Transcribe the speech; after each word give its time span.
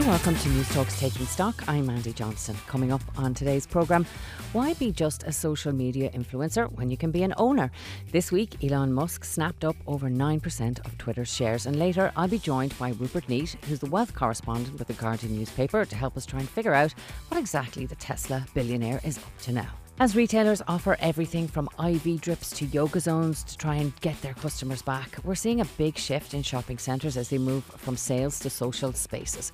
You're 0.00 0.08
welcome 0.08 0.34
to 0.34 0.48
Newstalk's 0.48 0.98
Taking 0.98 1.26
Stock. 1.26 1.62
I'm 1.68 1.84
Mandy 1.84 2.14
Johnston. 2.14 2.56
Coming 2.66 2.90
up 2.90 3.02
on 3.18 3.34
today's 3.34 3.66
programme, 3.66 4.06
why 4.54 4.72
be 4.72 4.92
just 4.92 5.24
a 5.24 5.30
social 5.30 5.72
media 5.72 6.10
influencer 6.12 6.72
when 6.72 6.90
you 6.90 6.96
can 6.96 7.10
be 7.10 7.22
an 7.22 7.34
owner? 7.36 7.70
This 8.10 8.32
week, 8.32 8.64
Elon 8.64 8.94
Musk 8.94 9.26
snapped 9.26 9.62
up 9.62 9.76
over 9.86 10.08
9% 10.08 10.86
of 10.86 10.96
Twitter's 10.96 11.30
shares, 11.30 11.66
and 11.66 11.78
later 11.78 12.12
I'll 12.16 12.28
be 12.28 12.38
joined 12.38 12.78
by 12.78 12.92
Rupert 12.92 13.26
Neate, 13.26 13.62
who's 13.66 13.80
the 13.80 13.90
wealth 13.90 14.14
correspondent 14.14 14.78
with 14.78 14.88
the 14.88 14.94
Guardian 14.94 15.36
newspaper, 15.36 15.84
to 15.84 15.96
help 15.96 16.16
us 16.16 16.24
try 16.24 16.40
and 16.40 16.48
figure 16.48 16.72
out 16.72 16.94
what 17.28 17.38
exactly 17.38 17.84
the 17.84 17.96
Tesla 17.96 18.46
billionaire 18.54 19.02
is 19.04 19.18
up 19.18 19.38
to 19.42 19.52
now. 19.52 19.79
As 20.00 20.16
retailers 20.16 20.62
offer 20.66 20.96
everything 20.98 21.46
from 21.46 21.68
IV 21.78 22.22
drips 22.22 22.48
to 22.52 22.64
yoga 22.64 23.00
zones 23.00 23.44
to 23.44 23.58
try 23.58 23.74
and 23.74 23.94
get 24.00 24.18
their 24.22 24.32
customers 24.32 24.80
back, 24.80 25.18
we're 25.24 25.34
seeing 25.34 25.60
a 25.60 25.66
big 25.76 25.98
shift 25.98 26.32
in 26.32 26.42
shopping 26.42 26.78
centres 26.78 27.18
as 27.18 27.28
they 27.28 27.36
move 27.36 27.64
from 27.64 27.98
sales 27.98 28.40
to 28.40 28.48
social 28.48 28.94
spaces. 28.94 29.52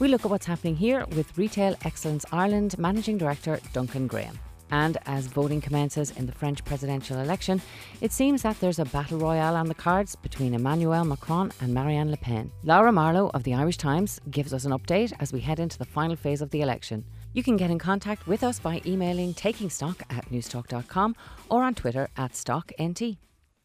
We 0.00 0.08
look 0.08 0.24
at 0.24 0.32
what's 0.32 0.46
happening 0.46 0.74
here 0.74 1.06
with 1.14 1.38
Retail 1.38 1.76
Excellence 1.84 2.26
Ireland 2.32 2.76
Managing 2.76 3.18
Director 3.18 3.60
Duncan 3.72 4.08
Graham. 4.08 4.36
And 4.72 4.98
as 5.06 5.28
voting 5.28 5.60
commences 5.60 6.10
in 6.10 6.26
the 6.26 6.32
French 6.32 6.64
presidential 6.64 7.18
election, 7.18 7.62
it 8.00 8.10
seems 8.10 8.42
that 8.42 8.58
there's 8.58 8.80
a 8.80 8.84
battle 8.86 9.18
royale 9.18 9.54
on 9.54 9.66
the 9.66 9.76
cards 9.76 10.16
between 10.16 10.54
Emmanuel 10.54 11.04
Macron 11.04 11.52
and 11.60 11.72
Marine 11.72 12.10
Le 12.10 12.16
Pen. 12.16 12.50
Laura 12.64 12.90
Marlowe 12.90 13.30
of 13.32 13.44
the 13.44 13.54
Irish 13.54 13.76
Times 13.76 14.20
gives 14.32 14.52
us 14.52 14.64
an 14.64 14.72
update 14.72 15.12
as 15.20 15.32
we 15.32 15.38
head 15.38 15.60
into 15.60 15.78
the 15.78 15.84
final 15.84 16.16
phase 16.16 16.42
of 16.42 16.50
the 16.50 16.62
election. 16.62 17.04
You 17.34 17.42
can 17.42 17.56
get 17.56 17.72
in 17.72 17.80
contact 17.80 18.28
with 18.28 18.44
us 18.44 18.60
by 18.60 18.80
emailing 18.86 19.34
takingstock 19.34 20.02
at 20.08 20.30
newstalk.com 20.30 21.16
or 21.50 21.64
on 21.64 21.74
Twitter 21.74 22.08
at 22.16 22.32
StockNT. 22.32 23.16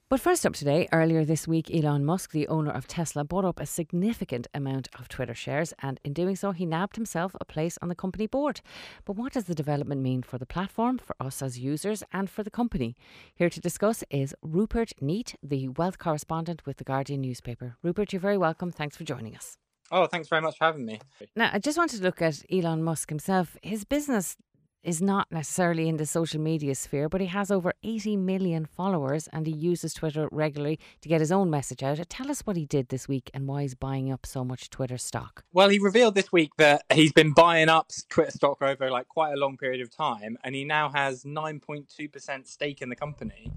But 0.09 0.20
first 0.20 0.44
up 0.44 0.53
today, 0.53 0.88
earlier 0.92 1.23
this 1.23 1.48
week, 1.48 1.70
Elon 1.72 2.03
Musk, 2.03 2.31
the 2.31 2.48
owner 2.48 2.72
of 2.72 2.88
Tesla, 2.88 3.23
bought 3.23 3.45
up 3.45 3.59
a 3.59 3.67
significant 3.67 4.48
amount 4.56 4.88
of 4.98 5.08
Twitter 5.08 5.36
shares, 5.36 5.72
and 5.84 6.00
in 6.03 6.14
doing 6.14 6.36
so, 6.36 6.52
he 6.52 6.66
nabbed 6.66 6.95
himself 6.95 7.36
a 7.39 7.45
place 7.45 7.78
on 7.80 7.89
the 7.89 7.95
company 7.95 8.26
board. 8.26 8.61
But 9.06 9.17
what 9.17 9.34
does 9.34 9.44
the 9.44 9.53
development 9.53 10.02
mean 10.02 10.23
for 10.23 10.39
the 10.39 10.48
platform, 10.48 10.98
for 10.98 11.16
us 11.20 11.44
as 11.44 11.59
users, 11.59 12.02
and 12.11 12.28
for 12.28 12.42
the 12.42 12.50
company? 12.50 12.95
Here 13.36 13.52
to 13.52 13.61
discuss 13.61 14.04
is 14.09 14.33
Rupert 14.42 14.94
Neate, 15.00 15.36
the 15.44 15.67
wealth 15.67 16.00
correspondent 16.00 16.66
with 16.66 16.78
the 16.78 16.83
Guardian 16.83 17.22
newspaper. 17.22 17.76
Rupert, 17.83 18.11
you're 18.11 18.20
very 18.20 18.38
welcome. 18.38 18.72
Thanks 18.72 18.98
for 18.98 19.04
joining 19.04 19.36
us. 19.36 19.58
Oh, 19.92 20.06
thanks 20.06 20.28
very 20.28 20.42
much 20.42 20.58
for 20.58 20.66
having 20.66 20.86
me. 20.86 21.00
Now, 21.36 21.50
I 21.54 21.59
just 21.59 21.78
wanted 21.78 21.98
to 21.98 22.04
look 22.04 22.22
at 22.22 22.44
Elon 22.52 22.84
Musk 22.84 23.09
himself. 23.09 23.58
His 23.62 23.84
business 23.84 24.38
is 24.84 25.02
not 25.02 25.28
necessarily 25.30 25.90
in 25.90 25.98
the 25.98 26.06
social 26.06 26.40
media 26.40 26.73
sphere, 26.73 27.09
but 27.09 27.22
he 27.22 27.28
has 27.28 27.52
over 27.52 27.73
80 27.84 28.16
million 28.17 28.66
followers 28.66 29.28
and 29.34 29.45
he 29.45 29.54
uses 29.54 29.94
Twitter 29.94 30.30
regularly 30.32 30.80
to 31.02 31.10
get 31.10 31.20
his 31.20 31.32
own 31.32 31.50
message 31.50 31.84
out. 31.84 32.00
Tell 32.10 32.32
us 32.32 32.42
what 32.42 32.56
he 32.56 32.66
did 32.66 32.90
this 32.90 33.08
week 33.08 33.30
and 33.34 33.48
why 33.48 33.64
he's 33.64 33.76
buying 33.76 34.12
up 34.12 34.26
so 34.26 34.45
much 34.45 34.70
Twitter 34.70 34.98
stock. 34.98 35.44
Well, 35.52 35.70
he 35.70 35.80
revealed 35.80 36.16
this 36.16 36.32
week 36.32 36.52
that 36.58 36.84
he's 36.94 37.12
been 37.12 37.34
buying 37.34 37.70
up 37.70 37.92
Twitter 38.10 38.32
stock 38.32 38.62
over 38.62 38.90
like 38.90 39.08
quite 39.08 39.34
a 39.34 39.38
long 39.38 39.58
period 39.58 39.82
of 39.82 39.95
time 39.95 40.38
and 40.44 40.56
he 40.56 40.64
now 40.64 40.90
has 40.90 41.23
9.2% 41.23 42.48
stake 42.48 42.82
in 42.82 42.90
the 42.90 42.95
company 42.95 43.52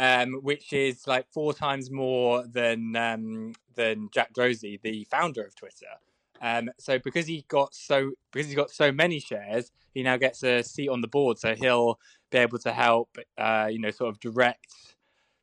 um, 0.00 0.32
which 0.42 0.72
is 0.72 1.06
like 1.06 1.26
four 1.30 1.52
times 1.52 1.90
more 1.90 2.42
than 2.46 2.96
um, 2.96 3.52
than 3.74 4.08
Jack 4.10 4.32
Dorsey, 4.32 4.80
the 4.82 5.06
founder 5.10 5.42
of 5.44 5.54
Twitter. 5.54 5.92
Um, 6.40 6.70
so 6.78 6.98
because 6.98 7.26
he 7.26 7.44
got 7.48 7.74
so 7.74 8.12
because 8.32 8.46
he's 8.46 8.56
got 8.56 8.70
so 8.70 8.90
many 8.90 9.20
shares, 9.20 9.70
he 9.92 10.02
now 10.02 10.16
gets 10.16 10.42
a 10.42 10.62
seat 10.62 10.88
on 10.88 11.02
the 11.02 11.06
board. 11.06 11.38
So 11.38 11.54
he'll 11.54 12.00
be 12.30 12.38
able 12.38 12.58
to 12.60 12.72
help, 12.72 13.18
uh, 13.36 13.68
you 13.70 13.78
know, 13.78 13.90
sort 13.90 14.08
of 14.08 14.18
direct 14.20 14.96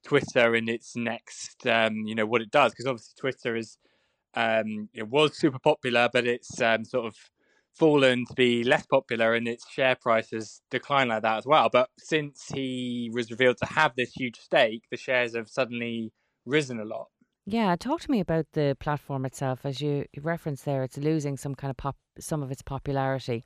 Twitter 0.03 0.55
in 0.55 0.67
its 0.67 0.95
next, 0.95 1.67
um, 1.67 2.07
you 2.07 2.15
know, 2.15 2.25
what 2.25 2.41
it 2.41 2.49
does. 2.49 2.71
Because 2.71 2.87
obviously 2.87 3.13
Twitter 3.15 3.55
is 3.55 3.77
um, 4.33 4.89
it 4.91 5.07
was 5.07 5.37
super 5.37 5.59
popular, 5.59 6.09
but 6.11 6.25
it's 6.25 6.59
um, 6.63 6.83
sort 6.83 7.05
of 7.05 7.15
fallen 7.77 8.25
to 8.25 8.33
be 8.33 8.63
less 8.63 8.85
popular 8.85 9.33
and 9.33 9.47
its 9.47 9.69
share 9.69 9.95
price 9.95 10.31
has 10.31 10.61
declined 10.71 11.09
like 11.09 11.21
that 11.23 11.37
as 11.37 11.45
well. 11.45 11.69
But 11.71 11.89
since 11.97 12.45
he 12.53 13.09
was 13.13 13.31
revealed 13.31 13.57
to 13.57 13.65
have 13.65 13.93
this 13.95 14.11
huge 14.11 14.37
stake, 14.37 14.83
the 14.91 14.97
shares 14.97 15.35
have 15.35 15.49
suddenly 15.49 16.11
risen 16.45 16.79
a 16.79 16.85
lot. 16.85 17.07
Yeah, 17.45 17.75
talk 17.77 18.01
to 18.01 18.11
me 18.11 18.19
about 18.19 18.45
the 18.53 18.75
platform 18.79 19.25
itself. 19.25 19.65
As 19.65 19.79
you 19.79 20.05
referenced 20.21 20.65
there, 20.65 20.83
it's 20.83 20.97
losing 20.97 21.37
some 21.37 21.55
kind 21.55 21.71
of 21.71 21.77
pop, 21.77 21.95
some 22.19 22.43
of 22.43 22.51
its 22.51 22.61
popularity. 22.61 23.45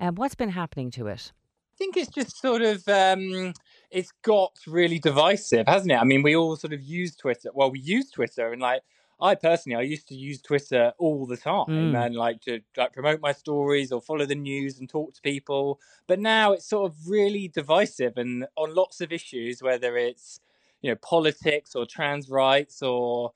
And 0.00 0.10
um, 0.10 0.14
what's 0.16 0.34
been 0.34 0.50
happening 0.50 0.90
to 0.92 1.06
it? 1.06 1.32
I 1.72 1.76
think 1.76 1.96
it's 1.96 2.10
just 2.10 2.40
sort 2.40 2.62
of 2.62 2.86
um, 2.88 3.52
it's 3.90 4.12
got 4.24 4.52
really 4.66 4.98
divisive, 4.98 5.66
hasn't 5.68 5.92
it? 5.92 5.96
I 5.96 6.04
mean, 6.04 6.22
we 6.22 6.34
all 6.34 6.56
sort 6.56 6.72
of 6.72 6.82
use 6.82 7.14
Twitter. 7.14 7.50
Well, 7.54 7.70
we 7.70 7.80
use 7.80 8.10
Twitter, 8.10 8.52
and 8.52 8.60
like 8.60 8.82
I 9.22 9.34
personally, 9.34 9.76
I 9.76 9.82
used 9.82 10.08
to 10.08 10.14
use 10.14 10.40
Twitter 10.40 10.92
all 10.98 11.26
the 11.26 11.36
time 11.36 11.66
mm. 11.68 12.06
and 12.06 12.14
like 12.14 12.40
to 12.42 12.60
like 12.76 12.92
promote 12.92 13.20
my 13.20 13.32
stories 13.32 13.92
or 13.92 14.00
follow 14.00 14.26
the 14.26 14.34
news 14.34 14.78
and 14.78 14.88
talk 14.88 15.14
to 15.14 15.20
people. 15.20 15.80
But 16.06 16.20
now 16.20 16.52
it's 16.52 16.68
sort 16.68 16.90
of 16.90 17.08
really 17.08 17.48
divisive 17.48 18.16
and 18.16 18.46
on 18.56 18.74
lots 18.74 19.00
of 19.00 19.12
issues, 19.12 19.62
whether 19.62 19.96
it's 19.96 20.40
you 20.82 20.90
know 20.90 20.96
politics 20.96 21.74
or 21.74 21.86
trans 21.86 22.30
rights 22.30 22.82
or 22.82 23.32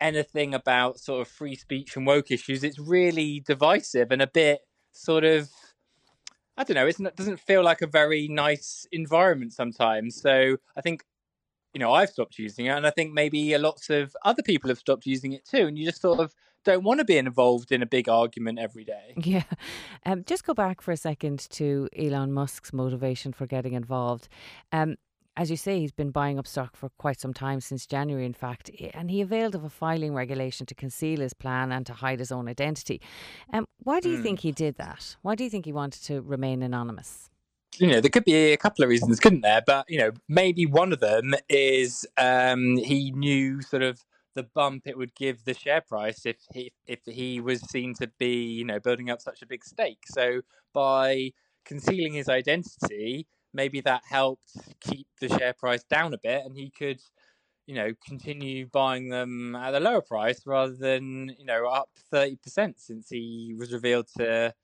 anything 0.00 0.54
about 0.54 0.98
sort 0.98 1.20
of 1.20 1.28
free 1.28 1.56
speech 1.56 1.96
and 1.96 2.06
woke 2.06 2.30
issues. 2.30 2.64
It's 2.64 2.78
really 2.78 3.40
divisive 3.40 4.10
and 4.10 4.22
a 4.22 4.26
bit 4.26 4.60
sort 4.92 5.24
of 5.24 5.50
I 6.56 6.64
don't 6.64 6.74
know. 6.74 6.88
it 6.88 7.16
doesn't 7.16 7.38
feel 7.38 7.62
like 7.62 7.82
a 7.82 7.86
very 7.86 8.26
nice 8.26 8.84
environment 8.90 9.52
sometimes. 9.52 10.20
So 10.20 10.56
I 10.76 10.80
think 10.80 11.04
you 11.74 11.80
know, 11.80 11.92
I've 11.92 12.10
stopped 12.10 12.38
using 12.38 12.66
it, 12.66 12.70
and 12.70 12.86
I 12.86 12.90
think 12.90 13.12
maybe 13.12 13.56
lots 13.58 13.90
of 13.90 14.16
other 14.24 14.42
people 14.42 14.68
have 14.68 14.78
stopped 14.78 15.06
using 15.06 15.32
it 15.32 15.44
too. 15.44 15.66
And 15.66 15.78
you 15.78 15.84
just 15.84 16.00
sort 16.00 16.20
of 16.20 16.34
don't 16.64 16.84
want 16.84 16.98
to 16.98 17.04
be 17.04 17.16
involved 17.16 17.72
in 17.72 17.82
a 17.82 17.86
big 17.86 18.08
argument 18.08 18.58
every 18.58 18.84
day. 18.84 19.14
Yeah. 19.16 19.44
Um, 20.04 20.24
just 20.24 20.44
go 20.44 20.54
back 20.54 20.80
for 20.80 20.92
a 20.92 20.96
second 20.96 21.48
to 21.50 21.88
Elon 21.96 22.32
Musk's 22.32 22.72
motivation 22.72 23.32
for 23.32 23.46
getting 23.46 23.74
involved. 23.74 24.28
Um, 24.72 24.96
as 25.36 25.52
you 25.52 25.56
say, 25.56 25.78
he's 25.78 25.92
been 25.92 26.10
buying 26.10 26.36
up 26.36 26.48
stock 26.48 26.74
for 26.74 26.88
quite 26.98 27.20
some 27.20 27.32
time, 27.32 27.60
since 27.60 27.86
January, 27.86 28.26
in 28.26 28.34
fact, 28.34 28.72
and 28.92 29.08
he 29.08 29.20
availed 29.20 29.54
of 29.54 29.62
a 29.62 29.70
filing 29.70 30.12
regulation 30.12 30.66
to 30.66 30.74
conceal 30.74 31.20
his 31.20 31.32
plan 31.32 31.70
and 31.70 31.86
to 31.86 31.92
hide 31.92 32.18
his 32.18 32.32
own 32.32 32.48
identity. 32.48 33.00
Um, 33.52 33.64
why 33.84 34.00
do 34.00 34.10
you 34.10 34.18
mm. 34.18 34.22
think 34.24 34.40
he 34.40 34.50
did 34.50 34.78
that? 34.78 35.16
Why 35.22 35.36
do 35.36 35.44
you 35.44 35.50
think 35.50 35.64
he 35.64 35.72
wanted 35.72 36.02
to 36.06 36.22
remain 36.22 36.60
anonymous? 36.60 37.30
You 37.76 37.86
know, 37.86 38.00
there 38.00 38.10
could 38.10 38.24
be 38.24 38.52
a 38.52 38.56
couple 38.56 38.82
of 38.82 38.88
reasons, 38.88 39.20
couldn't 39.20 39.42
there? 39.42 39.62
But 39.64 39.86
you 39.88 39.98
know, 39.98 40.12
maybe 40.28 40.66
one 40.66 40.92
of 40.92 41.00
them 41.00 41.34
is 41.48 42.06
um, 42.16 42.76
he 42.76 43.12
knew 43.12 43.62
sort 43.62 43.82
of 43.82 44.04
the 44.34 44.42
bump 44.42 44.86
it 44.86 44.96
would 44.96 45.14
give 45.14 45.44
the 45.44 45.54
share 45.54 45.80
price 45.80 46.24
if 46.24 46.36
he 46.52 46.72
if 46.86 47.00
he 47.06 47.40
was 47.40 47.60
seen 47.60 47.92
to 47.94 48.06
be 48.18 48.44
you 48.44 48.64
know 48.64 48.78
building 48.78 49.10
up 49.10 49.20
such 49.20 49.42
a 49.42 49.46
big 49.46 49.64
stake. 49.64 50.04
So 50.06 50.42
by 50.72 51.32
concealing 51.64 52.14
his 52.14 52.28
identity, 52.28 53.26
maybe 53.52 53.80
that 53.82 54.02
helped 54.08 54.56
keep 54.80 55.06
the 55.20 55.28
share 55.28 55.54
price 55.54 55.84
down 55.84 56.14
a 56.14 56.18
bit, 56.18 56.44
and 56.44 56.56
he 56.56 56.70
could 56.70 57.00
you 57.66 57.74
know 57.74 57.92
continue 58.06 58.66
buying 58.66 59.08
them 59.10 59.54
at 59.54 59.74
a 59.74 59.80
lower 59.80 60.00
price 60.00 60.46
rather 60.46 60.74
than 60.74 61.34
you 61.38 61.44
know 61.44 61.66
up 61.66 61.90
thirty 62.10 62.36
percent 62.36 62.80
since 62.80 63.08
he 63.10 63.54
was 63.58 63.72
revealed 63.72 64.08
to 64.16 64.54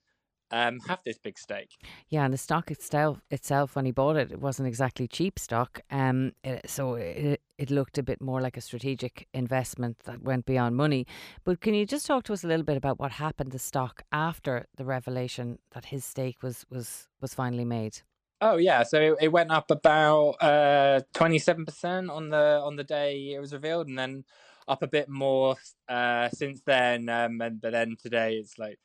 um, 0.51 0.81
have 0.89 1.01
this 1.05 1.19
big 1.19 1.39
stake. 1.39 1.73
Yeah, 2.09 2.25
and 2.25 2.33
the 2.33 2.39
stock 2.39 2.71
itself, 2.71 3.21
itself 3.31 3.77
when 3.77 3.85
he 3.85 3.91
bought 3.91 4.17
it, 4.17 4.33
it 4.33 4.41
wasn't 4.41 4.69
exactly 4.69 5.09
cheap 5.09 5.39
stock. 5.39 5.81
Um, 5.91 6.33
it, 6.43 6.69
so 6.69 6.95
it, 6.95 7.41
it 7.59 7.71
looked 7.71 7.99
a 7.99 8.03
bit 8.03 8.21
more 8.21 8.41
like 8.41 8.57
a 8.57 8.61
strategic 8.61 9.29
investment 9.33 9.99
that 10.05 10.23
went 10.23 10.47
beyond 10.47 10.77
money. 10.77 11.07
But 11.45 11.61
can 11.61 11.75
you 11.75 11.87
just 11.87 12.07
talk 12.07 12.25
to 12.25 12.33
us 12.33 12.45
a 12.45 12.49
little 12.49 12.65
bit 12.65 12.77
about 12.77 12.99
what 12.99 13.13
happened 13.13 13.53
to 13.53 13.59
stock 13.59 14.05
after 14.13 14.67
the 14.77 14.85
revelation 14.85 15.59
that 15.73 15.87
his 15.87 16.05
stake 16.05 16.43
was 16.43 16.65
was 16.71 17.09
was 17.21 17.35
finally 17.35 17.65
made? 17.65 17.99
Oh 18.41 18.57
yeah, 18.57 18.83
so 18.83 19.17
it 19.21 19.29
went 19.29 19.51
up 19.51 19.71
about 19.71 20.33
uh, 20.43 21.01
twenty 21.15 21.39
seven 21.39 21.65
percent 21.65 22.11
on 22.11 22.29
the 22.29 22.61
on 22.63 22.77
the 22.77 22.85
day 22.85 23.33
it 23.35 23.41
was 23.41 23.53
revealed, 23.53 23.89
and 23.89 23.99
then 23.99 24.25
up 24.69 24.83
a 24.83 24.89
bit 24.89 25.09
more 25.09 25.57
uh, 25.89 26.29
since 26.31 26.61
then. 26.67 27.09
Um, 27.09 27.41
and 27.41 27.61
but 27.61 27.73
then 27.73 27.97
today 28.01 28.35
it's 28.35 28.59
like 28.59 28.79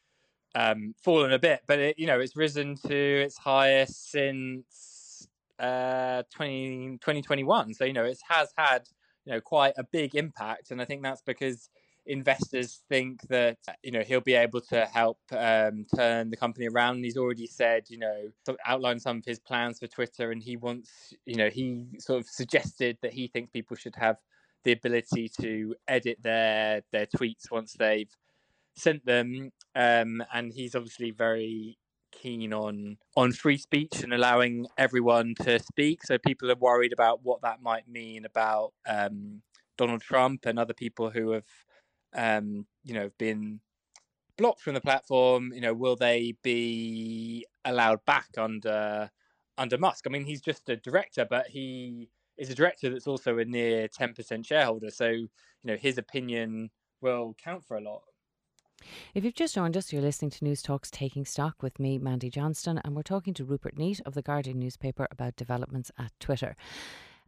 um, 0.56 0.96
fallen 1.04 1.34
a 1.34 1.40
bit, 1.40 1.62
but 1.68 1.80
it, 1.80 2.00
you 2.00 2.08
know, 2.08 2.20
it's 2.20 2.36
risen 2.36 2.76
to 2.88 2.96
its 2.96 3.38
highest 3.38 4.12
since 4.12 5.28
uh, 5.60 6.24
20, 6.34 6.98
2021. 7.02 7.74
So, 7.74 7.86
you 7.86 7.94
know, 7.94 8.06
it 8.06 8.20
has 8.28 8.52
had, 8.58 8.84
you 9.26 9.34
know, 9.34 9.42
quite 9.42 9.74
a 9.78 9.84
big 9.84 10.16
impact. 10.16 10.72
And 10.72 10.82
I 10.82 10.86
think 10.86 11.04
that's 11.04 11.22
because 11.22 11.70
investors 12.06 12.82
think 12.90 13.22
that, 13.28 13.58
you 13.84 13.92
know, 13.92 14.02
he'll 14.02 14.22
be 14.22 14.34
able 14.34 14.62
to 14.62 14.86
help 14.86 15.20
um, 15.32 15.86
turn 15.96 16.30
the 16.30 16.38
company 16.38 16.68
around. 16.68 16.96
And 16.96 17.06
he's 17.06 17.18
already 17.18 17.48
said, 17.48 17.84
you 17.90 18.00
know, 18.00 18.32
outlined 18.66 19.02
some 19.02 19.18
of 19.18 19.26
his 19.26 19.40
plans 19.40 19.80
for 19.80 19.88
Twitter. 19.88 20.32
And 20.32 20.42
he 20.42 20.58
wants, 20.58 21.14
you 21.26 21.36
know, 21.36 21.50
he 21.50 21.86
sort 22.00 22.22
of 22.22 22.28
suggested 22.28 22.98
that 23.02 23.14
he 23.14 23.28
thinks 23.28 23.52
people 23.52 23.76
should 23.76 23.96
have 23.96 24.18
the 24.64 24.72
ability 24.74 25.30
to 25.42 25.74
edit 25.88 26.18
their 26.22 26.82
their 26.92 27.06
tweets 27.06 27.50
once 27.50 27.74
they've 27.80 28.10
sent 28.80 29.06
them, 29.06 29.52
um, 29.76 30.24
and 30.34 30.54
he's 30.54 30.76
obviously 30.76 31.12
very 31.12 31.78
keen 32.12 32.54
on 32.54 32.98
on 33.16 33.32
free 33.32 33.58
speech 33.58 34.02
and 34.04 34.14
allowing 34.14 34.66
everyone 34.78 35.36
to 35.42 35.60
speak. 35.60 36.04
So 36.04 36.18
people 36.18 36.52
are 36.52 36.56
worried 36.56 36.94
about 36.94 37.24
what 37.24 37.42
that 37.42 37.62
might 37.62 37.88
mean 37.88 38.26
about 38.26 38.74
um, 38.88 39.42
Donald 39.78 40.02
Trump 40.02 40.46
and 40.46 40.60
other 40.60 40.74
people 40.74 41.10
who 41.10 41.32
have, 41.32 41.46
um, 42.16 42.66
you 42.84 42.94
know, 42.94 43.10
been 43.18 43.60
blocked 44.38 44.62
from 44.62 44.74
the 44.74 44.82
platform. 44.82 45.52
You 45.54 45.62
know, 45.62 45.74
will 45.74 45.96
they 45.96 46.36
be 46.44 47.46
allowed 47.66 48.04
back 48.06 48.30
under 48.38 49.10
under 49.58 49.78
Musk? 49.78 50.06
I 50.08 50.10
mean, 50.10 50.26
he's 50.26 50.42
just 50.42 50.70
a 50.70 50.78
director, 50.78 51.26
but 51.30 51.48
he 51.48 52.10
is 52.38 52.50
a 52.50 52.56
director 52.56 52.90
that's 52.90 53.08
also 53.08 53.38
a 53.38 53.46
near 53.46 53.88
ten 53.88 54.14
percent 54.14 54.46
shareholder. 54.46 54.90
So 54.92 55.08
you 55.10 55.30
know, 55.64 55.76
his 55.78 55.98
opinion 55.98 56.70
will 57.02 57.36
count 57.42 57.66
for 57.66 57.78
a 57.78 57.82
lot. 57.82 58.02
If 59.14 59.24
you've 59.24 59.34
just 59.34 59.56
joined 59.56 59.78
us, 59.78 59.92
you're 59.92 60.02
listening 60.02 60.32
to 60.32 60.46
Newstalk's 60.46 60.92
Taking 60.92 61.26
Stock 61.26 61.62
with 61.62 61.80
me, 61.80 61.98
Mandy 61.98 62.30
Johnston, 62.30 62.80
and 62.84 62.96
we're 62.96 63.02
talking 63.02 63.34
to 63.36 63.44
Rupert 63.44 63.76
Neate 63.76 64.02
of 64.06 64.14
The 64.14 64.22
Guardian 64.22 64.60
newspaper 64.60 65.08
about 65.12 65.36
developments 65.36 65.92
at 65.98 66.12
Twitter. 66.20 66.56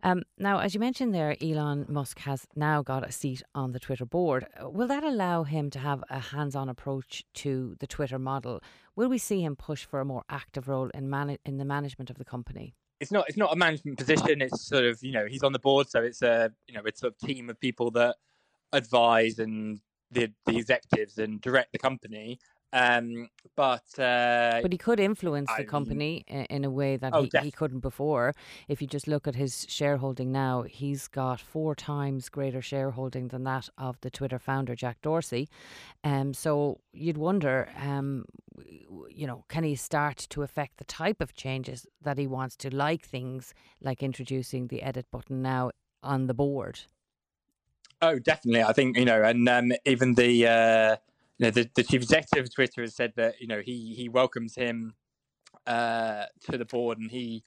Um, 0.04 0.24
now, 0.38 0.60
as 0.60 0.74
you 0.74 0.80
mentioned 0.80 1.14
there, 1.14 1.36
Elon 1.42 1.86
Musk 1.88 2.20
has 2.20 2.48
now 2.56 2.82
got 2.82 3.08
a 3.08 3.12
seat 3.12 3.44
on 3.54 3.72
the 3.72 3.80
Twitter 3.80 4.06
board. 4.06 4.48
Will 4.62 4.88
that 4.88 5.04
allow 5.04 5.44
him 5.44 5.70
to 5.72 5.80
have 5.80 6.04
a 6.10 6.20
hands 6.20 6.56
on 6.56 6.70
approach 6.70 7.24
to 7.36 7.76
the 7.80 7.88
Twitter 7.88 8.18
model? 8.18 8.62
Will 8.96 9.10
we 9.10 9.20
see 9.20 9.44
him 9.44 9.56
push 9.56 9.86
for 9.86 10.00
a 10.00 10.06
more 10.06 10.24
active 10.30 10.68
role 10.68 10.90
in, 10.94 11.10
man- 11.10 11.38
in 11.46 11.58
the 11.58 11.66
management 11.66 12.10
of 12.10 12.18
the 12.18 12.26
company? 12.26 12.74
It's 13.00 13.12
not. 13.12 13.28
It's 13.28 13.38
not 13.38 13.52
a 13.52 13.56
management 13.56 13.98
position. 13.98 14.42
It's 14.42 14.62
sort 14.62 14.86
of 14.86 15.02
you 15.02 15.12
know 15.12 15.26
he's 15.26 15.42
on 15.42 15.54
the 15.54 15.60
board, 15.60 15.90
so 15.90 16.04
it's 16.04 16.22
a 16.22 16.52
you 16.68 16.76
know 16.76 16.84
it's 16.86 17.02
a 17.02 17.10
team 17.26 17.50
of 17.50 17.60
people 17.60 17.90
that 17.92 18.16
advise 18.74 19.40
and 19.40 19.80
the 20.12 20.32
the 20.46 20.58
executives 20.58 21.18
and 21.18 21.42
direct 21.42 21.72
the 21.72 21.80
company. 21.80 22.40
Um, 22.74 23.28
but 23.58 24.00
uh, 24.00 24.60
but 24.62 24.72
he 24.72 24.78
could 24.78 25.00
influence 25.00 25.50
the 25.58 25.66
company 25.66 26.24
in, 26.28 26.46
in 26.46 26.64
a 26.64 26.70
way 26.70 26.96
that 26.96 27.14
Oh, 27.14 27.24
he, 27.24 27.30
he 27.40 27.52
couldn't 27.52 27.82
before. 27.82 28.34
If 28.70 28.82
you 28.82 28.88
just 28.88 29.08
look 29.08 29.28
at 29.28 29.36
his 29.36 29.66
shareholding 29.68 30.32
now, 30.32 30.62
he's 30.64 31.10
got 31.10 31.42
four 31.42 31.76
times 31.76 32.30
greater 32.30 32.62
shareholding 32.62 33.28
than 33.28 33.44
that 33.44 33.68
of 33.78 34.00
the 34.02 34.10
Twitter 34.10 34.40
founder 34.40 34.74
Jack 34.76 35.02
Dorsey. 35.02 35.50
Um, 36.04 36.34
so 36.34 36.80
you'd 36.94 37.18
wonder, 37.18 37.70
um, 37.78 38.26
you 39.10 39.28
know, 39.28 39.44
can 39.50 39.64
he 39.64 39.76
start 39.76 40.18
to 40.30 40.42
affect 40.44 40.78
the 40.78 40.86
type 40.86 41.22
of 41.22 41.34
changes 41.34 41.86
that 42.02 42.18
he 42.18 42.28
wants 42.28 42.56
to, 42.58 42.74
like 42.74 43.04
things 43.06 43.54
like 43.82 44.02
introducing 44.02 44.68
the 44.68 44.82
edit 44.82 45.08
button 45.12 45.42
now 45.42 45.72
on 46.04 46.28
the 46.28 46.34
board? 46.34 46.80
Oh, 48.02 48.18
definitely. 48.20 48.64
I 48.64 48.74
think 48.74 48.98
you 48.98 49.06
know, 49.06 49.24
and 49.24 49.48
um, 49.48 49.72
even 49.86 50.16
the 50.16 50.48
uh, 50.48 50.96
you 51.38 51.46
know 51.46 51.52
the, 51.52 51.70
the 51.76 51.84
chief 51.84 52.02
executive 52.02 52.46
of 52.46 52.54
Twitter 52.54 52.82
has 52.82 52.96
said 52.96 53.14
that 53.16 53.40
you 53.40 53.48
know 53.48 53.62
he 53.62 53.94
he 53.96 54.10
welcomes 54.10 54.56
him 54.56 54.96
uh, 55.68 56.26
to 56.50 56.58
the 56.58 56.66
board, 56.66 57.00
and 57.00 57.12
he 57.12 57.44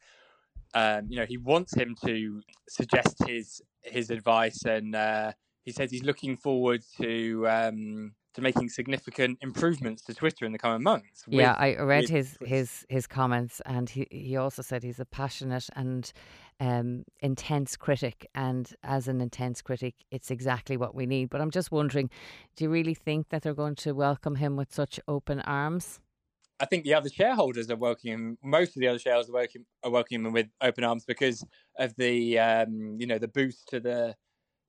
um, 0.74 1.06
you 1.08 1.16
know 1.18 1.26
he 1.26 1.38
wants 1.38 1.74
him 1.76 1.96
to 2.04 2.42
suggest 2.68 3.24
his 3.26 3.62
his 3.82 4.10
advice, 4.10 4.64
and 4.64 4.94
uh, 4.96 5.32
he 5.64 5.72
says 5.72 5.90
he's 5.90 6.04
looking 6.04 6.36
forward 6.36 6.82
to 7.00 7.48
um, 7.48 8.14
to 8.34 8.40
making 8.40 8.68
significant 8.68 9.38
improvements 9.40 10.02
to 10.02 10.14
Twitter 10.14 10.44
in 10.44 10.52
the 10.52 10.58
coming 10.58 10.82
months. 10.82 11.24
yeah, 11.28 11.54
I 11.58 11.76
read 11.76 12.08
his 12.08 12.34
Twitter. 12.34 12.54
his 12.54 12.86
his 12.88 13.06
comments, 13.06 13.60
and 13.66 13.88
he 13.88 14.06
he 14.10 14.36
also 14.36 14.62
said 14.62 14.82
he's 14.82 15.00
a 15.00 15.04
passionate 15.04 15.68
and 15.74 16.12
um, 16.60 17.04
intense 17.20 17.76
critic, 17.76 18.28
and 18.34 18.72
as 18.82 19.08
an 19.08 19.20
intense 19.20 19.62
critic, 19.62 19.94
it's 20.10 20.30
exactly 20.30 20.76
what 20.76 20.94
we 20.94 21.06
need. 21.06 21.30
But 21.30 21.40
I'm 21.40 21.50
just 21.50 21.72
wondering, 21.72 22.10
do 22.56 22.64
you 22.64 22.70
really 22.70 22.94
think 22.94 23.28
that 23.30 23.42
they're 23.42 23.54
going 23.54 23.76
to 23.76 23.92
welcome 23.92 24.36
him 24.36 24.56
with 24.56 24.72
such 24.72 25.00
open 25.08 25.40
arms? 25.40 26.00
I 26.60 26.66
think 26.66 26.84
the 26.84 26.94
other 26.94 27.08
shareholders 27.08 27.68
are 27.70 27.76
welcoming 27.76 28.14
him. 28.14 28.38
Most 28.42 28.76
of 28.76 28.80
the 28.80 28.88
other 28.88 28.98
shareholders 28.98 29.28
are 29.28 29.34
welcoming, 29.34 29.66
are 29.82 29.90
welcoming 29.90 30.26
him 30.26 30.32
with 30.32 30.46
open 30.60 30.84
arms 30.84 31.04
because 31.04 31.44
of 31.78 31.94
the 31.96 32.38
um, 32.38 32.96
you 32.98 33.06
know 33.06 33.18
the 33.18 33.28
boost 33.28 33.68
to 33.68 33.80
the 33.80 34.14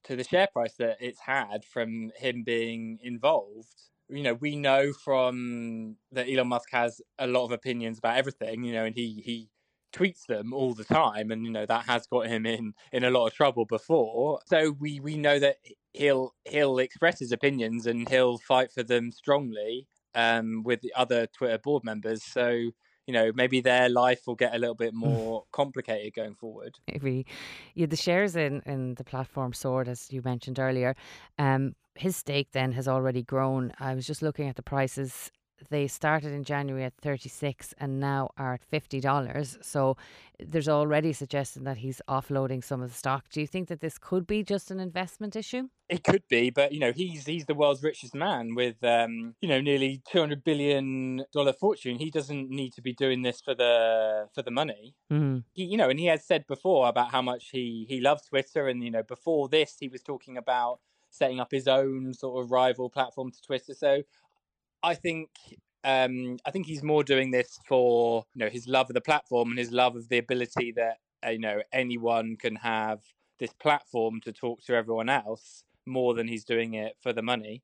to 0.06 0.16
the 0.16 0.24
share 0.24 0.48
price 0.52 0.76
that 0.76 0.98
it's 1.00 1.20
had 1.20 1.64
from 1.66 2.12
him 2.16 2.44
being 2.44 3.00
involved. 3.02 3.74
You 4.10 4.24
know, 4.24 4.34
we 4.36 4.56
know 4.56 4.94
from 4.94 5.98
that 6.12 6.30
Elon 6.30 6.48
Musk 6.48 6.70
has 6.72 7.02
a 7.18 7.28
lot 7.28 7.46
of 7.46 7.52
opinions 7.52 7.98
about 7.98 8.18
everything. 8.18 8.64
You 8.64 8.74
know, 8.74 8.86
and 8.86 8.96
he 8.96 9.22
he 9.26 9.50
tweets 9.94 10.26
them 10.28 10.54
all 10.54 10.74
the 10.74 10.84
time, 10.84 11.32
and 11.32 11.46
you 11.46 11.52
know 11.52 11.66
that 11.66 11.86
has 11.86 12.06
got 12.08 12.28
him 12.28 12.46
in 12.46 12.74
in 12.92 13.04
a 13.04 13.10
lot 13.10 13.28
of 13.28 13.34
trouble 13.34 13.66
before. 13.66 14.40
So 14.46 14.76
we 14.80 15.00
we 15.00 15.18
know 15.18 15.40
that 15.40 15.58
he'll 15.94 16.36
he'll 16.46 16.78
express 16.78 17.20
his 17.20 17.32
opinions 17.32 17.88
and 17.88 18.08
he'll 18.10 18.38
fight 18.38 18.72
for 18.72 18.84
them 18.84 19.12
strongly 19.12 19.88
um, 20.14 20.64
with 20.64 20.82
the 20.82 20.94
other 20.96 21.28
Twitter 21.28 21.58
board 21.58 21.84
members. 21.84 22.24
So 22.24 22.72
you 23.08 23.14
know 23.14 23.32
maybe 23.34 23.62
their 23.62 23.90
life 23.90 24.22
will 24.26 24.36
get 24.36 24.56
a 24.56 24.58
little 24.58 24.76
bit 24.76 24.94
more 24.94 25.46
complicated 25.52 26.14
going 26.14 26.36
forward. 26.36 26.80
Maybe 26.92 27.26
yeah, 27.74 27.86
the 27.86 27.96
shares 27.96 28.36
in, 28.36 28.62
in 28.66 28.96
the 28.96 29.04
platform 29.04 29.54
soared, 29.54 29.88
as 29.88 30.12
you 30.12 30.22
mentioned 30.24 30.60
earlier. 30.60 30.96
Um, 31.38 31.76
his 31.96 32.16
stake 32.16 32.50
then 32.52 32.74
has 32.74 32.88
already 32.88 33.24
grown. 33.24 33.72
I 33.80 33.96
was 33.96 34.06
just 34.06 34.22
looking 34.22 34.50
at 34.50 34.56
the 34.56 34.64
prices. 34.64 35.32
They 35.70 35.88
started 35.88 36.32
in 36.32 36.44
January 36.44 36.84
at 36.84 36.94
36 37.02 37.74
and 37.78 38.00
now 38.00 38.30
are 38.38 38.54
at 38.54 38.70
$50. 38.72 39.64
So 39.64 39.98
there's 40.40 40.68
already 40.68 41.14
suggestion 41.14 41.64
that 41.64 41.78
he's 41.78 42.02
offloading 42.08 42.64
some 42.64 42.82
of 42.82 42.90
the 42.90 42.98
stock. 42.98 43.30
Do 43.30 43.42
you 43.42 43.48
think 43.48 43.68
that 43.70 43.80
this 43.80 43.98
could 43.98 44.28
be 44.28 44.44
just 44.44 44.72
an 44.72 44.80
investment 44.80 45.36
issue? 45.36 45.70
It 45.88 46.04
could 46.04 46.24
be, 46.28 46.50
but 46.50 46.72
you 46.72 46.80
know 46.80 46.92
he's 46.92 47.28
he's 47.28 47.46
the 47.46 47.54
world's 47.54 47.84
richest 47.84 48.16
man 48.16 48.56
with 48.56 48.84
um, 48.84 49.36
you 49.40 49.48
know 49.48 49.62
nearly 49.62 50.02
two 50.10 50.20
hundred 50.20 50.44
billion 50.44 51.24
dollar 51.32 51.54
fortune. 51.54 52.00
He 52.00 52.10
doesn't 52.10 52.50
need 52.50 52.74
to 52.74 52.82
be 52.82 52.92
doing 52.92 53.22
this 53.22 53.40
for 53.40 53.54
the 53.54 54.28
for 54.34 54.42
the 54.42 54.50
money. 54.50 54.96
Mm. 55.14 55.44
He, 55.54 55.66
you 55.66 55.78
know, 55.78 55.90
and 55.90 56.00
he 56.00 56.08
has 56.08 56.26
said 56.26 56.48
before 56.48 56.88
about 56.88 57.12
how 57.12 57.22
much 57.22 57.50
he 57.52 57.86
he 57.88 58.02
loves 58.02 58.24
Twitter, 58.24 58.68
and 58.68 58.84
you 58.84 58.90
know 58.90 59.04
before 59.04 59.48
this 59.48 59.76
he 59.80 59.88
was 59.88 60.02
talking 60.02 60.38
about 60.38 60.80
setting 61.12 61.40
up 61.40 61.52
his 61.52 61.68
own 61.68 62.14
sort 62.14 62.44
of 62.44 62.52
rival 62.52 62.90
platform 62.90 63.32
to 63.32 63.42
Twitter. 63.42 63.74
So 63.74 64.04
I 64.84 64.96
think 64.96 65.30
um, 65.84 66.38
I 66.46 66.52
think 66.52 66.66
he's 66.66 66.84
more 66.84 67.04
doing 67.04 67.32
this 67.32 67.60
for 67.68 68.26
you 68.34 68.44
know 68.44 68.50
his 68.50 68.68
love 68.68 68.90
of 68.90 68.96
the 68.96 69.02
platform 69.02 69.50
and 69.50 69.60
his 69.60 69.72
love 69.72 69.96
of 69.96 70.10
the 70.10 70.18
ability 70.18 70.74
that 70.74 70.98
uh, 71.26 71.30
you 71.30 71.40
know 71.40 71.62
anyone 71.72 72.38
can 72.38 72.56
have 72.56 73.00
this 73.40 73.54
platform 73.54 74.22
to 74.22 74.32
talk 74.32 74.62
to 74.66 74.76
everyone 74.76 75.10
else 75.10 75.64
more 75.86 76.14
than 76.14 76.28
he's 76.28 76.44
doing 76.44 76.74
it 76.74 76.96
for 77.02 77.14
the 77.14 77.22
money. 77.22 77.62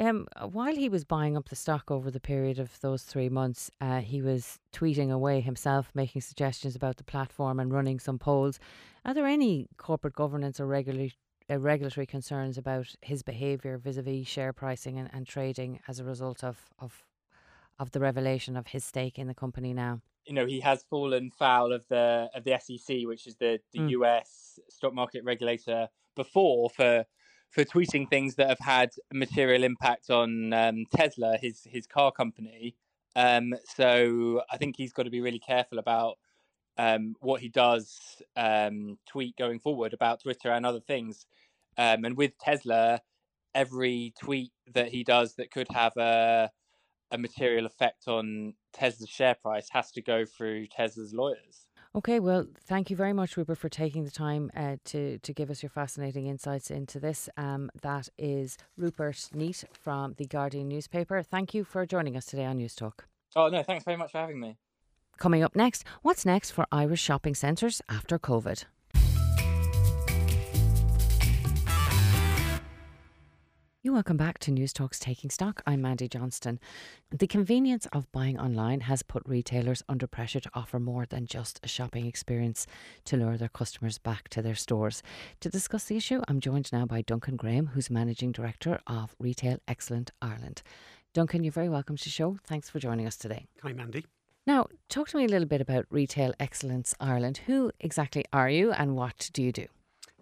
Um, 0.00 0.28
while 0.52 0.76
he 0.76 0.88
was 0.88 1.04
buying 1.04 1.36
up 1.36 1.48
the 1.48 1.56
stock 1.56 1.90
over 1.90 2.08
the 2.10 2.20
period 2.20 2.60
of 2.60 2.78
those 2.80 3.02
three 3.02 3.28
months, 3.28 3.68
uh, 3.80 4.00
he 4.00 4.22
was 4.22 4.60
tweeting 4.72 5.10
away 5.10 5.40
himself, 5.40 5.90
making 5.92 6.22
suggestions 6.22 6.76
about 6.76 6.98
the 6.98 7.04
platform 7.04 7.58
and 7.58 7.72
running 7.72 7.98
some 7.98 8.18
polls. 8.18 8.60
Are 9.04 9.12
there 9.12 9.26
any 9.26 9.66
corporate 9.76 10.14
governance 10.14 10.60
or 10.60 10.66
regulatory 10.66 11.14
uh, 11.50 11.58
regulatory 11.58 12.06
concerns 12.06 12.58
about 12.58 12.94
his 13.02 13.22
behaviour 13.22 13.78
vis-a-vis 13.78 14.26
share 14.26 14.52
pricing 14.52 14.98
and, 14.98 15.08
and 15.12 15.26
trading 15.26 15.80
as 15.88 15.98
a 15.98 16.04
result 16.04 16.44
of, 16.44 16.70
of 16.78 17.04
of 17.78 17.92
the 17.92 18.00
revelation 18.00 18.56
of 18.56 18.68
his 18.68 18.84
stake 18.84 19.18
in 19.18 19.28
the 19.28 19.34
company 19.34 19.72
now? 19.72 20.00
you 20.26 20.34
know 20.34 20.46
he 20.46 20.60
has 20.60 20.82
fallen 20.84 21.30
foul 21.30 21.72
of 21.72 21.86
the 21.88 22.28
of 22.34 22.44
the 22.44 22.58
SEC, 22.58 22.98
which 23.04 23.26
is 23.26 23.36
the 23.36 23.60
the 23.72 23.80
Mm. 23.80 23.90
US 23.90 24.58
stock 24.68 24.92
market 24.94 25.24
regulator, 25.24 25.88
before 26.14 26.70
for 26.70 27.06
for 27.50 27.64
tweeting 27.64 28.08
things 28.10 28.34
that 28.34 28.48
have 28.48 28.58
had 28.60 28.90
a 29.10 29.14
material 29.14 29.64
impact 29.64 30.10
on 30.10 30.52
um, 30.52 30.84
Tesla, 30.94 31.38
his 31.38 31.64
his 31.64 31.86
car 31.86 32.12
company. 32.12 32.76
Um, 33.16 33.54
so 33.64 34.42
I 34.50 34.58
think 34.58 34.76
he's 34.76 34.92
got 34.92 35.04
to 35.04 35.10
be 35.10 35.22
really 35.22 35.38
careful 35.38 35.78
about 35.78 36.18
um, 36.76 37.16
what 37.20 37.40
he 37.40 37.48
does 37.48 38.22
um, 38.36 38.98
tweet 39.06 39.36
going 39.36 39.58
forward 39.60 39.92
about 39.94 40.20
Twitter 40.22 40.50
and 40.50 40.66
other 40.66 40.80
things. 40.80 41.26
Um, 41.78 42.04
and 42.04 42.16
with 42.16 42.36
Tesla, 42.38 43.00
every 43.54 44.12
tweet 44.20 44.52
that 44.74 44.88
he 44.88 45.04
does 45.04 45.36
that 45.36 45.50
could 45.50 45.68
have 45.72 45.96
a 45.96 46.50
a 47.10 47.18
material 47.18 47.66
effect 47.66 48.06
on 48.06 48.54
Tesla's 48.72 49.08
share 49.08 49.34
price 49.34 49.68
has 49.70 49.90
to 49.92 50.02
go 50.02 50.24
through 50.24 50.66
Tesla's 50.66 51.14
lawyers. 51.14 51.66
Okay, 51.94 52.20
well, 52.20 52.46
thank 52.66 52.90
you 52.90 52.96
very 52.96 53.14
much, 53.14 53.36
Rupert, 53.36 53.56
for 53.56 53.70
taking 53.70 54.04
the 54.04 54.10
time 54.10 54.50
uh, 54.54 54.76
to 54.84 55.18
to 55.18 55.32
give 55.32 55.50
us 55.50 55.62
your 55.62 55.70
fascinating 55.70 56.26
insights 56.26 56.70
into 56.70 57.00
this. 57.00 57.28
Um, 57.36 57.70
that 57.80 58.08
is 58.18 58.58
Rupert 58.76 59.30
Neate 59.34 59.64
from 59.72 60.14
the 60.18 60.26
Guardian 60.26 60.68
newspaper. 60.68 61.22
Thank 61.22 61.54
you 61.54 61.64
for 61.64 61.86
joining 61.86 62.16
us 62.16 62.26
today 62.26 62.44
on 62.44 62.58
Newstalk. 62.58 63.00
Oh 63.34 63.48
no, 63.48 63.62
thanks 63.62 63.84
very 63.84 63.96
much 63.96 64.12
for 64.12 64.18
having 64.18 64.38
me. 64.38 64.58
Coming 65.16 65.42
up 65.42 65.56
next, 65.56 65.82
what's 66.02 66.26
next 66.26 66.50
for 66.50 66.66
Irish 66.70 67.02
shopping 67.02 67.34
centres 67.34 67.80
after 67.88 68.18
COVID? 68.18 68.64
You 73.80 73.92
welcome 73.92 74.16
back 74.16 74.40
to 74.40 74.50
Newstalk's 74.50 74.98
Taking 74.98 75.30
Stock. 75.30 75.62
I'm 75.64 75.82
Mandy 75.82 76.08
Johnston. 76.08 76.58
The 77.16 77.28
convenience 77.28 77.86
of 77.92 78.10
buying 78.10 78.36
online 78.36 78.80
has 78.80 79.04
put 79.04 79.22
retailers 79.24 79.84
under 79.88 80.08
pressure 80.08 80.40
to 80.40 80.50
offer 80.52 80.80
more 80.80 81.06
than 81.06 81.26
just 81.26 81.60
a 81.62 81.68
shopping 81.68 82.04
experience 82.04 82.66
to 83.04 83.16
lure 83.16 83.36
their 83.36 83.48
customers 83.48 83.98
back 83.98 84.30
to 84.30 84.42
their 84.42 84.56
stores. 84.56 85.00
To 85.38 85.48
discuss 85.48 85.84
the 85.84 85.96
issue, 85.96 86.20
I'm 86.26 86.40
joined 86.40 86.72
now 86.72 86.86
by 86.86 87.02
Duncan 87.02 87.36
Graham, 87.36 87.68
who's 87.68 87.88
Managing 87.88 88.32
Director 88.32 88.80
of 88.88 89.14
Retail 89.20 89.58
Excellence 89.68 90.10
Ireland. 90.20 90.62
Duncan, 91.14 91.44
you're 91.44 91.52
very 91.52 91.68
welcome 91.68 91.96
to 91.96 92.04
the 92.04 92.10
show. 92.10 92.36
Thanks 92.42 92.68
for 92.68 92.80
joining 92.80 93.06
us 93.06 93.16
today. 93.16 93.46
Hi, 93.62 93.72
Mandy. 93.72 94.06
Now, 94.44 94.66
talk 94.88 95.08
to 95.10 95.16
me 95.16 95.24
a 95.24 95.28
little 95.28 95.46
bit 95.46 95.60
about 95.60 95.86
Retail 95.88 96.34
Excellence 96.40 96.96
Ireland. 96.98 97.42
Who 97.46 97.70
exactly 97.78 98.24
are 98.32 98.50
you 98.50 98.72
and 98.72 98.96
what 98.96 99.30
do 99.32 99.40
you 99.40 99.52
do? 99.52 99.68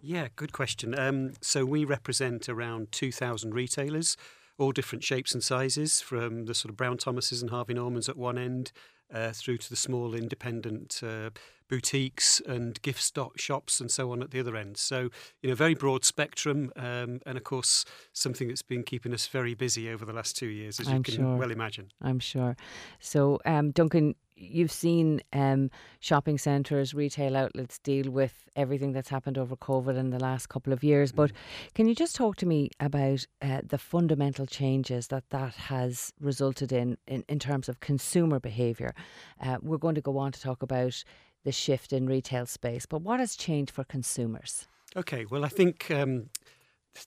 Yeah, 0.01 0.27
good 0.35 0.53
question. 0.53 0.97
Um, 0.97 1.33
so 1.41 1.65
we 1.65 1.83
represent 1.83 2.47
around 2.47 2.91
2,000 2.91 3.53
retailers, 3.53 4.15
all 4.57 4.71
different 4.71 5.03
shapes 5.03 5.33
and 5.33 5.43
sizes, 5.43 6.01
from 6.01 6.45
the 6.45 6.53
sort 6.53 6.69
of 6.69 6.77
Brown 6.77 6.97
Thomases 6.97 7.41
and 7.41 7.49
Harvey 7.51 7.73
Normans 7.73 8.07
at 8.07 8.17
one 8.17 8.37
end 8.37 8.71
uh, 9.13 9.31
through 9.31 9.57
to 9.57 9.69
the 9.69 9.75
small 9.75 10.13
independent 10.13 11.01
uh, 11.03 11.29
boutiques 11.69 12.41
and 12.45 12.81
gift 12.81 13.01
stock 13.01 13.39
shops 13.39 13.79
and 13.79 13.91
so 13.91 14.11
on 14.11 14.21
at 14.21 14.31
the 14.31 14.39
other 14.39 14.55
end. 14.55 14.77
So, 14.77 15.09
you 15.41 15.49
know, 15.49 15.55
very 15.55 15.73
broad 15.73 16.05
spectrum, 16.05 16.71
um, 16.75 17.19
and 17.25 17.37
of 17.37 17.43
course, 17.43 17.85
something 18.13 18.47
that's 18.47 18.61
been 18.61 18.83
keeping 18.83 19.13
us 19.13 19.27
very 19.27 19.53
busy 19.53 19.89
over 19.89 20.05
the 20.05 20.13
last 20.13 20.37
two 20.37 20.47
years, 20.47 20.79
as 20.79 20.87
I'm 20.87 20.97
you 20.97 21.03
can 21.03 21.13
sure. 21.15 21.35
well 21.37 21.51
imagine. 21.51 21.91
I'm 22.01 22.19
sure. 22.19 22.55
So, 22.99 23.39
um, 23.45 23.71
Duncan, 23.71 24.15
you've 24.37 24.71
seen 24.71 25.21
um, 25.33 25.69
shopping 25.99 26.37
centres, 26.37 26.93
retail 26.93 27.35
outlets 27.35 27.79
deal 27.79 28.09
with 28.11 28.33
everything 28.55 28.93
that's 28.93 29.09
happened 29.09 29.37
over 29.37 29.55
COVID 29.55 29.97
in 29.97 30.11
the 30.11 30.19
last 30.19 30.47
couple 30.49 30.73
of 30.73 30.83
years. 30.83 31.11
But 31.11 31.31
can 31.73 31.87
you 31.87 31.95
just 31.95 32.15
talk 32.15 32.35
to 32.37 32.45
me 32.45 32.69
about 32.79 33.25
uh, 33.41 33.61
the 33.63 33.77
fundamental 33.77 34.45
changes 34.45 35.07
that 35.07 35.29
that 35.29 35.55
has 35.55 36.13
resulted 36.19 36.71
in 36.71 36.97
in, 37.07 37.23
in 37.27 37.39
terms 37.39 37.67
of 37.67 37.79
consumer 37.79 38.39
behaviour? 38.39 38.93
Uh, 39.41 39.57
we're 39.61 39.77
going 39.77 39.95
to 39.95 40.01
go 40.01 40.17
on 40.17 40.31
to 40.31 40.41
talk 40.41 40.61
about 40.61 41.03
the 41.43 41.51
shift 41.51 41.93
in 41.93 42.07
retail 42.07 42.45
space, 42.45 42.85
but 42.85 43.01
what 43.01 43.19
has 43.19 43.35
changed 43.35 43.71
for 43.71 43.83
consumers? 43.83 44.67
Okay, 44.95 45.25
well, 45.25 45.45
I 45.45 45.49
think 45.49 45.91
um, 45.91 46.29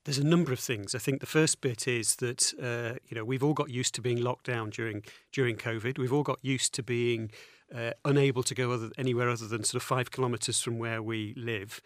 there's 0.05 0.19
a 0.19 0.27
number 0.27 0.53
of 0.53 0.61
things. 0.61 0.95
I 0.95 0.99
think 0.99 1.21
the 1.21 1.27
first 1.27 1.61
bit 1.61 1.89
is 1.89 2.17
that 2.17 2.53
uh, 2.63 2.99
you 3.09 3.15
know 3.17 3.25
we've 3.25 3.43
all 3.43 3.55
got 3.55 3.71
used 3.71 3.95
to 3.97 4.03
being 4.03 4.23
locked 4.23 4.47
down 4.47 4.71
during 4.71 5.03
during 5.33 5.57
COVID. 5.57 5.99
We've 5.99 6.13
all 6.13 6.23
got 6.23 6.39
used 6.43 6.75
to 6.75 6.83
being 6.83 7.31
uh, 7.75 7.93
unable 8.05 8.43
to 8.45 8.55
go 8.55 8.73
other, 8.73 8.91
anywhere 8.97 9.29
other 9.29 9.47
than 9.47 9.65
sort 9.65 9.83
of 9.83 9.87
five 9.87 10.11
kilometres 10.11 10.61
from 10.61 10.79
where 10.79 11.03
we 11.03 11.35
live, 11.37 11.81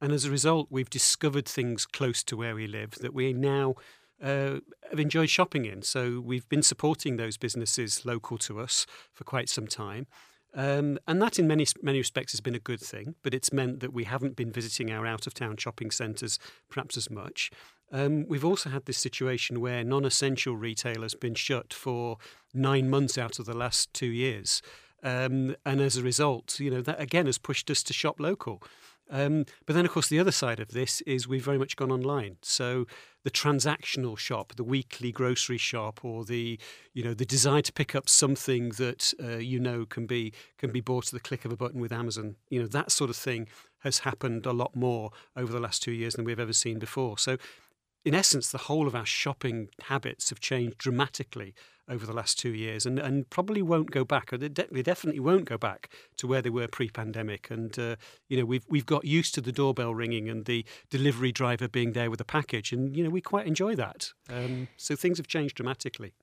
and 0.00 0.12
as 0.12 0.24
a 0.24 0.30
result, 0.30 0.68
we've 0.70 0.90
discovered 0.90 1.46
things 1.46 1.86
close 1.86 2.22
to 2.24 2.36
where 2.36 2.54
we 2.54 2.66
live 2.66 2.92
that 3.00 3.14
we 3.14 3.32
now. 3.32 3.74
Uh, 4.22 4.60
have 4.88 5.00
enjoyed 5.00 5.28
shopping 5.28 5.66
in. 5.66 5.82
So 5.82 6.20
we've 6.20 6.48
been 6.48 6.62
supporting 6.62 7.16
those 7.16 7.36
businesses 7.36 8.06
local 8.06 8.38
to 8.38 8.60
us 8.60 8.86
for 9.12 9.24
quite 9.24 9.50
some 9.50 9.66
time. 9.66 10.06
Um, 10.54 10.98
and 11.06 11.20
that, 11.20 11.38
in 11.38 11.46
many 11.46 11.66
many 11.82 11.98
respects, 11.98 12.32
has 12.32 12.40
been 12.40 12.54
a 12.54 12.60
good 12.60 12.80
thing. 12.80 13.14
But 13.22 13.34
it's 13.34 13.52
meant 13.52 13.80
that 13.80 13.92
we 13.92 14.04
haven't 14.04 14.36
been 14.36 14.52
visiting 14.52 14.90
our 14.90 15.06
out 15.06 15.26
of 15.26 15.34
town 15.34 15.56
shopping 15.56 15.90
centres 15.90 16.38
perhaps 16.68 16.96
as 16.96 17.10
much. 17.10 17.50
Um, 17.92 18.26
we've 18.26 18.44
also 18.44 18.70
had 18.70 18.86
this 18.86 18.98
situation 18.98 19.60
where 19.60 19.84
non 19.84 20.04
essential 20.04 20.56
retail 20.56 21.02
has 21.02 21.14
been 21.14 21.34
shut 21.34 21.72
for 21.72 22.18
nine 22.52 22.88
months 22.88 23.18
out 23.18 23.38
of 23.38 23.46
the 23.46 23.56
last 23.56 23.92
two 23.92 24.06
years. 24.06 24.62
Um, 25.02 25.54
and 25.66 25.80
as 25.80 25.96
a 25.96 26.02
result, 26.02 26.58
you 26.58 26.70
know 26.70 26.80
that 26.80 27.00
again 27.00 27.26
has 27.26 27.38
pushed 27.38 27.70
us 27.70 27.82
to 27.84 27.92
shop 27.92 28.18
local. 28.18 28.62
Um, 29.14 29.44
but 29.64 29.76
then, 29.76 29.84
of 29.84 29.92
course, 29.92 30.08
the 30.08 30.18
other 30.18 30.32
side 30.32 30.58
of 30.58 30.72
this 30.72 31.00
is 31.02 31.28
we've 31.28 31.44
very 31.44 31.56
much 31.56 31.76
gone 31.76 31.92
online. 31.92 32.36
So 32.42 32.86
the 33.22 33.30
transactional 33.30 34.18
shop, 34.18 34.56
the 34.56 34.64
weekly 34.64 35.12
grocery 35.12 35.56
shop, 35.56 36.04
or 36.04 36.24
the 36.24 36.58
you 36.92 37.04
know 37.04 37.14
the 37.14 37.24
desire 37.24 37.62
to 37.62 37.72
pick 37.72 37.94
up 37.94 38.08
something 38.08 38.70
that 38.70 39.14
uh, 39.22 39.36
you 39.36 39.60
know 39.60 39.86
can 39.86 40.06
be 40.06 40.32
can 40.58 40.72
be 40.72 40.80
bought 40.80 41.06
at 41.06 41.12
the 41.12 41.20
click 41.20 41.44
of 41.44 41.52
a 41.52 41.56
button 41.56 41.80
with 41.80 41.92
Amazon, 41.92 42.34
you 42.50 42.60
know 42.60 42.66
that 42.66 42.90
sort 42.90 43.08
of 43.08 43.16
thing 43.16 43.46
has 43.84 44.00
happened 44.00 44.46
a 44.46 44.52
lot 44.52 44.74
more 44.74 45.10
over 45.36 45.52
the 45.52 45.60
last 45.60 45.80
two 45.80 45.92
years 45.92 46.14
than 46.14 46.24
we've 46.24 46.40
ever 46.40 46.52
seen 46.52 46.80
before. 46.80 47.16
So 47.16 47.36
in 48.04 48.14
essence, 48.14 48.50
the 48.50 48.58
whole 48.58 48.88
of 48.88 48.96
our 48.96 49.06
shopping 49.06 49.68
habits 49.84 50.30
have 50.30 50.40
changed 50.40 50.78
dramatically 50.78 51.54
over 51.88 52.06
the 52.06 52.12
last 52.12 52.38
two 52.38 52.50
years 52.50 52.86
and, 52.86 52.98
and 52.98 53.28
probably 53.30 53.62
won't 53.62 53.90
go 53.90 54.04
back. 54.04 54.32
Or 54.32 54.38
they, 54.38 54.48
de- 54.48 54.68
they 54.70 54.82
definitely 54.82 55.20
won't 55.20 55.44
go 55.44 55.58
back 55.58 55.90
to 56.16 56.26
where 56.26 56.42
they 56.42 56.50
were 56.50 56.68
pre 56.68 56.88
pandemic. 56.88 57.50
And, 57.50 57.78
uh, 57.78 57.96
you 58.28 58.38
know, 58.38 58.44
we've, 58.44 58.64
we've 58.68 58.86
got 58.86 59.04
used 59.04 59.34
to 59.34 59.40
the 59.40 59.52
doorbell 59.52 59.94
ringing 59.94 60.28
and 60.28 60.44
the 60.44 60.64
delivery 60.90 61.32
driver 61.32 61.68
being 61.68 61.92
there 61.92 62.10
with 62.10 62.20
a 62.20 62.24
package. 62.24 62.72
And, 62.72 62.96
you 62.96 63.04
know, 63.04 63.10
we 63.10 63.20
quite 63.20 63.46
enjoy 63.46 63.74
that. 63.76 64.12
Um, 64.32 64.68
so 64.76 64.96
things 64.96 65.18
have 65.18 65.26
changed 65.26 65.56
dramatically. 65.56 66.14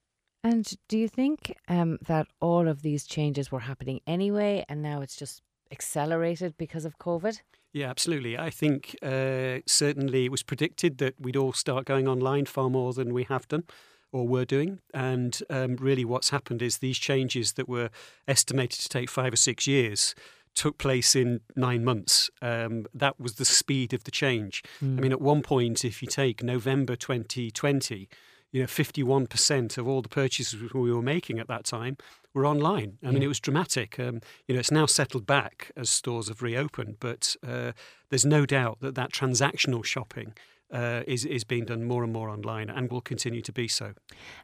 And 0.43 0.73
do 0.87 0.97
you 0.97 1.07
think 1.07 1.55
um, 1.67 1.99
that 2.07 2.27
all 2.39 2.67
of 2.67 2.81
these 2.81 3.05
changes 3.05 3.51
were 3.51 3.59
happening 3.59 4.01
anyway 4.07 4.65
and 4.67 4.81
now 4.81 5.01
it's 5.01 5.15
just 5.15 5.43
accelerated 5.71 6.57
because 6.57 6.83
of 6.83 6.97
COVID? 6.97 7.41
Yeah, 7.73 7.89
absolutely. 7.89 8.37
I 8.37 8.49
think 8.49 8.95
uh, 9.01 9.59
certainly 9.65 10.25
it 10.25 10.31
was 10.31 10.43
predicted 10.43 10.97
that 10.97 11.15
we'd 11.19 11.37
all 11.37 11.53
start 11.53 11.85
going 11.85 12.07
online 12.07 12.45
far 12.45 12.69
more 12.69 12.91
than 12.91 13.13
we 13.13 13.23
have 13.25 13.47
done 13.47 13.63
or 14.11 14.27
were 14.27 14.45
doing. 14.45 14.79
And 14.93 15.41
um, 15.49 15.75
really, 15.77 16.05
what's 16.05 16.29
happened 16.29 16.61
is 16.61 16.77
these 16.77 16.97
changes 16.97 17.53
that 17.53 17.67
were 17.67 17.89
estimated 18.27 18.79
to 18.81 18.89
take 18.89 19.09
five 19.09 19.33
or 19.33 19.37
six 19.37 19.67
years 19.67 20.15
took 20.53 20.77
place 20.77 21.15
in 21.15 21.41
nine 21.55 21.83
months. 21.83 22.29
Um, 22.41 22.85
that 22.93 23.19
was 23.19 23.35
the 23.35 23.45
speed 23.45 23.93
of 23.93 24.03
the 24.03 24.11
change. 24.11 24.63
Mm. 24.83 24.97
I 24.97 25.01
mean, 25.01 25.11
at 25.11 25.21
one 25.21 25.41
point, 25.41 25.85
if 25.85 26.01
you 26.01 26.07
take 26.07 26.43
November 26.43 26.95
2020, 26.95 28.09
you 28.51 28.59
know, 28.59 28.67
51% 28.67 29.77
of 29.77 29.87
all 29.87 30.01
the 30.01 30.09
purchases 30.09 30.73
we 30.73 30.91
were 30.91 31.01
making 31.01 31.39
at 31.39 31.47
that 31.47 31.63
time 31.63 31.95
were 32.33 32.45
online. 32.45 32.97
I 33.01 33.07
yeah. 33.07 33.11
mean, 33.11 33.23
it 33.23 33.27
was 33.27 33.39
dramatic. 33.39 33.97
Um, 33.99 34.21
you 34.47 34.55
know, 34.55 34.59
it's 34.59 34.71
now 34.71 34.85
settled 34.85 35.25
back 35.25 35.71
as 35.77 35.89
stores 35.89 36.27
have 36.27 36.41
reopened, 36.41 36.97
but 36.99 37.35
uh, 37.47 37.71
there's 38.09 38.25
no 38.25 38.45
doubt 38.45 38.79
that 38.81 38.95
that 38.95 39.11
transactional 39.13 39.85
shopping 39.85 40.33
uh, 40.71 41.03
is 41.07 41.25
is 41.25 41.43
being 41.43 41.65
done 41.65 41.83
more 41.85 42.03
and 42.03 42.13
more 42.13 42.29
online 42.29 42.69
and 42.69 42.91
will 42.91 43.01
continue 43.01 43.41
to 43.41 43.51
be 43.51 43.67
so. 43.67 43.93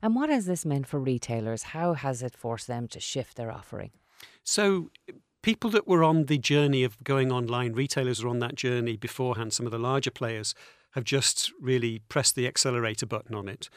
And 0.01 0.15
what 0.15 0.29
has 0.29 0.45
this 0.45 0.65
meant 0.65 0.87
for 0.87 0.99
retailers? 0.99 1.63
How 1.63 1.93
has 1.93 2.21
it 2.21 2.35
forced 2.35 2.67
them 2.67 2.87
to 2.89 2.99
shift 2.99 3.35
their 3.35 3.51
offering? 3.51 3.91
So. 4.43 4.89
People 5.43 5.69
that 5.69 5.87
were 5.87 6.03
on 6.03 6.25
the 6.25 6.37
journey 6.37 6.83
of 6.83 7.01
going 7.05 7.31
online, 7.31 7.71
retailers 7.71 8.21
were 8.21 8.29
on 8.29 8.39
that 8.39 8.55
journey 8.55 8.97
beforehand. 8.97 9.53
Some 9.53 9.65
of 9.65 9.71
the 9.71 9.79
larger 9.79 10.11
players 10.11 10.53
have 10.91 11.05
just 11.05 11.53
really 11.61 11.99
pressed 12.09 12.35
the 12.35 12.47
accelerator 12.47 13.05
button 13.05 13.33
on 13.35 13.47
it. 13.47 13.69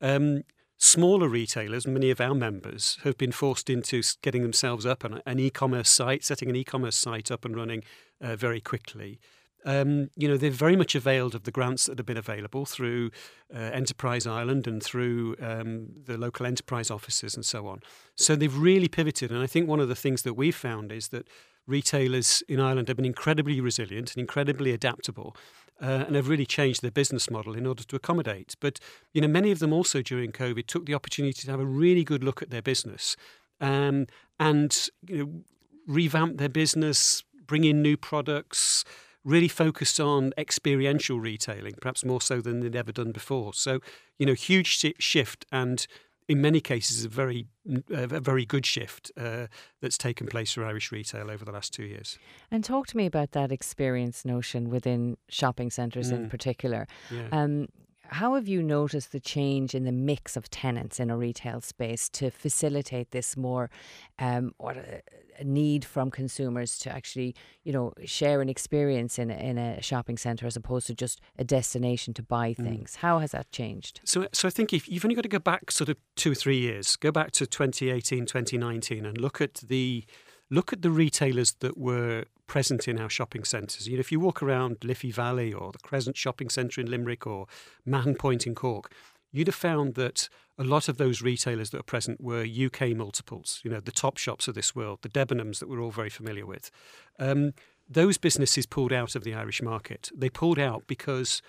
Um, 0.00 0.42
smaller 0.78 1.28
retailers, 1.28 1.86
many 1.86 2.10
of 2.10 2.20
our 2.20 2.34
members, 2.34 2.98
have 3.04 3.16
been 3.16 3.30
forced 3.30 3.70
into 3.70 4.02
getting 4.22 4.42
themselves 4.42 4.84
up 4.84 5.04
on 5.04 5.22
an 5.24 5.38
e-commerce 5.38 5.90
site, 5.90 6.24
setting 6.24 6.48
an 6.48 6.56
e-commerce 6.56 6.96
site 6.96 7.30
up 7.30 7.44
and 7.44 7.54
running 7.54 7.84
uh, 8.20 8.34
very 8.34 8.60
quickly. 8.60 9.20
Um, 9.64 10.10
you 10.16 10.28
know, 10.28 10.36
they've 10.36 10.52
very 10.52 10.76
much 10.76 10.94
availed 10.94 11.34
of 11.34 11.44
the 11.44 11.50
grants 11.50 11.86
that 11.86 11.98
have 11.98 12.06
been 12.06 12.16
available 12.16 12.66
through 12.66 13.10
uh, 13.54 13.58
Enterprise 13.58 14.26
Ireland 14.26 14.66
and 14.66 14.82
through 14.82 15.36
um, 15.40 15.88
the 16.04 16.18
local 16.18 16.46
enterprise 16.46 16.90
offices 16.90 17.34
and 17.34 17.44
so 17.44 17.66
on. 17.66 17.80
So 18.16 18.34
they've 18.34 18.56
really 18.56 18.88
pivoted. 18.88 19.30
And 19.30 19.40
I 19.40 19.46
think 19.46 19.68
one 19.68 19.80
of 19.80 19.88
the 19.88 19.94
things 19.94 20.22
that 20.22 20.34
we've 20.34 20.56
found 20.56 20.90
is 20.92 21.08
that 21.08 21.28
retailers 21.66 22.42
in 22.48 22.60
Ireland 22.60 22.88
have 22.88 22.96
been 22.96 23.06
incredibly 23.06 23.60
resilient 23.60 24.14
and 24.14 24.20
incredibly 24.20 24.72
adaptable. 24.72 25.36
Uh, 25.80 26.04
and 26.06 26.14
have 26.14 26.28
really 26.28 26.46
changed 26.46 26.80
their 26.80 26.92
business 26.92 27.28
model 27.28 27.56
in 27.56 27.66
order 27.66 27.82
to 27.82 27.96
accommodate. 27.96 28.54
But 28.60 28.78
you 29.14 29.20
know, 29.20 29.26
many 29.26 29.50
of 29.50 29.58
them 29.58 29.72
also 29.72 30.00
during 30.00 30.30
COVID 30.30 30.68
took 30.68 30.86
the 30.86 30.94
opportunity 30.94 31.42
to 31.42 31.50
have 31.50 31.58
a 31.58 31.66
really 31.66 32.04
good 32.04 32.22
look 32.22 32.40
at 32.40 32.50
their 32.50 32.62
business 32.62 33.16
um, 33.62 34.06
and 34.38 34.90
you 35.08 35.16
know, 35.16 35.44
revamp 35.86 36.38
their 36.38 36.48
business, 36.48 37.24
bring 37.46 37.64
in 37.64 37.80
new 37.80 37.96
products, 37.96 38.84
really 39.24 39.48
focused 39.48 40.00
on 40.00 40.32
experiential 40.36 41.20
retailing, 41.20 41.74
perhaps 41.80 42.04
more 42.04 42.20
so 42.20 42.40
than 42.40 42.60
they'd 42.60 42.76
ever 42.76 42.92
done 42.92 43.12
before. 43.12 43.54
So, 43.54 43.80
you 44.18 44.26
know, 44.26 44.34
huge 44.34 44.94
shift 44.98 45.46
and 45.52 45.86
in 46.28 46.40
many 46.40 46.60
cases 46.60 47.04
a 47.04 47.08
very 47.08 47.46
a 47.90 48.20
very 48.20 48.44
good 48.46 48.64
shift 48.64 49.12
uh, 49.16 49.46
that's 49.80 49.98
taken 49.98 50.26
place 50.26 50.52
for 50.52 50.64
Irish 50.64 50.90
retail 50.92 51.30
over 51.30 51.44
the 51.44 51.52
last 51.52 51.72
two 51.72 51.84
years. 51.84 52.18
And 52.50 52.64
talk 52.64 52.86
to 52.88 52.96
me 52.96 53.06
about 53.06 53.32
that 53.32 53.52
experience 53.52 54.24
notion 54.24 54.70
within 54.70 55.16
shopping 55.28 55.70
centres 55.70 56.10
mm. 56.10 56.16
in 56.16 56.30
particular. 56.30 56.86
Yeah. 57.10 57.28
Um, 57.32 57.68
how 58.12 58.34
have 58.34 58.46
you 58.46 58.62
noticed 58.62 59.12
the 59.12 59.20
change 59.20 59.74
in 59.74 59.84
the 59.84 59.92
mix 59.92 60.36
of 60.36 60.50
tenants 60.50 61.00
in 61.00 61.10
a 61.10 61.16
retail 61.16 61.60
space 61.60 62.08
to 62.10 62.30
facilitate 62.30 63.10
this 63.10 63.36
more 63.36 63.70
um, 64.18 64.54
what 64.58 64.76
a, 64.76 65.02
a 65.38 65.44
need 65.44 65.84
from 65.84 66.10
consumers 66.10 66.78
to 66.78 66.90
actually 66.90 67.34
you 67.64 67.72
know 67.72 67.92
share 68.04 68.40
an 68.40 68.48
experience 68.48 69.18
in 69.18 69.30
a, 69.30 69.34
in 69.34 69.58
a 69.58 69.82
shopping 69.82 70.16
centre 70.16 70.46
as 70.46 70.56
opposed 70.56 70.86
to 70.86 70.94
just 70.94 71.20
a 71.38 71.44
destination 71.44 72.14
to 72.14 72.22
buy 72.22 72.50
mm. 72.50 72.56
things? 72.56 72.92
Mm. 72.92 72.96
How 72.96 73.18
has 73.18 73.32
that 73.32 73.50
changed? 73.52 74.00
So, 74.04 74.26
so 74.32 74.48
I 74.48 74.50
think 74.50 74.72
if 74.72 74.88
you've 74.88 75.04
only 75.04 75.14
got 75.14 75.22
to 75.22 75.28
go 75.28 75.38
back 75.38 75.70
sort 75.70 75.88
of 75.88 75.96
two 76.16 76.32
or 76.32 76.34
three 76.34 76.58
years, 76.58 76.96
go 76.96 77.10
back 77.10 77.32
to 77.32 77.46
2018, 77.46 78.26
2019, 78.26 79.06
and 79.06 79.18
look 79.18 79.40
at 79.40 79.54
the 79.54 80.04
look 80.50 80.72
at 80.72 80.82
the 80.82 80.90
retailers 80.90 81.54
that 81.60 81.78
were 81.78 82.24
present 82.52 82.86
in 82.86 83.00
our 83.00 83.08
shopping 83.08 83.44
centres. 83.44 83.88
You 83.88 83.96
know, 83.96 84.00
if 84.00 84.12
you 84.12 84.20
walk 84.20 84.42
around 84.42 84.76
Liffey 84.84 85.10
Valley 85.10 85.54
or 85.54 85.72
the 85.72 85.78
Crescent 85.78 86.18
Shopping 86.18 86.50
Centre 86.50 86.82
in 86.82 86.90
Limerick 86.90 87.26
or 87.26 87.46
Mahon 87.86 88.14
Point 88.14 88.46
in 88.46 88.54
Cork, 88.54 88.92
you'd 89.32 89.46
have 89.46 89.54
found 89.54 89.94
that 89.94 90.28
a 90.58 90.62
lot 90.62 90.86
of 90.86 90.98
those 90.98 91.22
retailers 91.22 91.70
that 91.70 91.80
are 91.80 91.82
present 91.94 92.20
were 92.20 92.44
UK 92.44 92.90
multiples, 92.94 93.62
you 93.64 93.70
know, 93.70 93.80
the 93.80 93.90
top 93.90 94.18
shops 94.18 94.48
of 94.48 94.54
this 94.54 94.76
world, 94.76 94.98
the 95.00 95.08
Debenhams 95.08 95.60
that 95.60 95.68
we're 95.70 95.80
all 95.80 95.90
very 95.90 96.10
familiar 96.10 96.44
with. 96.44 96.70
Um, 97.18 97.54
those 97.88 98.18
businesses 98.18 98.66
pulled 98.66 98.92
out 98.92 99.14
of 99.14 99.24
the 99.24 99.32
Irish 99.32 99.62
market. 99.62 100.10
They 100.14 100.28
pulled 100.28 100.58
out 100.58 100.86
because 100.86 101.40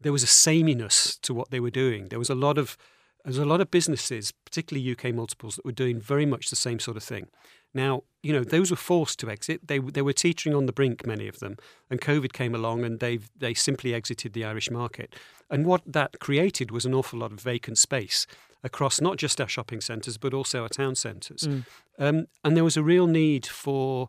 there 0.00 0.12
was 0.12 0.22
a 0.22 0.28
sameness 0.28 1.16
to 1.22 1.34
what 1.34 1.50
they 1.50 1.58
were 1.58 1.70
doing. 1.70 2.06
There 2.10 2.20
was 2.20 2.30
a 2.30 2.36
lot 2.36 2.56
of 2.56 2.76
there's 3.24 3.38
a 3.38 3.44
lot 3.44 3.60
of 3.60 3.70
businesses, 3.70 4.32
particularly 4.44 4.92
UK 4.92 5.14
multiples, 5.14 5.56
that 5.56 5.64
were 5.64 5.72
doing 5.72 6.00
very 6.00 6.26
much 6.26 6.50
the 6.50 6.56
same 6.56 6.80
sort 6.80 6.96
of 6.96 7.04
thing. 7.04 7.28
Now, 7.74 8.02
you 8.22 8.32
know, 8.32 8.44
those 8.44 8.70
were 8.70 8.76
forced 8.76 9.18
to 9.20 9.30
exit. 9.30 9.66
They 9.66 9.78
they 9.78 10.02
were 10.02 10.12
teetering 10.12 10.54
on 10.54 10.66
the 10.66 10.72
brink, 10.72 11.06
many 11.06 11.28
of 11.28 11.38
them, 11.40 11.56
and 11.90 12.00
COVID 12.00 12.32
came 12.32 12.54
along, 12.54 12.84
and 12.84 13.00
they 13.00 13.20
they 13.36 13.54
simply 13.54 13.94
exited 13.94 14.32
the 14.32 14.44
Irish 14.44 14.70
market. 14.70 15.14
And 15.50 15.66
what 15.66 15.82
that 15.86 16.18
created 16.20 16.70
was 16.70 16.86
an 16.86 16.94
awful 16.94 17.18
lot 17.18 17.32
of 17.32 17.40
vacant 17.40 17.78
space 17.78 18.26
across 18.64 19.00
not 19.00 19.16
just 19.16 19.40
our 19.40 19.48
shopping 19.48 19.80
centres 19.80 20.16
but 20.18 20.32
also 20.32 20.62
our 20.62 20.68
town 20.68 20.94
centres. 20.94 21.42
Mm. 21.42 21.64
Um, 21.98 22.26
and 22.44 22.56
there 22.56 22.64
was 22.64 22.76
a 22.76 22.82
real 22.82 23.06
need 23.06 23.44
for 23.44 24.08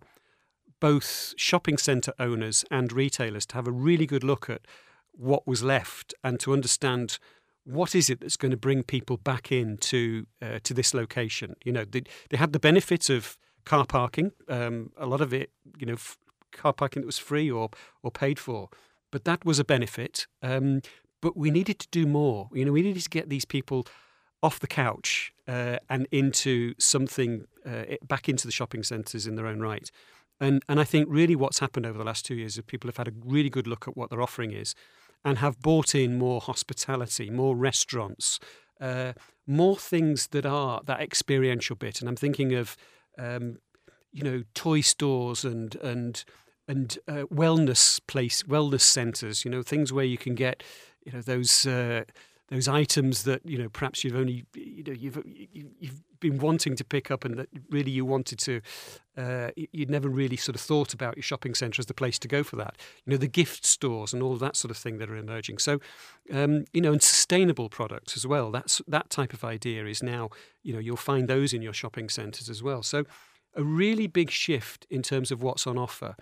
both 0.79 1.33
shopping 1.37 1.77
centre 1.77 2.13
owners 2.19 2.65
and 2.69 2.91
retailers 2.91 3.45
to 3.47 3.55
have 3.55 3.67
a 3.67 3.71
really 3.71 4.05
good 4.05 4.23
look 4.23 4.49
at 4.49 4.61
what 5.11 5.47
was 5.47 5.63
left 5.63 6.13
and 6.23 6.39
to 6.39 6.53
understand 6.53 7.19
what 7.63 7.95
is 7.95 8.09
it 8.09 8.19
that's 8.19 8.35
going 8.35 8.51
to 8.51 8.57
bring 8.57 8.83
people 8.83 9.17
back 9.17 9.51
into 9.51 10.25
uh, 10.41 10.59
to 10.63 10.73
this 10.73 10.93
location. 10.93 11.55
You 11.63 11.71
know, 11.71 11.85
they, 11.85 12.03
they 12.29 12.37
had 12.37 12.51
the 12.51 12.59
benefit 12.59 13.09
of 13.09 13.37
car 13.65 13.85
parking. 13.85 14.31
Um, 14.47 14.91
a 14.97 15.05
lot 15.05 15.21
of 15.21 15.33
it, 15.33 15.51
you 15.77 15.85
know, 15.85 15.93
f- 15.93 16.17
car 16.51 16.73
parking 16.73 17.01
that 17.01 17.07
was 17.07 17.17
free 17.17 17.49
or 17.49 17.69
or 18.01 18.11
paid 18.11 18.39
for, 18.39 18.69
but 19.11 19.25
that 19.25 19.45
was 19.45 19.59
a 19.59 19.63
benefit. 19.63 20.27
Um, 20.41 20.81
but 21.21 21.37
we 21.37 21.51
needed 21.51 21.79
to 21.79 21.87
do 21.91 22.05
more. 22.05 22.49
You 22.53 22.65
know, 22.65 22.71
we 22.73 22.81
needed 22.81 23.03
to 23.03 23.09
get 23.09 23.29
these 23.29 23.45
people 23.45 23.85
off 24.41 24.59
the 24.59 24.67
couch 24.67 25.33
uh, 25.47 25.77
and 25.89 26.05
into 26.11 26.73
something 26.77 27.45
uh, 27.65 27.83
back 28.05 28.27
into 28.27 28.45
the 28.45 28.51
shopping 28.51 28.83
centres 28.83 29.25
in 29.25 29.35
their 29.35 29.47
own 29.47 29.61
right. 29.61 29.89
And 30.39 30.61
and 30.67 30.79
I 30.79 30.83
think 30.83 31.07
really 31.09 31.35
what's 31.35 31.59
happened 31.59 31.85
over 31.85 31.97
the 31.97 32.03
last 32.03 32.25
two 32.25 32.35
years 32.35 32.57
is 32.57 32.63
people 32.63 32.89
have 32.89 32.97
had 32.97 33.07
a 33.07 33.13
really 33.23 33.49
good 33.49 33.67
look 33.67 33.87
at 33.87 33.95
what 33.95 34.09
their 34.09 34.21
offering 34.21 34.51
is, 34.51 34.75
and 35.23 35.37
have 35.37 35.59
bought 35.61 35.95
in 35.95 36.17
more 36.17 36.41
hospitality, 36.41 37.29
more 37.29 37.55
restaurants, 37.55 38.39
uh, 38.81 39.13
more 39.47 39.77
things 39.77 40.27
that 40.27 40.45
are 40.45 40.81
that 40.85 40.99
experiential 40.99 41.75
bit. 41.75 42.01
And 42.01 42.09
I'm 42.09 42.17
thinking 42.17 42.53
of 42.53 42.75
um, 43.17 43.59
you 44.11 44.23
know, 44.23 44.43
toy 44.53 44.81
stores 44.81 45.43
and 45.45 45.75
and 45.77 46.23
and 46.67 46.97
uh, 47.07 47.23
wellness 47.33 47.99
place, 48.07 48.43
wellness 48.43 48.81
centres. 48.81 49.43
You 49.45 49.51
know, 49.51 49.63
things 49.63 49.91
where 49.91 50.05
you 50.05 50.17
can 50.17 50.35
get, 50.35 50.63
you 51.05 51.11
know, 51.11 51.21
those 51.21 51.65
uh, 51.65 52.03
those 52.53 52.67
items 52.67 53.23
that 53.23 53.41
you 53.45 53.57
know 53.57 53.67
perhaps 53.67 54.03
you've 54.03 54.15
only 54.15 54.45
you 54.53 54.83
know 54.83 54.93
you've 54.93 55.19
you've 55.25 56.01
been 56.19 56.37
wanting 56.37 56.75
to 56.75 56.83
pick 56.83 57.09
up 57.09 57.25
and 57.25 57.37
that 57.37 57.49
really 57.69 57.89
you 57.89 58.05
wanted 58.05 58.37
to 58.37 58.61
uh, 59.17 59.49
you'd 59.55 59.89
never 59.89 60.07
really 60.07 60.37
sort 60.37 60.55
of 60.55 60.61
thought 60.61 60.93
about 60.93 61.17
your 61.17 61.23
shopping 61.23 61.55
centre 61.55 61.79
as 61.79 61.87
the 61.87 61.93
place 61.93 62.17
to 62.19 62.27
go 62.27 62.43
for 62.43 62.55
that. 62.55 62.75
You 63.05 63.11
know 63.11 63.17
the 63.17 63.27
gift 63.27 63.65
stores 63.65 64.13
and 64.13 64.21
all 64.21 64.35
that 64.37 64.55
sort 64.55 64.69
of 64.69 64.77
thing 64.77 64.99
that 64.99 65.09
are 65.09 65.15
emerging. 65.15 65.57
So 65.57 65.79
um, 66.31 66.65
you 66.73 66.81
know 66.81 66.91
and 66.91 67.01
sustainable 67.01 67.69
products 67.69 68.15
as 68.15 68.27
well. 68.27 68.51
That's 68.51 68.81
that 68.87 69.09
type 69.09 69.33
of 69.33 69.43
idea 69.43 69.85
is 69.85 70.03
now 70.03 70.29
you 70.61 70.73
know 70.73 70.79
you'll 70.79 70.95
find 70.95 71.27
those 71.27 71.53
in 71.53 71.63
your 71.63 71.73
shopping 71.73 72.07
centres 72.07 72.49
as 72.49 72.61
well. 72.61 72.83
So 72.83 73.03
a 73.55 73.63
really 73.63 74.07
big 74.07 74.29
shift 74.29 74.85
in 74.91 75.01
terms 75.01 75.31
of 75.31 75.41
what's 75.41 75.65
on 75.65 75.77
offer. 75.77 76.15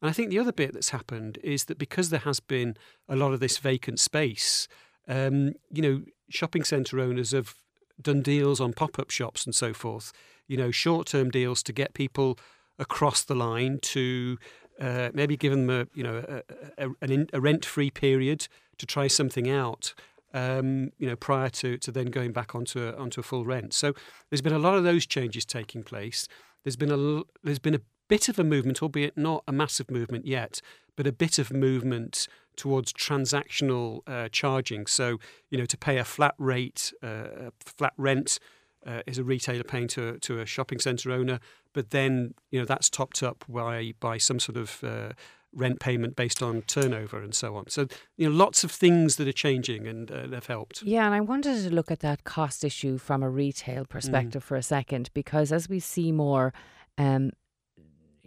And 0.00 0.08
I 0.08 0.12
think 0.12 0.30
the 0.30 0.38
other 0.38 0.52
bit 0.52 0.74
that's 0.74 0.90
happened 0.90 1.38
is 1.42 1.64
that 1.64 1.78
because 1.78 2.10
there 2.10 2.20
has 2.20 2.40
been 2.40 2.76
a 3.08 3.16
lot 3.16 3.32
of 3.32 3.40
this 3.40 3.58
vacant 3.58 4.00
space 4.00 4.68
um, 5.08 5.54
you 5.72 5.82
know, 5.82 6.02
shopping 6.28 6.64
centre 6.64 7.00
owners 7.00 7.32
have 7.32 7.54
done 8.00 8.22
deals 8.22 8.60
on 8.60 8.72
pop 8.72 8.98
up 8.98 9.10
shops 9.10 9.44
and 9.44 9.54
so 9.54 9.72
forth, 9.72 10.12
you 10.46 10.56
know, 10.56 10.70
short 10.70 11.06
term 11.06 11.30
deals 11.30 11.62
to 11.64 11.72
get 11.72 11.94
people 11.94 12.38
across 12.78 13.24
the 13.24 13.34
line 13.34 13.78
to 13.80 14.38
uh, 14.80 15.10
maybe 15.12 15.36
give 15.36 15.52
them 15.52 15.68
a, 15.68 15.86
you 15.94 16.04
know, 16.04 16.42
a, 16.78 16.88
a, 17.02 17.26
a 17.32 17.40
rent 17.40 17.64
free 17.64 17.90
period 17.90 18.46
to 18.76 18.86
try 18.86 19.06
something 19.06 19.50
out. 19.50 19.94
Um, 20.34 20.92
you 20.98 21.08
know, 21.08 21.16
prior 21.16 21.48
to, 21.48 21.78
to 21.78 21.90
then 21.90 22.08
going 22.08 22.32
back 22.32 22.54
onto 22.54 22.86
a, 22.86 22.94
onto 22.96 23.18
a 23.18 23.24
full 23.24 23.46
rent. 23.46 23.72
So 23.72 23.94
there's 24.28 24.42
been 24.42 24.52
a 24.52 24.58
lot 24.58 24.76
of 24.76 24.84
those 24.84 25.06
changes 25.06 25.46
taking 25.46 25.82
place. 25.82 26.28
There's 26.64 26.76
been 26.76 26.92
a 26.92 27.22
there's 27.42 27.58
been 27.58 27.74
a 27.74 27.80
bit 28.08 28.28
of 28.28 28.38
a 28.38 28.44
movement, 28.44 28.82
albeit 28.82 29.16
not 29.16 29.42
a 29.48 29.52
massive 29.52 29.90
movement 29.90 30.26
yet, 30.26 30.60
but 30.96 31.06
a 31.06 31.12
bit 31.12 31.38
of 31.38 31.50
movement 31.50 32.28
towards 32.58 32.92
transactional 32.92 34.00
uh, 34.06 34.28
charging. 34.30 34.86
So, 34.86 35.18
you 35.50 35.56
know, 35.58 35.64
to 35.64 35.78
pay 35.78 35.96
a 35.96 36.04
flat 36.04 36.34
rate, 36.38 36.92
uh, 37.02 37.50
flat 37.78 37.94
rent 37.96 38.38
uh, 38.86 39.00
is 39.06 39.18
a 39.18 39.24
retailer 39.24 39.64
paying 39.64 39.88
to, 39.88 40.18
to 40.18 40.40
a 40.40 40.46
shopping 40.46 40.80
centre 40.80 41.10
owner, 41.10 41.38
but 41.72 41.90
then, 41.90 42.34
you 42.50 42.58
know, 42.58 42.66
that's 42.66 42.90
topped 42.90 43.22
up 43.22 43.44
by, 43.48 43.94
by 44.00 44.18
some 44.18 44.38
sort 44.38 44.58
of 44.58 44.84
uh, 44.84 45.12
rent 45.54 45.80
payment 45.80 46.14
based 46.14 46.42
on 46.42 46.62
turnover 46.62 47.22
and 47.22 47.34
so 47.34 47.56
on. 47.56 47.70
So, 47.70 47.86
you 48.16 48.28
know, 48.28 48.34
lots 48.34 48.64
of 48.64 48.70
things 48.70 49.16
that 49.16 49.26
are 49.26 49.32
changing 49.32 49.86
and 49.86 50.10
uh, 50.10 50.28
have 50.28 50.46
helped. 50.46 50.82
Yeah, 50.82 51.06
and 51.06 51.14
I 51.14 51.20
wanted 51.20 51.62
to 51.64 51.74
look 51.74 51.90
at 51.90 52.00
that 52.00 52.24
cost 52.24 52.64
issue 52.64 52.98
from 52.98 53.22
a 53.22 53.30
retail 53.30 53.84
mm. 53.84 53.88
perspective 53.88 54.42
mm. 54.42 54.46
for 54.46 54.56
a 54.56 54.62
second, 54.62 55.10
because 55.14 55.52
as 55.52 55.68
we 55.68 55.80
see 55.80 56.12
more 56.12 56.52
um, 56.98 57.30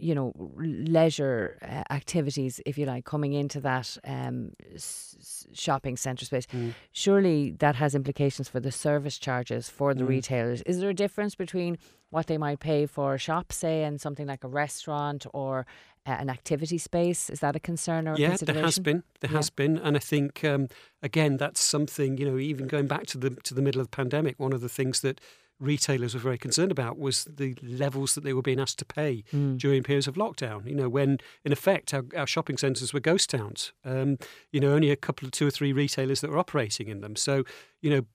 you 0.02 0.14
know, 0.14 0.32
leisure 0.56 1.58
uh, 1.62 1.84
activities, 1.92 2.60
if 2.66 2.76
you 2.76 2.84
like, 2.84 3.04
coming 3.04 3.32
into 3.32 3.60
that 3.60 3.96
um, 4.04 4.50
s- 4.74 5.46
shopping 5.52 5.96
centre 5.96 6.24
space. 6.24 6.46
Mm. 6.46 6.74
Surely 6.90 7.52
that 7.60 7.76
has 7.76 7.94
implications 7.94 8.48
for 8.48 8.58
the 8.58 8.72
service 8.72 9.16
charges 9.18 9.68
for 9.68 9.94
the 9.94 10.02
mm. 10.02 10.08
retailers. 10.08 10.60
Is 10.62 10.80
there 10.80 10.90
a 10.90 10.94
difference 10.94 11.36
between 11.36 11.78
what 12.10 12.26
they 12.26 12.36
might 12.36 12.58
pay 12.58 12.84
for 12.86 13.14
a 13.14 13.18
shop, 13.18 13.52
say, 13.52 13.84
and 13.84 14.00
something 14.00 14.26
like 14.26 14.42
a 14.42 14.48
restaurant 14.48 15.24
or 15.32 15.66
uh, 16.04 16.16
an 16.18 16.28
activity 16.28 16.78
space? 16.78 17.30
Is 17.30 17.38
that 17.40 17.54
a 17.54 17.60
concern 17.60 18.08
or 18.08 18.16
yeah, 18.16 18.36
there 18.36 18.62
has 18.62 18.80
been, 18.80 19.04
there 19.20 19.30
yeah. 19.30 19.36
has 19.36 19.50
been, 19.50 19.78
and 19.78 19.96
I 19.96 20.00
think 20.00 20.42
um, 20.44 20.66
again 21.00 21.36
that's 21.36 21.60
something 21.60 22.18
you 22.18 22.26
know, 22.28 22.38
even 22.38 22.66
going 22.66 22.88
back 22.88 23.06
to 23.06 23.18
the 23.18 23.30
to 23.30 23.54
the 23.54 23.62
middle 23.62 23.80
of 23.80 23.86
the 23.88 23.96
pandemic, 23.96 24.34
one 24.38 24.52
of 24.52 24.60
the 24.60 24.68
things 24.68 25.00
that 25.02 25.20
retailers 25.62 26.14
were 26.14 26.20
very 26.20 26.38
concerned 26.38 26.72
about 26.72 26.98
was 26.98 27.24
the 27.24 27.56
levels 27.62 28.14
that 28.14 28.24
they 28.24 28.32
were 28.32 28.42
being 28.42 28.60
asked 28.60 28.78
to 28.80 28.84
pay 28.84 29.24
mm. 29.32 29.56
during 29.56 29.82
periods 29.82 30.08
of 30.08 30.16
lockdown. 30.16 30.66
You 30.66 30.74
know, 30.74 30.88
when 30.88 31.18
in 31.44 31.52
effect 31.52 31.94
our, 31.94 32.04
our 32.16 32.26
shopping 32.26 32.58
centres 32.58 32.92
were 32.92 33.00
ghost 33.00 33.30
towns. 33.30 33.72
Um, 33.84 34.18
you 34.50 34.60
know, 34.60 34.72
only 34.72 34.90
a 34.90 34.96
couple 34.96 35.26
of 35.26 35.32
two 35.32 35.46
or 35.46 35.50
three 35.50 35.72
retailers 35.72 36.20
that 36.20 36.30
were 36.30 36.38
operating 36.38 36.88
in 36.88 37.00
them. 37.00 37.16
So, 37.16 37.44
you 37.80 37.90
know, 37.90 38.06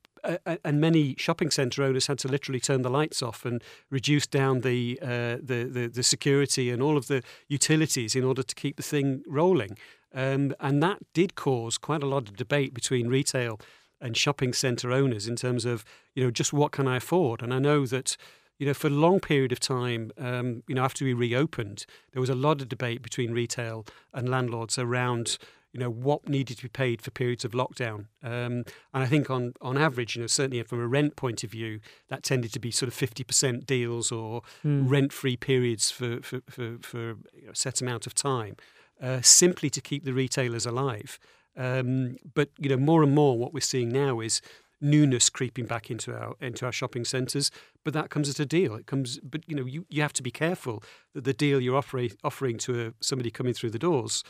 and 0.64 0.82
many 0.82 1.16
shopping 1.18 1.52
centre 1.52 1.84
owners 1.84 2.08
had 2.08 2.20
to 2.20 2.28
literally 2.28 2.60
turn 2.60 2.82
the 2.82 2.90
lights 2.90 3.22
off 3.22 3.46
and 3.46 3.64
reduce 3.90 4.28
down 4.28 4.62
the, 4.62 5.00
uh, 5.02 5.38
the, 5.42 5.70
the, 5.72 5.88
the 5.94 6.04
security 6.04 6.70
and 6.70 6.82
all 6.82 6.98
of 6.98 7.08
the 7.08 7.24
utilities 7.48 8.16
in 8.16 8.24
order 8.24 8.44
to 8.44 8.56
keep 8.56 8.76
the 8.76 8.84
thing 8.84 9.24
rolling. 9.28 9.78
Um, 10.14 10.56
and 10.60 10.82
that 10.82 11.00
did 11.14 11.36
cause 11.36 11.78
quite 11.78 12.02
a 12.02 12.08
lot 12.08 12.28
of 12.28 12.36
debate 12.36 12.74
between 12.74 13.08
retail 13.08 13.60
and 14.00 14.16
shopping 14.16 14.54
centre 14.54 14.92
owners 14.92 15.28
in 15.28 15.36
terms 15.36 15.66
of 15.66 15.84
you 16.16 16.24
know 16.24 16.32
just 16.32 16.54
what 16.54 16.72
can 16.72 16.88
I 16.88 16.98
afford. 16.98 17.42
And 17.42 17.54
I 17.54 17.60
know 17.60 17.86
that 17.86 18.18
you 18.60 18.66
know 18.66 18.74
for 18.74 18.88
a 18.88 18.92
long 18.92 19.20
period 19.20 19.52
of 19.52 19.60
time, 19.60 20.12
um, 20.18 20.64
you 20.68 20.76
know 20.76 20.84
after 20.84 21.06
we 21.06 21.14
reopened, 21.14 21.86
there 22.14 22.22
was 22.22 22.30
a 22.30 22.36
lot 22.36 22.62
of 22.62 22.70
debate 22.70 23.02
between 23.02 23.32
retail 23.32 23.86
and 24.14 24.30
landlords 24.30 24.78
around 24.78 25.38
you 25.74 25.80
know 25.80 25.90
what 25.90 26.28
needed 26.28 26.58
to 26.58 26.64
be 26.64 26.70
paid 26.70 27.02
for 27.02 27.12
periods 27.12 27.46
of 27.46 27.52
lockdown. 27.52 28.06
Um, 28.24 28.64
and 28.94 29.04
I 29.04 29.06
think 29.06 29.30
on 29.30 29.54
on 29.62 29.78
average, 29.78 30.16
you 30.16 30.22
know 30.22 30.28
certainly 30.28 30.62
from 30.64 30.80
a 30.80 30.88
rent 30.88 31.16
point 31.16 31.44
of 31.44 31.52
view, 31.52 31.80
that 32.10 32.24
tended 32.24 32.52
to 32.54 32.60
be 32.60 32.72
sort 32.72 32.88
of 32.88 32.94
fifty 32.94 33.24
percent 33.24 33.66
deals 33.66 34.12
or 34.12 34.42
mm. 34.66 34.90
rent 34.90 35.14
free 35.14 35.38
periods 35.38 35.92
for 35.92 36.22
for 36.22 36.42
for, 36.50 36.78
for 36.82 37.10
a 37.50 37.54
set 37.54 37.82
amount 37.82 38.08
of 38.08 38.16
time, 38.16 38.56
uh, 39.02 39.22
simply 39.22 39.70
to 39.70 39.82
keep 39.82 40.04
the 40.04 40.14
retailers 40.14 40.66
alive. 40.66 41.20
Um, 41.58 42.18
but 42.34 42.50
you 42.60 42.70
know, 42.70 42.78
more 42.78 43.04
and 43.04 43.14
more, 43.14 43.38
what 43.38 43.54
we're 43.54 43.60
seeing 43.62 43.90
now 43.90 44.20
is 44.20 44.42
newness 44.80 45.30
creeping 45.30 45.66
back 45.66 45.90
into 45.90 46.16
our 46.16 46.36
into 46.40 46.66
our 46.66 46.72
shopping 46.72 47.04
centres. 47.04 47.52
But 47.84 47.94
that 47.94 48.10
comes 48.10 48.30
at 48.30 48.40
a 48.40 48.46
deal. 48.46 48.76
It 48.76 48.86
comes, 48.86 49.20
but 49.20 49.42
you 49.48 49.56
know, 49.56 49.66
you, 49.66 49.86
you 49.90 50.02
have 50.02 50.14
to 50.14 50.24
be 50.24 50.32
careful 50.32 50.84
that 51.14 51.24
the 51.24 51.34
deal 51.34 51.60
you're 51.60 51.78
offering 51.78 52.12
offering 52.24 52.58
to 52.60 52.88
a, 52.88 52.94
somebody 53.02 53.32
coming 53.32 53.54
through 53.54 53.72
the 53.72 53.80
doors 53.80 54.24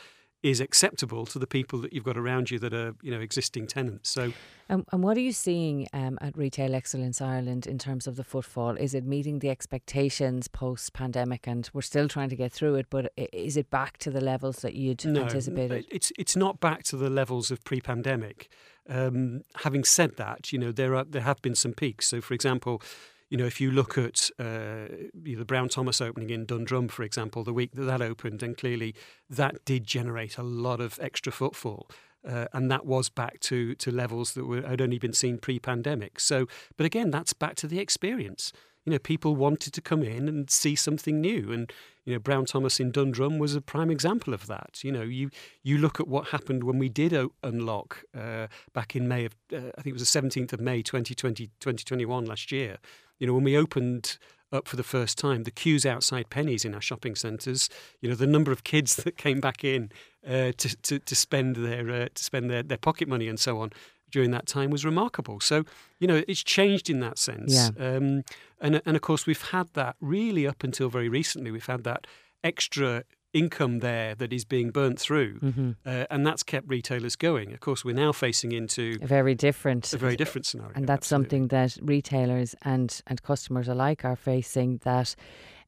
is 0.50 0.60
acceptable 0.60 1.26
to 1.26 1.40
the 1.40 1.48
people 1.48 1.80
that 1.80 1.94
you've 1.94 2.04
got 2.04 2.18
around 2.18 2.50
you 2.50 2.60
that 2.60 2.74
are 2.74 2.96
you 3.02 3.12
know 3.12 3.20
existing 3.20 3.68
tenants. 3.68 4.10
So, 4.10 4.34
um, 4.70 4.86
and 4.92 5.04
what 5.04 5.18
are 5.18 5.22
you 5.22 5.32
seeing 5.32 5.88
um, 5.94 6.18
at 6.22 6.38
Retail 6.38 6.76
Excellence 6.76 7.22
Ireland 7.22 7.68
in 7.68 7.78
terms 7.78 8.08
of 8.08 8.16
the 8.16 8.24
footfall? 8.24 8.76
Is 8.78 8.94
it 8.94 9.04
meeting 9.04 9.40
the 9.40 9.50
expectations 9.50 10.48
post 10.48 10.94
pandemic? 10.94 11.48
And 11.48 11.70
we're 11.74 11.82
still 11.82 12.08
trying 12.08 12.30
to 12.30 12.36
get 12.36 12.52
through 12.52 12.76
it, 12.76 12.88
but 12.90 13.12
is 13.18 13.58
it 13.58 13.70
back 13.70 13.98
to 14.00 14.12
the 14.12 14.22
levels 14.22 14.60
that 14.60 14.74
you'd 14.74 15.06
no, 15.06 15.24
anticipated? 15.24 15.86
It's 15.90 16.12
it's 16.18 16.36
not 16.36 16.60
back 16.60 16.84
to 16.84 16.98
the 16.98 17.10
levels 17.10 17.52
of 17.52 17.64
pre 17.64 17.82
pandemic. 17.82 18.50
Um, 18.90 19.42
having 19.64 19.84
said 19.84 20.16
that, 20.16 20.54
you 20.54 20.60
know 20.60 20.72
there 20.72 20.96
are 20.96 21.04
there 21.04 21.24
have 21.24 21.42
been 21.42 21.56
some 21.56 21.74
peaks. 21.74 22.08
So, 22.08 22.22
for 22.22 22.34
example 22.34 22.82
you 23.30 23.38
know, 23.38 23.46
if 23.46 23.60
you 23.60 23.72
look 23.72 23.98
at 23.98 24.30
uh, 24.40 24.88
the 25.14 25.44
Brown 25.46 25.70
Thomas 25.70 26.00
opening 26.00 26.30
in 26.30 26.46
Dundrum, 26.46 26.88
for 26.88 27.04
example, 27.04 27.44
the 27.44 27.54
week 27.54 27.72
that 27.74 27.84
that 27.84 28.02
opened, 28.02 28.40
then 28.40 28.56
clearly 28.56 28.96
that 29.30 29.66
did 29.66 29.86
generate 29.86 30.38
a 30.38 30.44
lot 30.44 30.80
of 30.80 30.98
extra 31.02 31.32
footfall. 31.32 31.90
Uh, 32.28 32.46
and 32.54 32.72
that 32.72 32.86
was 32.86 33.10
back 33.10 33.40
to, 33.40 33.76
to 33.76 33.92
levels 33.92 34.34
that 34.34 34.46
were, 34.46 34.62
had 34.62 34.82
only 34.82 35.00
been 35.00 35.14
seen 35.14 35.38
pre-pandemic. 35.38 36.20
So, 36.20 36.48
but 36.76 36.86
again, 36.86 37.12
that's 37.12 37.34
back 37.34 37.56
to 37.56 37.68
the 37.68 37.80
experience. 37.80 38.52
You 38.86 38.92
know, 38.92 39.00
people 39.00 39.36
wanted 39.36 39.74
to 39.74 39.82
come 39.82 40.02
in 40.02 40.30
and 40.30 40.50
see 40.50 40.76
something 40.76 41.20
new, 41.20 41.52
and 41.52 41.72
you 42.06 42.14
know, 42.14 42.20
Brown 42.20 42.46
Thomas 42.46 42.80
in 42.80 42.92
Dundrum 42.92 43.38
was 43.38 43.54
a 43.54 43.60
prime 43.60 43.92
example 43.92 44.34
of 44.34 44.48
that. 44.48 44.80
You 44.82 44.94
know, 44.94 45.02
you 45.02 45.30
you 45.62 45.78
look 45.78 46.00
at 46.00 46.08
what 46.08 46.30
happened 46.30 46.64
when 46.64 46.80
we 46.80 46.88
did 46.88 47.14
o- 47.14 47.34
unlock 47.44 48.06
uh, 48.18 48.48
back 48.72 48.96
in 48.96 49.10
May 49.10 49.26
of, 49.26 49.36
uh, 49.52 49.58
I 49.78 49.82
think 49.82 49.88
it 49.88 49.94
was 49.94 50.02
the 50.02 50.06
seventeenth 50.06 50.54
of 50.54 50.62
May 50.62 50.82
2020, 50.82 51.48
2021 51.60 52.26
last 52.26 52.50
year. 52.50 52.78
You 53.20 53.28
know, 53.28 53.34
when 53.34 53.44
we 53.44 53.58
opened 53.58 54.18
up 54.52 54.68
for 54.68 54.76
the 54.76 54.84
first 54.84 55.18
time, 55.18 55.44
the 55.44 55.52
queues 55.52 55.86
outside 55.86 56.30
Penneys 56.30 56.64
in 56.64 56.74
our 56.74 56.82
shopping 56.82 57.16
centres, 57.16 57.70
you 58.02 58.10
know, 58.10 58.16
the 58.16 58.28
number 58.28 58.52
of 58.52 58.64
kids 58.64 58.96
that 59.04 59.18
came 59.18 59.40
back 59.40 59.64
in 59.64 59.92
uh, 60.26 60.52
to, 60.58 60.76
to, 60.84 61.00
to 61.00 61.16
spend 61.16 61.58
their 61.58 61.90
uh, 61.90 62.08
to 62.14 62.24
spend 62.24 62.50
their, 62.50 62.64
their 62.64 62.78
pocket 62.78 63.08
money 63.08 63.28
and 63.28 63.40
so 63.40 63.60
on 63.60 63.72
during 64.10 64.32
that 64.32 64.48
time 64.48 64.70
was 64.70 64.86
remarkable. 64.86 65.40
So, 65.40 65.66
you 66.00 66.08
know, 66.08 66.24
it's 66.28 66.44
changed 66.44 66.90
in 66.90 67.02
that 67.02 67.18
sense. 67.18 67.54
Yeah. 67.54 67.70
Um, 67.78 68.24
and, 68.62 68.82
and 68.86 68.96
of 68.96 69.02
course, 69.02 69.26
we've 69.26 69.50
had 69.50 69.68
that 69.74 69.96
really 70.00 70.48
up 70.48 70.64
until 70.64 70.90
very 70.90 71.10
recently. 71.10 71.52
We've 71.52 71.66
had 71.66 71.84
that 71.84 72.08
extra 72.44 73.04
income 73.34 73.80
there 73.80 74.16
that 74.16 74.32
is 74.34 74.46
being 74.46 74.72
burnt 74.72 75.00
through, 75.00 75.40
Mm-hmm. 75.40 75.72
uh, 75.86 76.06
and 76.10 76.26
that's 76.26 76.44
kept 76.44 76.68
retailers 76.68 77.16
going. 77.16 77.54
Of 77.54 77.60
course, 77.60 77.84
we're 77.86 77.96
now 77.96 78.12
facing 78.12 78.52
into 78.52 78.98
A 79.02 79.08
very 79.08 79.36
different. 79.36 79.92
a 79.94 79.98
very 79.98 80.16
different 80.16 80.46
scenario. 80.46 80.72
and 80.76 80.88
that's 80.88 81.12
absolutely. 81.12 81.26
something 81.40 81.48
that 81.50 81.78
retailers 81.82 82.56
and 82.64 83.02
and 83.08 83.22
customers 83.24 83.68
alike 83.68 84.04
are 84.06 84.16
facing 84.16 84.80
that 84.84 85.16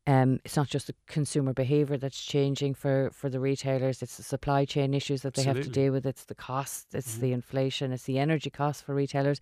um, 0.10 0.40
it's 0.44 0.58
not 0.58 0.68
just 0.68 0.88
the 0.88 0.96
consumer 1.08 1.54
behaviour 1.54 1.96
that's 1.98 2.20
changing 2.20 2.74
for, 2.74 3.12
for 3.14 3.30
the 3.30 3.40
retailers. 3.40 4.02
It's 4.02 4.18
the 4.18 4.24
supply 4.24 4.66
chain 4.66 4.96
issues 4.96 5.22
that 5.22 5.36
they 5.36 5.44
have 5.44 5.62
to 5.62 5.70
deal 5.70 5.94
with. 5.94 6.06
It's 6.06 6.26
the 6.26 6.34
cost. 6.34 6.96
It's 6.96 7.18
Mhm. 7.18 7.20
the 7.22 7.32
inflation. 7.34 7.92
It's 7.92 8.06
the 8.06 8.18
energy 8.18 8.50
costs 8.50 8.82
for 8.82 8.96
retailers. 8.96 9.40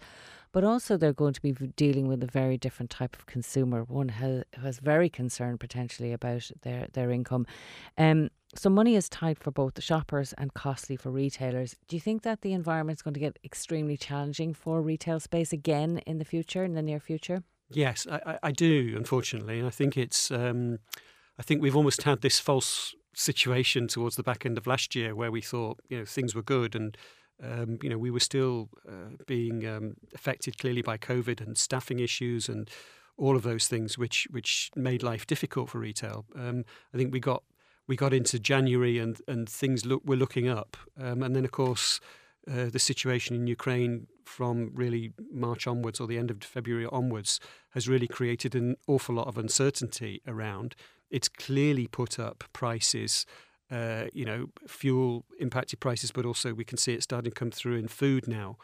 But 0.51 0.63
also, 0.65 0.97
they're 0.97 1.13
going 1.23 1.33
to 1.35 1.41
be 1.41 1.53
dealing 1.53 2.07
with 2.07 2.21
a 2.21 2.27
very 2.41 2.57
different 2.57 2.89
type 2.89 3.15
of 3.15 3.25
consumer. 3.27 3.83
One 3.83 4.09
who 4.09 4.43
who 4.57 4.65
has 4.65 4.79
very 4.79 5.09
concerned 5.09 5.59
potentially 5.61 6.11
about 6.11 6.51
their 6.63 6.87
their 6.91 7.11
income. 7.11 7.45
Um, 7.97 8.29
so 8.55 8.69
money 8.69 8.95
is 8.95 9.07
tight 9.09 9.37
for 9.39 9.51
both 9.51 9.73
the 9.75 9.81
shoppers 9.81 10.33
and 10.33 10.53
costly 10.53 10.97
for 10.97 11.11
retailers. 11.11 11.75
Do 11.87 11.95
you 11.95 12.01
think 12.01 12.23
that 12.23 12.41
the 12.41 12.53
environment 12.53 12.97
is 12.99 13.03
going 13.03 13.13
to 13.13 13.19
get 13.27 13.39
extremely 13.43 13.97
challenging 13.97 14.53
for 14.53 14.81
retail 14.81 15.19
space 15.19 15.53
again 15.53 15.99
in 16.05 16.17
the 16.17 16.25
future, 16.25 16.63
in 16.65 16.73
the 16.73 16.81
near 16.81 16.99
future? 16.99 17.43
Yes, 17.69 18.07
I, 18.09 18.37
I- 18.41 18.51
do. 18.51 18.93
Unfortunately, 18.95 19.57
and 19.59 19.67
I 19.67 19.71
think 19.71 19.97
it's. 19.97 20.31
Um, 20.31 20.79
I 21.39 21.43
think 21.43 21.61
we've 21.61 21.75
almost 21.75 22.03
had 22.03 22.21
this 22.21 22.39
false 22.39 22.95
situation 23.13 23.87
towards 23.87 24.15
the 24.15 24.23
back 24.23 24.45
end 24.45 24.57
of 24.57 24.67
last 24.67 24.95
year 24.95 25.15
where 25.15 25.31
we 25.31 25.41
thought 25.41 25.79
you 25.89 25.97
know 25.99 26.05
things 26.05 26.35
were 26.35 26.43
good 26.43 26.75
and. 26.75 26.97
Um, 27.39 27.77
you 27.83 27.89
know, 27.91 27.99
we 27.99 28.09
were 28.09 28.19
still 28.19 28.67
uh, 28.89 29.11
being 29.27 29.63
um, 29.67 29.93
affected 30.15 30.57
clearly 30.57 30.81
by 30.81 30.97
COVID 30.97 31.39
and 31.39 31.55
staffing 31.55 31.99
issues 31.99 32.49
and 32.49 32.67
all 33.15 33.35
of 33.35 33.43
those 33.43 33.67
things, 33.67 33.95
which 33.95 34.27
which 34.31 34.71
made 34.75 35.03
life 35.03 35.27
difficult 35.27 35.69
for 35.69 35.77
retail. 35.77 36.25
Um, 36.35 36.65
I 36.95 36.97
think 36.97 37.13
we 37.13 37.19
got 37.19 37.43
we 37.87 37.95
got 37.95 38.11
into 38.11 38.39
January 38.39 38.97
and 38.97 39.21
and 39.27 39.47
things 39.47 39.85
look 39.85 40.01
were 40.03 40.15
looking 40.15 40.47
up, 40.47 40.77
um, 40.99 41.21
and 41.21 41.35
then 41.35 41.45
of 41.45 41.51
course 41.51 41.99
uh, 42.51 42.71
the 42.71 42.79
situation 42.79 43.35
in 43.35 43.45
Ukraine 43.45 44.07
from 44.27 44.71
really 44.73 45.13
March 45.31 45.67
onwards 45.67 45.99
or 45.99 46.07
the 46.07 46.17
end 46.17 46.29
of 46.29 46.43
February 46.43 46.87
onwards 46.91 47.39
has 47.71 47.87
really 47.87 48.07
created 48.07 48.55
an 48.55 48.75
awful 48.87 49.15
lot 49.15 49.27
of 49.27 49.37
uncertainty 49.37 50.21
around. 50.27 50.75
It's 51.09 51.29
clearly 51.29 51.87
put 51.87 52.19
up 52.19 52.43
prices. 52.53 53.25
Uh, 53.69 54.05
you 54.13 54.23
know, 54.23 54.47
fuel 54.65 55.25
impacted 55.39 55.81
prices, 55.81 56.09
but 56.09 56.25
also 56.25 56.53
we 56.53 56.63
can 56.63 56.77
see 56.77 56.93
it 56.93 57.03
starting 57.03 57.31
to 57.31 57.35
come 57.35 57.51
through 57.51 57.75
in 57.75 57.89
food 57.89 58.25
now, 58.25 58.55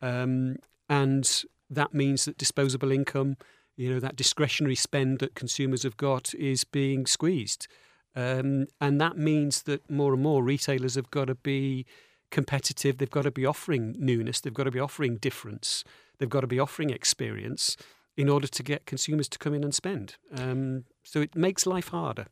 um, 0.00 0.56
and 0.88 1.44
that 1.68 1.92
means 1.92 2.24
that 2.24 2.38
disposable 2.38 2.90
income, 2.90 3.36
you 3.76 3.92
know, 3.92 4.00
that 4.00 4.16
discretionary 4.16 4.74
spend 4.74 5.18
that 5.18 5.34
consumers 5.34 5.82
have 5.82 5.98
got 5.98 6.34
is 6.36 6.64
being 6.64 7.04
squeezed, 7.04 7.68
um, 8.14 8.66
and 8.80 8.98
that 8.98 9.18
means 9.18 9.64
that 9.64 9.90
more 9.90 10.14
and 10.14 10.22
more 10.22 10.42
retailers 10.42 10.94
have 10.94 11.10
got 11.10 11.26
to 11.26 11.34
be 11.34 11.84
competitive. 12.30 12.98
They've 12.98 13.10
got 13.10 13.22
to 13.22 13.30
be 13.30 13.46
offering 13.46 13.94
newness. 13.98 14.40
They've 14.40 14.54
got 14.54 14.64
to 14.64 14.70
be 14.70 14.80
offering 14.80 15.16
difference. 15.16 15.84
They've 16.18 16.28
got 16.28 16.40
to 16.40 16.46
be 16.46 16.58
offering 16.58 16.90
experience 16.90 17.76
in 18.16 18.28
order 18.28 18.46
to 18.46 18.62
get 18.62 18.86
consumers 18.86 19.28
to 19.28 19.38
come 19.38 19.54
in 19.54 19.62
and 19.62 19.74
spend. 19.74 20.16
Um, 20.34 20.84
so 21.02 21.20
it 21.20 21.36
makes 21.36 21.66
life 21.66 21.88
harder. 21.88 22.26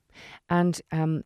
And 0.49 0.81
um, 0.91 1.25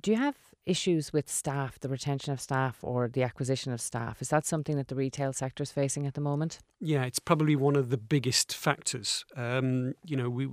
do 0.00 0.10
you 0.10 0.16
have 0.16 0.36
issues 0.66 1.12
with 1.12 1.28
staff, 1.28 1.78
the 1.80 1.88
retention 1.88 2.32
of 2.32 2.40
staff 2.40 2.78
or 2.82 3.08
the 3.08 3.22
acquisition 3.22 3.72
of 3.72 3.80
staff? 3.80 4.20
Is 4.20 4.28
that 4.28 4.46
something 4.46 4.76
that 4.76 4.88
the 4.88 4.94
retail 4.94 5.32
sector 5.32 5.62
is 5.62 5.70
facing 5.70 6.06
at 6.06 6.14
the 6.14 6.20
moment? 6.20 6.58
Yeah, 6.80 7.04
it's 7.04 7.18
probably 7.18 7.56
one 7.56 7.76
of 7.76 7.90
the 7.90 7.96
biggest 7.96 8.54
factors. 8.54 9.24
Um, 9.36 9.94
you 10.04 10.16
know, 10.16 10.28
we 10.28 10.48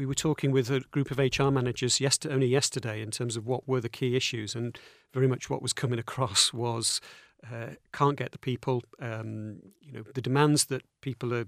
we 0.00 0.06
were 0.06 0.14
talking 0.14 0.50
with 0.50 0.70
a 0.70 0.80
group 0.80 1.10
of 1.10 1.18
HR 1.18 1.50
managers 1.50 2.00
yesterday, 2.00 2.34
only 2.34 2.46
yesterday 2.46 3.02
in 3.02 3.10
terms 3.10 3.36
of 3.36 3.46
what 3.46 3.68
were 3.68 3.82
the 3.82 3.90
key 3.90 4.16
issues, 4.16 4.54
and 4.54 4.78
very 5.12 5.28
much 5.28 5.50
what 5.50 5.60
was 5.60 5.74
coming 5.74 5.98
across 5.98 6.54
was 6.54 7.02
uh, 7.52 7.74
can't 7.92 8.16
get 8.16 8.32
the 8.32 8.38
people. 8.38 8.82
Um, 8.98 9.60
you 9.82 9.92
know, 9.92 10.02
the 10.14 10.22
demands 10.22 10.66
that 10.66 10.82
people 11.02 11.34
are. 11.34 11.46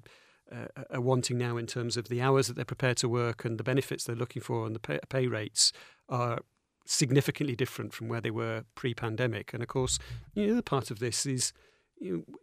Uh, 0.50 0.82
are 0.90 1.00
wanting 1.00 1.38
now 1.38 1.56
in 1.56 1.66
terms 1.66 1.96
of 1.96 2.08
the 2.08 2.20
hours 2.20 2.46
that 2.46 2.56
they're 2.56 2.74
prepared 2.74 2.98
to 2.98 3.08
work 3.08 3.42
and 3.46 3.56
the 3.56 3.64
benefits 3.64 4.04
they're 4.04 4.14
looking 4.14 4.42
for 4.42 4.66
and 4.66 4.74
the 4.74 4.80
pay, 4.80 4.98
pay 5.08 5.26
rates 5.26 5.72
are 6.10 6.40
significantly 6.84 7.56
different 7.56 7.94
from 7.94 8.06
where 8.06 8.20
they 8.20 8.30
were 8.30 8.64
pre-pandemic. 8.74 9.54
And 9.54 9.62
of 9.62 9.68
course, 9.70 9.98
you 10.34 10.42
know, 10.42 10.48
the 10.48 10.52
other 10.56 10.62
part 10.62 10.90
of 10.90 10.98
this 10.98 11.24
is 11.24 11.54
you 11.98 12.12
know, 12.28 12.38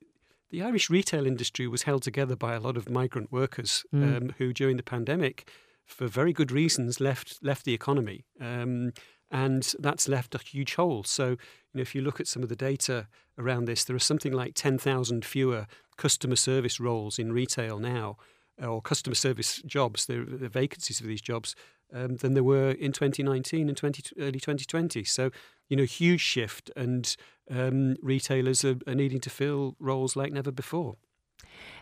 the 0.49 0.63
Irish 0.63 0.89
retail 0.89 1.27
industry 1.27 1.67
was 1.67 1.83
held 1.83 2.01
together 2.01 2.35
by 2.35 2.55
a 2.55 2.59
lot 2.59 2.77
of 2.77 2.89
migrant 2.89 3.31
workers 3.31 3.85
Mm. 3.93 4.17
um, 4.17 4.33
who, 4.39 4.53
during 4.53 4.77
the 4.77 4.89
pandemic, 4.95 5.47
for 5.89 6.07
very 6.07 6.33
good 6.33 6.51
reasons, 6.51 6.99
left 6.99 7.39
left 7.41 7.65
the 7.65 7.73
economy, 7.73 8.25
um, 8.39 8.93
and 9.31 9.73
that's 9.79 10.07
left 10.07 10.35
a 10.35 10.37
huge 10.37 10.75
hole. 10.75 11.03
So, 11.03 11.29
you 11.29 11.37
know, 11.75 11.81
if 11.81 11.93
you 11.93 12.01
look 12.01 12.19
at 12.19 12.27
some 12.27 12.43
of 12.43 12.49
the 12.49 12.55
data 12.55 13.07
around 13.37 13.65
this, 13.65 13.83
there 13.83 13.95
are 13.95 13.99
something 13.99 14.31
like 14.31 14.53
ten 14.53 14.77
thousand 14.77 15.25
fewer 15.25 15.67
customer 15.97 16.35
service 16.35 16.79
roles 16.79 17.19
in 17.19 17.33
retail 17.33 17.79
now, 17.79 18.17
or 18.61 18.81
customer 18.81 19.15
service 19.15 19.61
jobs. 19.65 20.09
Are 20.09 20.23
vacancies 20.23 20.99
for 20.99 21.07
these 21.07 21.21
jobs. 21.21 21.55
Um, 21.91 22.17
than 22.17 22.35
there 22.35 22.43
were 22.43 22.69
in 22.69 22.91
2019 22.91 23.67
and 23.67 23.75
20, 23.75 24.03
early 24.19 24.39
2020. 24.39 25.03
So, 25.05 25.31
you 25.69 25.75
know, 25.75 25.85
huge 25.85 26.21
shift, 26.21 26.69
and 26.75 27.15
um, 27.49 27.95
retailers 28.03 28.63
are, 28.63 28.77
are 28.85 28.93
needing 28.93 29.19
to 29.21 29.29
fill 29.31 29.75
roles 29.79 30.15
like 30.15 30.31
never 30.31 30.51
before. 30.51 30.97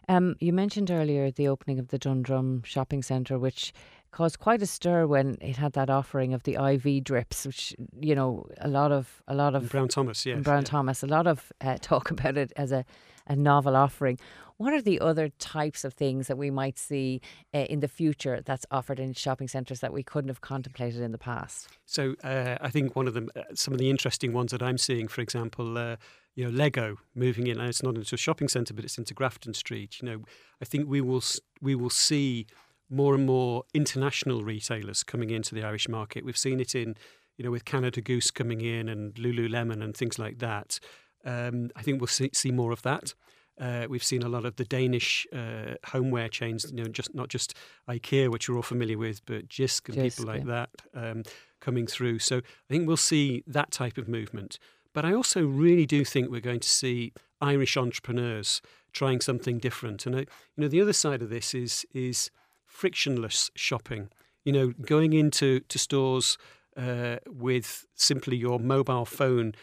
Um, 0.08 0.36
you 0.40 0.54
mentioned 0.54 0.90
earlier 0.90 1.32
the 1.32 1.48
opening 1.48 1.80
of 1.80 1.90
the 1.90 1.98
Dundrum 1.98 2.64
shopping 2.64 3.04
centre, 3.04 3.38
which 3.38 3.74
caused 4.12 4.40
quite 4.40 4.62
a 4.62 4.66
stir 4.66 5.06
when 5.08 5.38
it 5.42 5.58
had 5.58 5.74
that 5.74 5.90
offering 5.90 6.34
of 6.34 6.44
the 6.44 6.56
IV 6.56 7.04
drips, 7.04 7.46
which 7.46 7.76
you 8.00 8.16
know 8.16 8.46
a 8.60 8.68
lot 8.68 8.92
of 8.92 9.22
a 9.28 9.36
lot 9.36 9.56
And 9.56 9.66
of 9.66 9.72
Brown 9.72 9.88
Thomas, 9.88 10.26
yes. 10.26 10.44
Brown 10.44 10.62
yeah. 10.62 10.66
Thomas, 10.66 11.04
a 11.04 11.08
lot 11.08 11.28
of 11.28 11.52
uh, 11.62 11.78
talk 11.82 12.12
about 12.12 12.38
it 12.38 12.52
as 12.56 12.72
a, 12.72 12.86
a 13.28 13.36
novel 13.36 13.76
offering. 13.76 14.20
What 14.58 14.74
are 14.74 14.82
the 14.82 15.00
other 15.00 15.30
types 15.30 15.86
of 15.86 15.94
things 15.94 16.26
that 16.28 16.38
we 16.38 16.50
might 16.50 16.80
see 16.80 17.22
uh, 17.54 17.60
in 17.60 17.80
the 17.80 17.88
future 17.88 18.42
that's 18.44 18.66
offered 18.72 19.00
in 19.00 19.14
shopping 19.14 19.48
centres 19.48 19.82
that 19.82 19.94
we 19.94 20.02
couldn't 20.02 20.30
have 20.30 20.42
contemplated 20.42 21.02
in 21.02 21.12
the 21.12 21.20
past? 21.20 21.70
So 21.86 22.16
uh, 22.24 22.58
I 22.60 22.72
think 22.72 22.96
one 22.96 23.08
of 23.08 23.14
them, 23.14 23.30
uh, 23.36 23.44
some 23.54 23.76
of 23.76 23.80
the 23.80 23.92
interesting 23.92 24.34
ones 24.34 24.52
that 24.52 24.64
I'm 24.64 24.80
seeing, 24.80 25.08
for 25.08 25.22
example, 25.22 25.78
uh, 25.78 25.98
you 26.34 26.46
know, 26.46 26.50
Lego 26.50 26.98
moving 27.14 27.46
in. 27.46 27.60
And 27.60 27.70
it's 27.70 27.84
not 27.84 27.96
into 27.96 28.16
a 28.16 28.18
shopping 28.18 28.48
centre, 28.48 28.74
but 28.74 28.84
it's 28.84 28.98
into 28.98 29.14
Grafton 29.14 29.54
Street. 29.54 30.02
You 30.02 30.10
know, 30.10 30.24
I 30.60 30.66
think 30.66 30.90
we 30.90 31.02
will 31.02 31.24
we 31.62 31.76
will 31.76 31.92
see 31.92 32.48
more 32.90 33.16
and 33.16 33.26
more 33.26 33.64
international 33.74 34.44
retailers 34.44 35.04
coming 35.04 35.30
into 35.30 35.56
the 35.56 35.64
Irish 35.64 35.90
market. 35.90 36.26
We've 36.26 36.38
seen 36.38 36.60
it 36.60 36.76
in, 36.76 36.96
you 37.38 37.46
know, 37.46 37.52
with 37.52 37.66
Canada 37.66 38.02
Goose 38.02 38.32
coming 38.32 38.62
in 38.62 38.90
and 38.90 39.14
Lululemon 39.16 39.84
and 39.84 39.96
things 39.96 40.18
like 40.18 40.40
that. 40.40 40.80
Um, 41.26 41.70
I 41.76 41.82
think 41.82 42.00
we'll 42.00 42.08
see, 42.08 42.30
see 42.34 42.52
more 42.52 42.72
of 42.72 42.82
that. 42.84 43.14
Uh, 43.60 43.88
we've 43.90 44.04
seen 44.04 44.22
a 44.22 44.30
lot 44.30 44.46
of 44.46 44.56
the 44.56 44.66
Danish 44.66 45.26
uh, 45.34 45.74
homeware 45.88 46.30
chains, 46.30 46.72
you 46.72 46.84
know, 46.84 46.90
just 46.90 47.14
not 47.16 47.28
just 47.28 47.56
IKEA, 47.90 48.30
which 48.30 48.48
you're 48.48 48.58
all 48.58 48.64
familiar 48.64 48.98
with, 48.98 49.26
but 49.26 49.48
Jysk 49.48 49.90
and 49.90 49.98
Jysk, 49.98 50.18
people 50.18 50.26
like 50.32 50.46
yeah. 50.46 50.68
that 50.68 50.70
um, 50.94 51.24
coming 51.60 51.88
through. 51.88 52.20
So 52.20 52.38
I 52.38 52.42
think 52.70 52.88
we'll 52.88 52.98
see 52.98 53.44
that 53.48 53.72
type 53.72 53.98
of 53.98 54.08
movement. 54.08 54.60
But 54.94 55.06
I 55.06 55.14
also 55.14 55.46
really 55.46 55.86
do 55.86 56.06
think 56.06 56.30
we're 56.30 56.40
going 56.40 56.60
to 56.60 56.70
see 56.70 57.14
Irish 57.42 57.78
entrepreneurs 57.78 58.62
trying 58.94 59.22
something 59.22 59.58
different. 59.58 60.06
And 60.06 60.16
I, 60.16 60.20
you 60.20 60.28
know, 60.58 60.68
the 60.68 60.82
other 60.82 60.94
side 60.94 61.22
of 61.22 61.30
this 61.30 61.54
is 61.54 61.86
is 61.94 62.32
frictionless 62.78 63.50
shopping. 63.56 64.10
You 64.46 64.54
know, 64.54 64.68
going 64.86 65.14
into 65.14 65.62
to 65.62 65.80
stores 65.80 66.38
uh, 66.78 67.18
with 67.26 67.86
simply 67.96 68.38
your 68.38 68.60
mobile 68.60 69.06
phone 69.06 69.56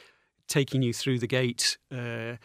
taking 0.48 0.82
you 0.82 0.92
through 0.92 1.20
the 1.20 1.26
gate. 1.26 1.78
Uh, 1.92 2.36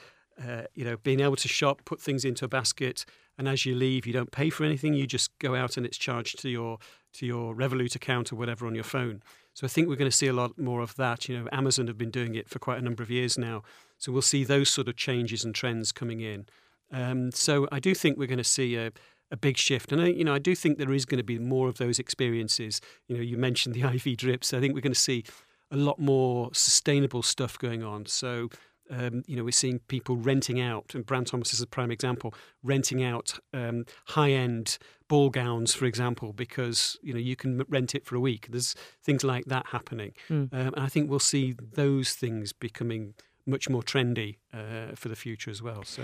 uh, 0.42 0.64
you 0.74 0.86
know, 0.86 0.96
being 0.98 1.20
able 1.20 1.36
to 1.36 1.48
shop, 1.50 1.82
put 1.86 2.00
things 2.02 2.24
into 2.24 2.46
a 2.46 2.48
basket, 2.48 3.06
and 3.38 3.48
as 3.48 3.66
you 3.66 3.76
leave, 3.76 4.06
you 4.08 4.14
don't 4.14 4.32
pay 4.32 4.50
for 4.50 4.64
anything. 4.64 4.94
You 4.94 5.06
just 5.06 5.38
go 5.40 5.56
out 5.56 5.76
and 5.76 5.86
it's 5.86 5.98
charged 5.98 6.40
to 6.40 6.50
your 6.50 6.78
to 7.14 7.26
your 7.26 7.56
Revolut 7.56 7.96
account 7.96 8.32
or 8.32 8.36
whatever 8.36 8.68
on 8.68 8.76
your 8.76 8.84
phone. 8.84 9.24
So 9.56 9.66
I 9.66 9.70
think 9.70 9.90
we're 9.90 9.96
going 9.96 10.12
to 10.12 10.16
see 10.16 10.28
a 10.28 10.34
lot 10.34 10.58
more 10.58 10.82
of 10.82 10.96
that. 10.96 11.28
You 11.28 11.40
know, 11.40 11.48
Amazon 11.52 11.88
have 11.88 11.98
been 11.98 12.12
doing 12.12 12.36
it 12.36 12.48
for 12.48 12.60
quite 12.60 12.78
a 12.78 12.82
number 12.82 13.02
of 13.02 13.10
years 13.10 13.38
now. 13.38 13.64
So 13.98 14.12
we'll 14.12 14.22
see 14.22 14.44
those 14.44 14.70
sort 14.70 14.88
of 14.88 14.96
changes 14.96 15.44
and 15.44 15.54
trends 15.56 15.92
coming 15.92 16.22
in. 16.22 16.46
Um, 16.92 17.32
so 17.32 17.68
I 17.72 17.80
do 17.80 17.94
think 17.96 18.18
we're 18.18 18.28
going 18.28 18.38
to 18.38 18.44
see 18.44 18.76
a, 18.76 18.92
a 19.32 19.38
big 19.38 19.58
shift, 19.58 19.92
and 19.92 20.02
I, 20.02 20.08
you 20.08 20.24
know 20.24 20.34
I 20.34 20.40
do 20.40 20.56
think 20.56 20.78
there 20.78 20.94
is 20.94 21.06
going 21.06 21.20
to 21.20 21.24
be 21.24 21.40
more 21.40 21.68
of 21.68 21.78
those 21.78 22.00
experiences. 22.00 22.82
You 23.08 23.18
know, 23.18 23.22
you 23.22 23.38
mentioned 23.38 23.76
the 23.76 23.84
IV 23.96 24.18
drips. 24.18 24.54
I 24.54 24.60
think 24.60 24.74
we're 24.74 24.82
going 24.82 24.94
to 24.94 25.00
see 25.00 25.24
a 25.72 25.78
lot 25.78 26.00
more 26.00 26.50
sustainable 26.54 27.22
stuff 27.22 27.58
going 27.60 27.84
on. 27.84 28.08
So 28.08 28.50
um, 28.90 29.24
you 29.28 29.36
know, 29.36 29.44
we're 29.44 29.52
seeing 29.52 29.80
people 29.88 30.18
renting 30.18 30.60
out, 30.60 30.96
and 30.96 31.06
Brown 31.06 31.26
Thomas 31.26 31.54
is 31.54 31.62
a 31.62 31.68
prime 31.68 31.92
example, 31.92 32.34
renting 32.64 33.04
out 33.04 33.40
um, 33.54 33.86
high-end 34.08 34.78
ball 35.08 35.30
gowns, 35.30 35.74
for 35.74 35.86
example, 35.86 36.34
because 36.34 36.98
you 37.02 37.14
know 37.14 37.20
you 37.20 37.36
can 37.36 37.64
rent 37.70 37.94
it 37.94 38.06
for 38.06 38.16
a 38.16 38.20
week. 38.20 38.48
There's 38.50 38.76
things 39.04 39.24
like 39.24 39.46
that 39.46 39.68
happening, 39.68 40.14
mm. 40.30 40.52
um, 40.52 40.74
and 40.74 40.80
I 40.80 40.88
think 40.88 41.10
we'll 41.10 41.20
see 41.20 41.56
those 41.74 42.14
things 42.14 42.52
becoming 42.52 43.14
much 43.46 43.70
more 43.70 43.84
trendy 43.84 44.38
uh, 44.54 44.96
for 44.96 45.10
the 45.10 45.16
future 45.16 45.52
as 45.52 45.62
well. 45.62 45.84
So. 45.84 46.04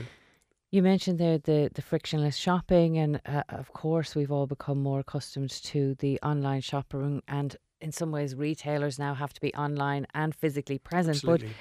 You 0.76 0.84
mentioned 0.84 1.20
there 1.20 1.38
the, 1.38 1.70
the 1.74 1.82
frictionless 1.82 2.36
shopping, 2.36 2.98
and 2.98 3.22
uh, 3.26 3.44
of 3.48 3.72
course, 3.72 4.14
we've 4.14 4.30
all 4.30 4.46
become 4.46 4.78
more 4.78 5.00
accustomed 5.00 5.52
to 5.64 5.96
the 6.00 6.20
online 6.22 6.60
shopping. 6.60 7.22
And 7.30 7.56
in 7.80 7.94
some 7.94 8.12
ways, 8.12 8.36
retailers 8.36 9.00
now 9.00 9.14
have 9.14 9.32
to 9.32 9.40
be 9.40 9.54
online 9.54 10.06
and 10.14 10.36
physically 10.36 10.78
present. 10.78 11.16
Absolutely. 11.16 11.48
But 11.48 11.56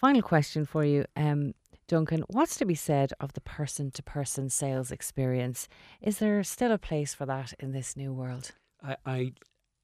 Final 0.00 0.22
question 0.22 0.66
for 0.66 0.84
you, 0.84 1.04
um, 1.14 1.54
Duncan. 1.86 2.24
What's 2.26 2.56
to 2.56 2.64
be 2.64 2.74
said 2.74 3.12
of 3.20 3.34
the 3.34 3.40
person 3.40 3.92
to 3.92 4.02
person 4.02 4.50
sales 4.50 4.90
experience? 4.90 5.68
Is 6.02 6.18
there 6.18 6.42
still 6.42 6.72
a 6.72 6.78
place 6.78 7.14
for 7.14 7.26
that 7.26 7.52
in 7.60 7.70
this 7.70 7.96
new 7.96 8.12
world? 8.12 8.50
I, 8.82 8.96
I 9.06 9.32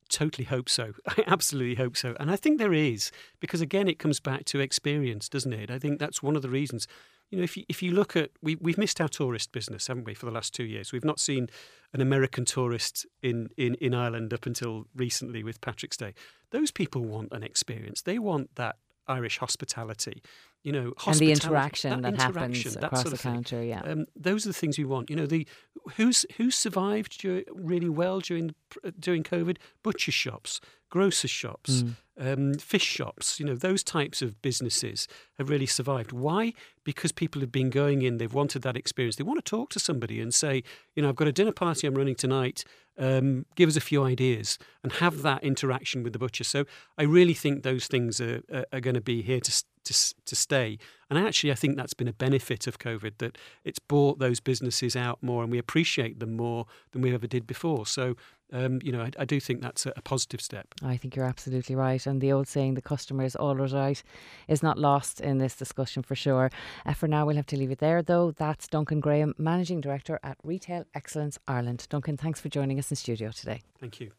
totally 0.08 0.46
hope 0.46 0.68
so. 0.68 0.94
I 1.06 1.22
absolutely 1.28 1.76
hope 1.76 1.96
so. 1.96 2.16
And 2.18 2.32
I 2.32 2.34
think 2.34 2.58
there 2.58 2.74
is, 2.74 3.12
because 3.38 3.60
again, 3.60 3.86
it 3.86 4.00
comes 4.00 4.18
back 4.18 4.44
to 4.46 4.58
experience, 4.58 5.28
doesn't 5.28 5.52
it? 5.52 5.70
I 5.70 5.78
think 5.78 6.00
that's 6.00 6.20
one 6.20 6.34
of 6.34 6.42
the 6.42 6.50
reasons. 6.50 6.88
You 7.30 7.38
know, 7.38 7.44
if 7.44 7.56
you, 7.56 7.64
if 7.68 7.82
you 7.82 7.92
look 7.92 8.16
at, 8.16 8.30
we, 8.42 8.56
we've 8.56 8.78
missed 8.78 9.00
our 9.00 9.08
tourist 9.08 9.52
business, 9.52 9.86
haven't 9.86 10.04
we, 10.04 10.14
for 10.14 10.26
the 10.26 10.32
last 10.32 10.52
two 10.52 10.64
years? 10.64 10.92
We've 10.92 11.04
not 11.04 11.20
seen 11.20 11.48
an 11.92 12.00
American 12.00 12.44
tourist 12.44 13.06
in, 13.22 13.50
in, 13.56 13.74
in 13.76 13.94
Ireland 13.94 14.34
up 14.34 14.46
until 14.46 14.86
recently 14.94 15.44
with 15.44 15.60
Patrick's 15.60 15.96
Day. 15.96 16.14
Those 16.50 16.70
people 16.70 17.04
want 17.04 17.32
an 17.32 17.42
experience. 17.44 18.02
They 18.02 18.18
want 18.18 18.56
that 18.56 18.76
Irish 19.06 19.38
hospitality. 19.38 20.22
You 20.62 20.72
know, 20.72 20.92
and 21.06 21.16
the 21.16 21.32
interaction 21.32 22.02
that, 22.02 22.16
that 22.16 22.28
interaction, 22.28 22.72
happens 22.72 22.76
across 22.76 23.04
the 23.04 23.16
counter. 23.16 23.62
Yeah, 23.62 23.80
um, 23.80 24.04
those 24.14 24.44
are 24.44 24.50
the 24.50 24.54
things 24.54 24.76
we 24.76 24.84
want. 24.84 25.08
You 25.08 25.16
know, 25.16 25.26
the 25.26 25.48
who's 25.96 26.26
who 26.36 26.50
survived 26.50 27.18
during, 27.18 27.44
really 27.54 27.88
well 27.88 28.20
during 28.20 28.54
during 28.98 29.22
COVID? 29.22 29.56
Butcher 29.82 30.12
shops, 30.12 30.60
grocer 30.90 31.28
shops, 31.28 31.82
mm. 31.82 31.94
um, 32.20 32.54
fish 32.54 32.84
shops. 32.84 33.40
You 33.40 33.46
know, 33.46 33.54
those 33.54 33.82
types 33.82 34.20
of 34.20 34.42
businesses 34.42 35.08
have 35.38 35.48
really 35.48 35.64
survived. 35.64 36.12
Why? 36.12 36.52
Because 36.84 37.10
people 37.10 37.40
have 37.40 37.52
been 37.52 37.70
going 37.70 38.02
in. 38.02 38.18
They've 38.18 38.32
wanted 38.32 38.60
that 38.60 38.76
experience. 38.76 39.16
They 39.16 39.24
want 39.24 39.42
to 39.42 39.50
talk 39.50 39.70
to 39.70 39.78
somebody 39.78 40.20
and 40.20 40.34
say, 40.34 40.62
you 40.94 41.02
know, 41.02 41.08
I've 41.08 41.16
got 41.16 41.28
a 41.28 41.32
dinner 41.32 41.52
party 41.52 41.86
I'm 41.86 41.94
running 41.94 42.16
tonight 42.16 42.64
um, 43.00 43.46
give 43.56 43.68
us 43.68 43.76
a 43.76 43.80
few 43.80 44.04
ideas 44.04 44.58
and 44.84 44.92
have 44.92 45.22
that 45.22 45.42
interaction 45.42 46.02
with 46.02 46.12
the 46.12 46.18
butcher. 46.18 46.44
So 46.44 46.66
I 46.98 47.04
really 47.04 47.34
think 47.34 47.62
those 47.62 47.86
things 47.86 48.20
are, 48.20 48.42
are, 48.52 48.66
are 48.72 48.80
going 48.80 48.94
to 48.94 49.00
be 49.00 49.22
here 49.22 49.40
to, 49.40 49.64
to, 49.84 50.14
to 50.24 50.36
stay. 50.36 50.78
And 51.08 51.18
actually, 51.18 51.50
I 51.50 51.54
think 51.54 51.76
that's 51.76 51.94
been 51.94 52.08
a 52.08 52.12
benefit 52.12 52.66
of 52.66 52.78
COVID 52.78 53.18
that 53.18 53.36
it's 53.64 53.78
brought 53.78 54.18
those 54.18 54.40
businesses 54.40 54.94
out 54.94 55.22
more 55.22 55.42
and 55.42 55.50
we 55.50 55.58
appreciate 55.58 56.20
them 56.20 56.36
more 56.36 56.66
than 56.92 57.02
we 57.02 57.12
ever 57.14 57.26
did 57.26 57.46
before. 57.46 57.86
So 57.86 58.16
um, 58.52 58.80
you 58.82 58.92
know, 58.92 59.02
I, 59.02 59.10
I, 59.18 59.24
do 59.24 59.38
think 59.38 59.60
that's 59.60 59.86
a, 59.86 59.92
a, 59.96 60.02
positive 60.02 60.40
step. 60.40 60.66
I 60.82 60.96
think 60.96 61.14
you're 61.14 61.24
absolutely 61.24 61.76
right. 61.76 62.04
And 62.06 62.20
the 62.20 62.32
old 62.32 62.48
saying, 62.48 62.74
the 62.74 62.82
customer 62.82 63.24
is 63.24 63.36
always 63.36 63.72
right, 63.72 64.02
is 64.48 64.62
not 64.62 64.78
lost 64.78 65.20
in 65.20 65.38
this 65.38 65.54
discussion 65.54 66.02
for 66.02 66.14
sure. 66.14 66.50
Uh, 66.84 66.94
for 66.94 67.06
now, 67.06 67.26
we'll 67.26 67.36
have 67.36 67.46
to 67.46 67.56
leave 67.56 67.70
it 67.70 67.78
there, 67.78 68.02
though. 68.02 68.32
That's 68.32 68.66
Duncan 68.66 69.00
Graham, 69.00 69.34
Managing 69.38 69.80
Director 69.80 70.18
at 70.22 70.36
Retail 70.42 70.84
Excellence 70.94 71.38
Ireland. 71.46 71.86
Duncan, 71.90 72.16
thanks 72.16 72.40
for 72.40 72.48
joining 72.48 72.78
us 72.78 72.90
in 72.90 72.96
studio 72.96 73.30
today. 73.30 73.62
Thank 73.78 74.00
you. 74.00 74.10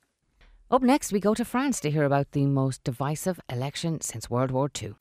Up 0.70 0.82
next, 0.82 1.12
we 1.12 1.20
go 1.20 1.34
to 1.34 1.44
France 1.44 1.82
to 1.82 1.92
hear 1.92 2.06
about 2.06 2.32
the 2.32 2.46
most 2.46 2.84
divisive 2.86 3.40
election 3.50 4.00
since 4.00 4.30
World 4.30 4.52
War 4.52 4.72
II. 4.82 4.94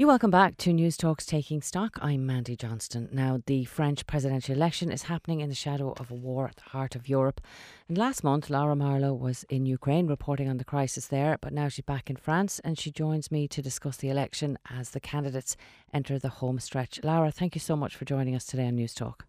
You 0.00 0.06
welcome 0.06 0.30
back 0.30 0.56
to 0.58 0.70
Newstalk's 0.70 1.26
Taking 1.26 1.60
Stock. 1.60 1.98
I'm 2.00 2.24
Mandy 2.24 2.54
Johnston. 2.54 3.08
Now, 3.10 3.42
the 3.46 3.64
French 3.64 4.06
presidential 4.06 4.54
election 4.54 4.92
is 4.92 5.02
happening 5.02 5.40
in 5.40 5.48
the 5.48 5.56
shadow 5.56 5.92
of 5.98 6.12
a 6.12 6.14
war 6.14 6.46
at 6.46 6.54
the 6.54 6.70
heart 6.70 6.94
of 6.94 7.08
Europe. 7.08 7.40
And 7.88 7.98
last 7.98 8.22
month, 8.22 8.48
Laura 8.48 8.76
Marlowe 8.76 9.12
was 9.12 9.44
in 9.48 9.66
Ukraine 9.66 10.06
reporting 10.06 10.48
on 10.48 10.58
the 10.58 10.64
crisis 10.64 11.08
there, 11.08 11.36
but 11.40 11.52
now 11.52 11.66
she's 11.66 11.84
back 11.84 12.10
in 12.10 12.14
France 12.14 12.60
and 12.60 12.78
she 12.78 12.92
joins 12.92 13.32
me 13.32 13.48
to 13.48 13.60
discuss 13.60 13.96
the 13.96 14.08
election 14.08 14.56
as 14.70 14.90
the 14.90 15.00
candidates 15.00 15.56
enter 15.92 16.16
the 16.16 16.28
home 16.28 16.60
stretch. 16.60 17.00
Laura, 17.02 17.32
thank 17.32 17.56
you 17.56 17.60
so 17.60 17.74
much 17.74 17.96
for 17.96 18.04
joining 18.04 18.36
us 18.36 18.44
today 18.44 18.68
on 18.68 18.76
Newstalk. 18.76 19.22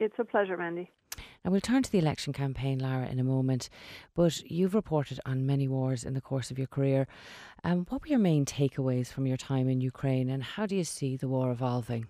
It's 0.00 0.18
a 0.18 0.24
pleasure, 0.24 0.56
Mandy. 0.56 0.92
Now, 1.44 1.50
we'll 1.50 1.60
turn 1.60 1.82
to 1.82 1.90
the 1.90 1.98
election 1.98 2.32
campaign, 2.32 2.78
Lara, 2.78 3.06
in 3.06 3.18
a 3.18 3.24
moment, 3.24 3.68
but 4.14 4.42
you've 4.50 4.74
reported 4.74 5.20
on 5.26 5.46
many 5.46 5.68
wars 5.68 6.04
in 6.04 6.14
the 6.14 6.20
course 6.20 6.50
of 6.50 6.58
your 6.58 6.66
career. 6.66 7.06
Um, 7.64 7.86
what 7.88 8.02
were 8.02 8.08
your 8.08 8.18
main 8.18 8.44
takeaways 8.44 9.08
from 9.08 9.26
your 9.26 9.36
time 9.36 9.68
in 9.68 9.80
Ukraine, 9.80 10.28
and 10.30 10.42
how 10.42 10.66
do 10.66 10.76
you 10.76 10.84
see 10.84 11.16
the 11.16 11.28
war 11.28 11.50
evolving? 11.50 12.06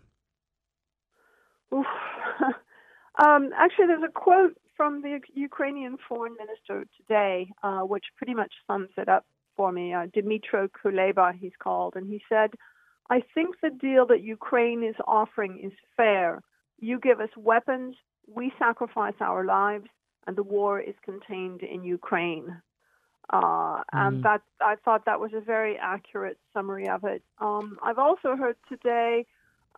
um, 1.72 3.50
actually, 3.56 3.86
there's 3.86 4.02
a 4.06 4.12
quote 4.12 4.56
from 4.76 5.02
the 5.02 5.20
Ukrainian 5.34 5.96
foreign 6.08 6.36
minister 6.38 6.86
today, 6.96 7.50
uh, 7.62 7.80
which 7.80 8.04
pretty 8.16 8.34
much 8.34 8.52
sums 8.66 8.90
it 8.96 9.08
up 9.08 9.24
for 9.56 9.72
me. 9.72 9.94
Uh, 9.94 10.06
Dmytro 10.06 10.68
Kuleba, 10.68 11.32
he's 11.38 11.56
called, 11.58 11.94
and 11.96 12.06
he 12.06 12.22
said, 12.28 12.50
I 13.08 13.22
think 13.34 13.56
the 13.62 13.70
deal 13.70 14.06
that 14.06 14.22
Ukraine 14.22 14.82
is 14.82 14.96
offering 15.06 15.60
is 15.62 15.72
fair. 15.96 16.42
You 16.78 16.98
give 17.00 17.20
us 17.20 17.30
weapons, 17.36 17.96
we 18.32 18.52
sacrifice 18.58 19.14
our 19.20 19.44
lives, 19.44 19.88
and 20.26 20.36
the 20.36 20.42
war 20.42 20.80
is 20.80 20.94
contained 21.04 21.62
in 21.62 21.84
Ukraine. 21.84 22.60
Uh, 23.28 23.82
and 23.92 24.18
mm. 24.18 24.22
that 24.22 24.42
I 24.60 24.76
thought 24.84 25.04
that 25.06 25.18
was 25.18 25.32
a 25.34 25.40
very 25.40 25.76
accurate 25.76 26.38
summary 26.54 26.88
of 26.88 27.02
it. 27.04 27.22
Um, 27.40 27.76
I've 27.82 27.98
also 27.98 28.36
heard 28.36 28.56
today 28.68 29.26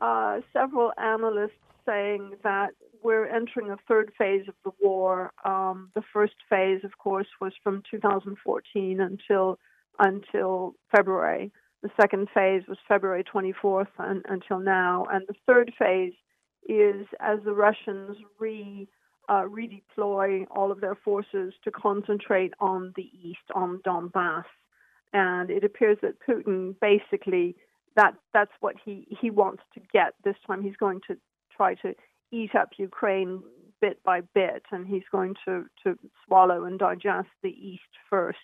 uh, 0.01 0.41
several 0.53 0.93
analysts 0.99 1.53
saying 1.87 2.35
that 2.45 2.71
we're 3.03 3.27
entering 3.27 3.71
a 3.71 3.79
third 3.89 4.13
phase 4.19 4.47
of 4.49 4.55
the 4.65 4.73
war. 4.81 5.33
Um, 5.45 5.91
the 5.95 6.03
first 6.13 6.35
phase, 6.51 6.81
of 6.85 6.99
course, 6.99 7.29
was 7.41 7.53
from 7.63 7.83
2014 7.91 9.01
until 9.01 9.59
until 9.99 10.75
February. 10.95 11.51
The 11.83 11.91
second 12.01 12.29
phase 12.35 12.63
was 12.69 12.79
February 12.87 13.25
24th 13.25 13.89
and, 13.99 14.25
until 14.29 14.59
now, 14.59 15.07
and 15.11 15.25
the 15.27 15.35
third 15.47 15.73
phase 15.79 16.13
is 16.69 17.07
as 17.21 17.39
the 17.45 17.53
Russians 17.53 18.17
re 18.39 18.89
uh, 19.29 19.45
redeploy 19.45 20.47
all 20.51 20.73
of 20.73 20.81
their 20.81 20.95
forces 20.95 21.53
to 21.65 21.71
concentrate 21.71 22.55
on 22.61 22.93
the 22.97 23.11
east, 23.23 23.39
on 23.55 23.79
Donbass, 23.87 24.45
and 25.13 25.51
it 25.51 25.65
appears 25.65 25.99
that 26.03 26.15
Putin 26.27 26.75
basically 26.81 27.57
that 27.97 28.15
that's 28.33 28.53
what 28.61 28.77
he 28.85 29.07
he 29.21 29.31
wants 29.31 29.63
to 29.75 29.81
get 29.93 30.15
this 30.25 30.37
time. 30.47 30.63
He's 30.63 30.77
going 30.77 31.01
to 31.09 31.17
try 31.55 31.75
to 31.77 31.95
eat 32.31 32.55
up 32.55 32.71
Ukraine 32.79 33.43
bit 33.81 34.03
by 34.03 34.21
bit, 34.35 34.63
and 34.73 34.87
he's 34.87 35.09
going 35.11 35.35
to 35.47 35.65
to 35.85 35.99
swallow 36.27 36.65
and 36.65 36.79
digest 36.79 37.29
the 37.43 37.51
east 37.51 37.93
first. 38.09 38.39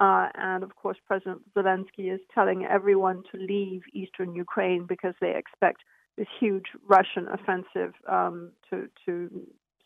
Uh, 0.00 0.28
and 0.34 0.62
of 0.62 0.76
course, 0.76 0.96
President 1.06 1.42
Zelensky 1.54 2.12
is 2.12 2.20
telling 2.32 2.64
everyone 2.64 3.22
to 3.32 3.38
leave 3.38 3.82
eastern 3.92 4.34
Ukraine 4.34 4.86
because 4.86 5.14
they 5.20 5.34
expect 5.34 5.82
this 6.18 6.26
huge 6.40 6.66
Russian 6.86 7.28
offensive 7.28 7.94
um, 8.08 8.50
to 8.70 8.88
to 9.06 9.30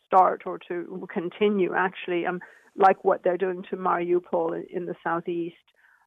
start 0.05 0.43
or 0.45 0.59
to 0.67 1.07
continue 1.13 1.73
actually, 1.75 2.25
um, 2.25 2.39
like 2.75 3.03
what 3.03 3.23
they're 3.23 3.37
doing 3.37 3.63
to 3.69 3.77
Mariupol 3.77 4.55
in, 4.55 4.65
in 4.77 4.85
the 4.85 4.95
southeast. 5.03 5.55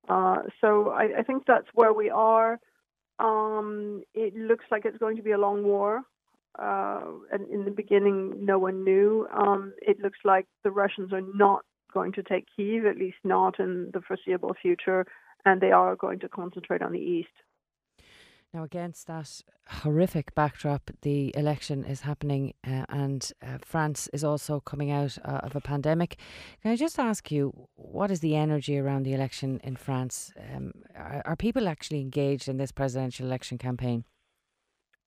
Uh, 0.09 0.43
so 0.61 0.91
I, 0.91 1.19
I, 1.19 1.23
think 1.23 1.45
that's 1.47 1.67
where 1.75 1.93
we 1.93 2.11
are. 2.11 2.61
Um, 3.19 4.03
it 4.15 4.37
looks 4.37 4.65
like 4.71 4.85
it's 4.85 4.99
going 4.99 5.17
to 5.17 5.23
be 5.23 5.33
a 5.33 5.39
long 5.39 5.65
war. 5.65 6.03
Uh, 6.59 7.01
and 7.33 7.49
in 7.49 7.65
the 7.65 7.73
beginning, 7.73 8.33
no 8.41 8.59
one 8.59 8.85
knew. 8.85 9.27
Um, 9.37 9.73
it 9.83 9.99
looks 10.01 10.19
like 10.25 10.47
the 10.63 10.71
Russians 10.71 11.13
are 11.13 11.25
not 11.35 11.63
going 11.93 12.13
to 12.13 12.23
take 12.23 12.47
Kiev, 12.55 12.87
at 12.87 12.97
least 12.97 13.19
not 13.25 13.59
in 13.59 13.91
the 13.93 14.01
foreseeable 14.01 14.55
future, 14.61 15.05
and 15.45 15.61
they 15.61 15.73
are 15.73 15.97
going 15.97 16.21
to 16.21 16.29
concentrate 16.29 16.83
on 16.83 16.93
the 16.93 17.01
east. 17.01 17.29
Now, 18.57 18.65
against 18.65 19.07
that 19.09 19.43
horrific 19.69 20.35
backdrop, 20.35 20.91
the 21.03 21.31
election 21.37 21.85
is 21.85 22.01
happening 22.01 22.55
uh, 22.67 22.87
and 22.89 23.31
uh, 23.43 23.59
France 23.63 24.09
is 24.15 24.25
also 24.25 24.61
coming 24.61 24.91
out 24.91 25.19
uh, 25.27 25.41
of 25.43 25.55
a 25.55 25.61
pandemic. 25.61 26.17
Can 26.63 26.71
I 26.71 26.77
just 26.77 26.99
ask 26.99 27.31
you, 27.31 27.69
what 27.75 28.11
is 28.11 28.21
the 28.21 28.35
energy 28.35 28.79
around 28.79 29.03
the 29.03 29.13
election 29.13 29.61
in 29.63 29.77
France? 29.77 30.33
Um, 30.55 30.73
are, 30.97 31.21
are, 31.27 31.37
people 31.37 31.69
actually 31.69 32.01
engaged 32.01 32.49
in 32.49 32.57
this 32.57 32.73
presidential 32.73 33.27
election 33.27 33.59
campaign? 33.59 34.05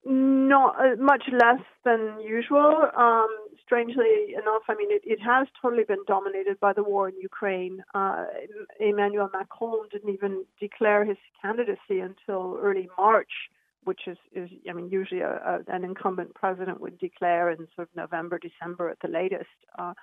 Not 0.05 0.75
uh, 0.75 0.95
much 0.99 1.23
less 1.31 1.65
than 1.83 2.19
usual. 2.21 2.83
Um, 2.95 3.29
strangely 3.69 4.33
enough, 4.33 4.63
I 4.67 4.73
mean, 4.73 4.91
it, 4.91 5.03
it 5.05 5.19
has 5.21 5.47
totally 5.61 5.83
been 5.83 6.03
dominated 6.07 6.59
by 6.59 6.73
the 6.73 6.83
war 6.83 7.07
in 7.07 7.15
Ukraine. 7.21 7.83
Uh, 7.93 8.25
Emmanuel 8.79 9.29
Macron 9.31 9.87
didn't 9.91 10.11
even 10.11 10.45
declare 10.59 11.05
his 11.05 11.17
candidacy 11.39 11.99
until 11.99 12.57
early 12.59 12.89
March, 12.97 13.33
which 13.83 14.01
is, 14.07 14.17
is 14.33 14.49
I 14.67 14.73
mean, 14.73 14.89
usually 14.89 15.21
a, 15.21 15.33
a, 15.51 15.59
an 15.75 15.83
incumbent 15.83 16.33
president 16.33 16.81
would 16.81 16.97
declare 16.97 17.51
in 17.51 17.67
sort 17.75 17.89
of 17.89 17.95
November, 17.95 18.39
December 18.39 18.89
at 18.89 18.97
the 19.03 19.07
latest. 19.07 19.59
Uh, 19.77 19.93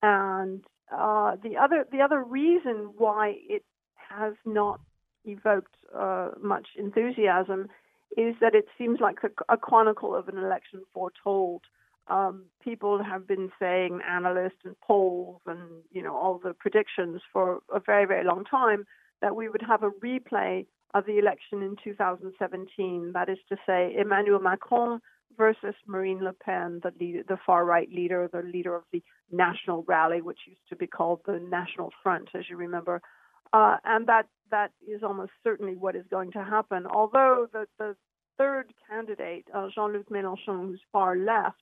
and 0.00 0.62
uh, 0.92 1.34
the 1.42 1.56
other 1.56 1.84
the 1.90 2.00
other 2.00 2.22
reason 2.22 2.76
why 2.96 3.34
it 3.48 3.64
has 3.96 4.34
not 4.46 4.80
evoked 5.24 5.74
uh, 5.94 6.28
much 6.40 6.68
enthusiasm 6.76 7.68
is 8.16 8.36
that 8.40 8.54
it 8.54 8.66
seems 8.78 9.00
like 9.00 9.18
a, 9.24 9.54
a 9.54 9.56
chronicle 9.56 10.14
of 10.14 10.28
an 10.28 10.38
election 10.38 10.82
foretold. 10.94 11.62
Um, 12.08 12.46
people 12.62 13.02
have 13.02 13.26
been 13.26 13.50
saying, 13.60 14.00
analysts 14.08 14.64
and 14.64 14.78
polls 14.80 15.40
and 15.46 15.82
you 15.92 16.02
know 16.02 16.16
all 16.16 16.40
the 16.42 16.54
predictions 16.54 17.20
for 17.32 17.60
a 17.72 17.80
very 17.80 18.06
very 18.06 18.24
long 18.24 18.44
time 18.44 18.84
that 19.20 19.36
we 19.36 19.48
would 19.48 19.62
have 19.62 19.82
a 19.82 19.90
replay 19.90 20.66
of 20.94 21.04
the 21.06 21.18
election 21.18 21.62
in 21.62 21.76
2017. 21.82 23.12
That 23.12 23.28
is 23.28 23.38
to 23.48 23.56
say, 23.66 23.94
Emmanuel 23.98 24.40
Macron 24.40 25.00
versus 25.36 25.74
Marine 25.86 26.22
Le 26.22 26.32
Pen, 26.32 26.80
the 26.82 26.92
leader, 26.98 27.22
the 27.28 27.38
far 27.46 27.64
right 27.64 27.88
leader, 27.90 28.28
the 28.32 28.42
leader 28.42 28.74
of 28.74 28.84
the 28.92 29.02
National 29.30 29.84
Rally, 29.86 30.20
which 30.22 30.38
used 30.46 30.60
to 30.70 30.76
be 30.76 30.86
called 30.86 31.20
the 31.26 31.38
National 31.38 31.92
Front, 32.02 32.30
as 32.34 32.44
you 32.48 32.56
remember. 32.56 33.02
Uh, 33.52 33.76
and 33.84 34.06
that 34.06 34.26
that 34.50 34.72
is 34.86 35.02
almost 35.02 35.32
certainly 35.44 35.76
what 35.76 35.94
is 35.94 36.04
going 36.10 36.32
to 36.32 36.42
happen. 36.42 36.86
Although 36.86 37.46
the, 37.52 37.66
the 37.78 37.96
third 38.38 38.72
candidate, 38.88 39.46
uh, 39.54 39.68
Jean-Luc 39.74 40.08
Mélenchon, 40.10 40.68
who's 40.68 40.80
far 40.92 41.16
left, 41.16 41.60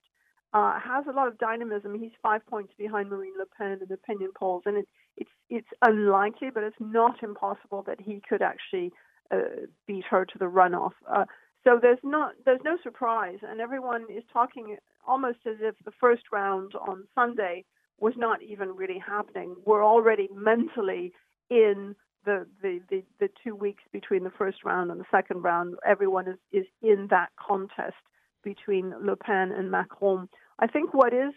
uh, 0.57 0.81
has 0.81 1.05
a 1.07 1.13
lot 1.13 1.29
of 1.29 1.37
dynamism. 1.37 2.01
He's 2.01 2.17
five 2.23 2.41
points 2.47 2.73
behind 2.79 3.11
Marine 3.11 3.35
Le 3.39 3.45
Pen 3.59 3.79
in 3.83 3.93
opinion 3.93 4.31
polls, 4.35 4.63
and 4.65 4.79
it, 4.79 4.89
it's 5.19 5.31
it's 5.51 5.69
unlikely, 5.83 6.49
but 6.53 6.63
it's 6.63 6.81
not 6.81 7.23
impossible 7.23 7.83
that 7.87 8.01
he 8.01 8.23
could 8.27 8.41
actually 8.41 8.91
uh, 9.31 9.67
beat 9.87 10.05
her 10.09 10.25
to 10.25 10.39
the 10.39 10.47
runoff. 10.47 10.93
Uh, 11.15 11.27
so 11.63 11.79
there's 11.81 11.99
not 12.03 12.33
there's 12.47 12.65
no 12.65 12.79
surprise, 12.83 13.39
and 13.43 13.61
everyone 13.61 14.07
is 14.09 14.25
talking 14.33 14.77
almost 15.07 15.41
as 15.47 15.57
if 15.61 15.75
the 15.85 15.93
first 16.01 16.23
round 16.33 16.73
on 16.89 17.05
Sunday 17.15 17.65
was 17.99 18.15
not 18.17 18.43
even 18.43 18.71
really 18.75 18.99
happening. 18.99 19.57
We're 19.67 19.85
already 19.85 20.29
mentally 20.35 21.13
in 21.51 21.95
the, 22.25 22.47
the, 22.63 22.81
the, 22.91 23.05
the 23.21 23.29
two 23.45 23.55
weeks 23.55 23.83
between 23.93 24.25
the 24.25 24.33
first 24.37 24.65
round 24.65 24.91
and 24.91 25.01
the 25.01 25.07
second 25.11 25.43
round. 25.43 25.77
Everyone 25.87 26.29
is, 26.29 26.39
is 26.53 26.67
in 26.83 27.07
that 27.11 27.29
contest 27.39 27.95
between 28.43 28.95
Le 29.03 29.17
Pen 29.17 29.53
and 29.53 29.71
Macron. 29.71 30.29
I 30.59 30.67
think 30.67 30.95
what 30.95 31.13
is 31.13 31.33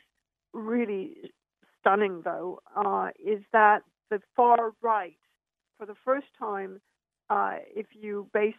really 0.54 1.32
stunning, 1.80 2.22
though, 2.24 2.62
uh, 2.76 3.10
is 3.24 3.42
that 3.52 3.84
the 4.10 4.20
far 4.36 4.72
right, 4.82 5.18
for 5.78 5.86
the 5.86 5.96
first 6.04 6.28
time, 6.38 6.82
uh, 7.30 7.58
if 7.76 7.88
you 7.94 8.28
base 8.34 8.56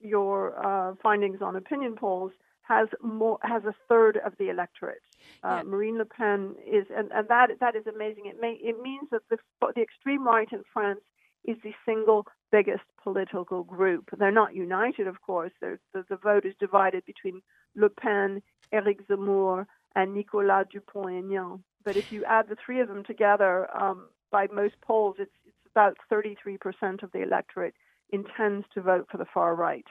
your 0.00 0.58
uh, 0.64 0.94
findings 1.02 1.42
on 1.42 1.56
opinion 1.56 1.96
polls 1.96 2.32
has 2.62 2.88
more 3.02 3.38
has 3.42 3.64
a 3.64 3.74
third 3.88 4.18
of 4.24 4.34
the 4.38 4.50
electorate. 4.50 5.00
Uh, 5.42 5.56
yeah. 5.56 5.62
Marine 5.62 5.98
Le 5.98 6.04
Pen 6.04 6.54
is, 6.66 6.84
and, 6.94 7.10
and 7.12 7.26
that 7.28 7.50
that 7.60 7.74
is 7.74 7.86
amazing. 7.86 8.26
It 8.26 8.40
may 8.40 8.52
it 8.60 8.80
means 8.82 9.08
that 9.10 9.22
the 9.30 9.38
the 9.74 9.80
extreme 9.80 10.26
right 10.26 10.48
in 10.52 10.62
France 10.72 11.00
is 11.44 11.56
the 11.64 11.72
single 11.86 12.26
biggest 12.52 12.84
political 13.02 13.62
group. 13.62 14.10
They're 14.18 14.30
not 14.30 14.54
united, 14.54 15.06
of 15.06 15.20
course. 15.22 15.52
The, 15.60 15.78
the 15.94 16.16
vote 16.16 16.44
is 16.44 16.54
divided 16.60 17.04
between 17.06 17.40
Le 17.74 17.88
Pen, 17.88 18.42
Eric 18.70 19.06
Zemmour, 19.08 19.66
and 19.98 20.14
Nicolas 20.14 20.66
Dupont-Aignan. 20.70 21.64
But 21.84 21.96
if 21.96 22.12
you 22.12 22.24
add 22.24 22.48
the 22.48 22.56
three 22.64 22.80
of 22.80 22.88
them 22.88 23.02
together, 23.04 23.68
um, 23.76 24.08
by 24.30 24.46
most 24.52 24.80
polls, 24.80 25.16
it's, 25.18 25.32
it's 25.44 25.56
about 25.74 25.96
33% 26.10 27.02
of 27.02 27.10
the 27.12 27.22
electorate 27.22 27.74
intends 28.10 28.64
to 28.74 28.80
vote 28.80 29.08
for 29.10 29.18
the 29.18 29.26
far 29.34 29.56
right. 29.56 29.86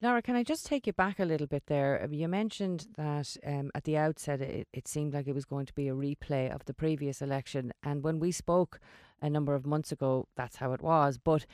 Laura, 0.00 0.22
can 0.22 0.36
I 0.36 0.44
just 0.44 0.64
take 0.66 0.86
you 0.86 0.92
back 0.92 1.18
a 1.18 1.24
little 1.24 1.46
bit 1.46 1.64
there? 1.66 2.08
You 2.10 2.28
mentioned 2.28 2.86
that 2.96 3.36
um, 3.44 3.70
at 3.74 3.84
the 3.84 3.96
outset 3.96 4.40
it, 4.40 4.68
it, 4.72 4.88
seemed 4.88 5.14
like 5.14 5.26
it 5.26 5.34
was 5.34 5.44
going 5.44 5.66
to 5.66 5.74
be 5.74 5.88
a 5.88 5.94
replay 5.94 6.52
of 6.52 6.64
the 6.64 6.74
previous 6.74 7.20
election. 7.20 7.72
And 7.82 8.02
when 8.02 8.18
we 8.18 8.32
spoke 8.32 8.80
a 9.20 9.30
number 9.30 9.54
of 9.54 9.66
months 9.66 9.92
ago, 9.92 10.28
that's 10.36 10.56
how 10.56 10.72
it 10.72 10.82
was. 10.82 11.18
But 11.18 11.46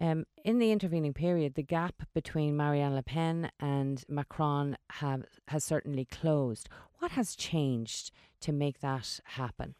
um, 0.00 0.24
in 0.44 0.58
the 0.58 0.72
intervening 0.72 1.12
period, 1.12 1.54
the 1.54 1.62
gap 1.62 2.02
between 2.14 2.56
Marine 2.56 2.94
Le 2.94 3.02
Pen 3.02 3.50
and 3.60 4.02
Macron 4.08 4.76
have, 4.90 5.24
has 5.48 5.62
certainly 5.62 6.06
closed. 6.06 6.68
What 6.98 7.12
has 7.12 7.36
changed 7.36 8.10
to 8.40 8.52
make 8.52 8.80
that 8.80 9.20
happen? 9.24 9.74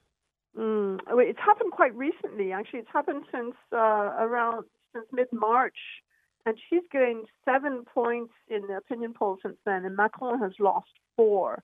Mm, 0.56 1.00
it's 1.08 1.38
happened 1.38 1.72
quite 1.72 1.94
recently, 1.94 2.52
actually. 2.52 2.80
It's 2.80 2.88
happened 2.92 3.24
since 3.32 3.54
uh, 3.72 3.76
around 3.76 4.64
since 4.92 5.06
mid 5.12 5.28
March, 5.32 5.76
and 6.44 6.58
she's 6.68 6.82
gained 6.90 7.26
seven 7.44 7.84
points 7.84 8.32
in 8.48 8.66
the 8.66 8.76
opinion 8.76 9.14
poll 9.14 9.38
since 9.42 9.56
then, 9.64 9.84
and 9.84 9.96
Macron 9.96 10.40
has 10.40 10.52
lost 10.58 10.90
four. 11.16 11.62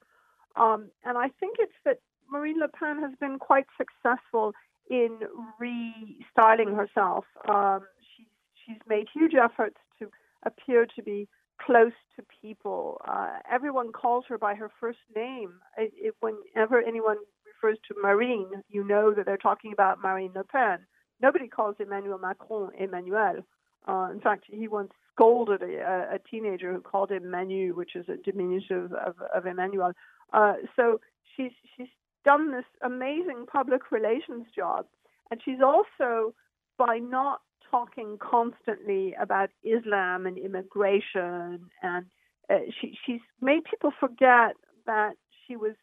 Um, 0.55 0.91
and 1.05 1.19
I 1.19 1.29
think 1.41 1.57
it's 1.59 1.73
that 1.85 1.99
Marine 2.31 2.61
Le 2.61 2.69
Pen 2.69 3.01
has 3.01 3.13
been 3.21 3.39
quite 3.39 3.67
successful 3.77 4.53
in 4.89 5.19
restyling 5.61 6.75
herself. 6.77 7.25
Um, 7.49 7.81
she's 8.67 8.81
made 8.89 9.07
huge 9.13 9.33
efforts 9.35 9.77
to 9.99 10.11
appear 10.45 10.87
to 10.97 11.03
be 11.03 11.29
close 11.61 11.93
to 12.17 12.25
people. 12.43 13.01
Uh, 13.07 13.39
everyone 13.51 13.93
calls 13.93 14.25
her 14.29 14.39
by 14.39 14.55
her 14.55 14.71
first 14.81 14.99
name. 15.15 15.55
It, 15.79 15.93
it, 15.97 16.15
whenever 16.21 16.83
anyone 16.83 17.17
refers 17.47 17.79
to 17.89 17.95
Marine, 18.03 18.63
you 18.69 18.85
know 18.85 19.13
that 19.15 19.27
they're 19.27 19.37
talking 19.37 19.73
about 19.73 20.03
Marine 20.03 20.33
Le 20.35 20.45
Pen. 20.45 20.81
Nobody 21.21 21.49
calls 21.49 21.77
Emmanuel 21.79 22.19
Macron 22.19 22.71
Emmanuel. 22.79 23.37
Uh, 23.89 24.09
in 24.13 24.21
fact, 24.21 24.45
he 24.49 24.69
once 24.69 24.91
scolded 25.15 25.63
a, 25.63 26.09
a, 26.13 26.19
teenager 26.31 26.73
who 26.73 26.81
called 26.81 27.11
him 27.11 27.31
Manu, 27.31 27.75
which 27.75 27.95
is 27.95 28.07
a 28.09 28.17
diminutive 28.17 28.93
of, 28.93 29.15
of 29.35 29.47
Emmanuel. 29.47 29.93
Uh, 30.33 30.55
so 30.75 31.01
she's 31.37 31.53
she's 31.77 31.87
done 32.25 32.51
this 32.51 32.65
amazing 32.83 33.47
public 33.51 33.93
relations 33.93 34.47
job, 34.55 34.87
and 35.31 35.41
she's 35.43 35.61
also 35.65 36.35
by 36.77 36.99
not 36.99 37.41
talking 37.71 38.19
constantly 38.19 39.15
about 39.21 39.51
Islam 39.63 40.27
and 40.27 40.39
immigration, 40.39 41.71
and 41.83 42.07
uh, 42.51 42.59
she 42.81 42.97
she's 43.05 43.21
made 43.41 43.65
people 43.65 43.93
forget 43.99 44.57
that 44.87 45.15
she 45.47 45.57
was 45.57 45.75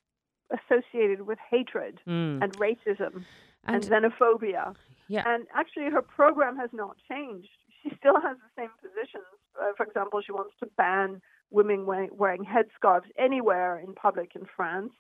associated 0.52 1.22
with 1.22 1.40
hatred 1.50 2.00
mm. 2.08 2.44
and 2.44 2.54
racism 2.58 3.24
and, 3.66 3.76
and 3.76 3.84
xenophobia. 3.84 4.76
Yeah. 5.08 5.24
And 5.26 5.48
actually, 5.54 5.90
her 5.92 6.02
program 6.02 6.58
has 6.58 6.70
not 6.74 6.96
changed. 7.10 7.50
She 7.82 7.92
still 8.00 8.20
has 8.22 8.38
the 8.38 8.62
same 8.62 8.70
positions. 8.82 9.26
Uh, 9.62 9.72
for 9.76 9.86
example, 9.86 10.22
she 10.26 10.32
wants 10.32 10.54
to 10.62 10.68
ban 10.78 11.22
women 11.52 11.86
wearing, 11.86 12.10
wearing 12.14 12.46
headscarves 12.46 13.10
anywhere 13.18 13.78
in 13.80 13.94
public 13.94 14.32
in 14.36 14.48
France. 14.56 14.92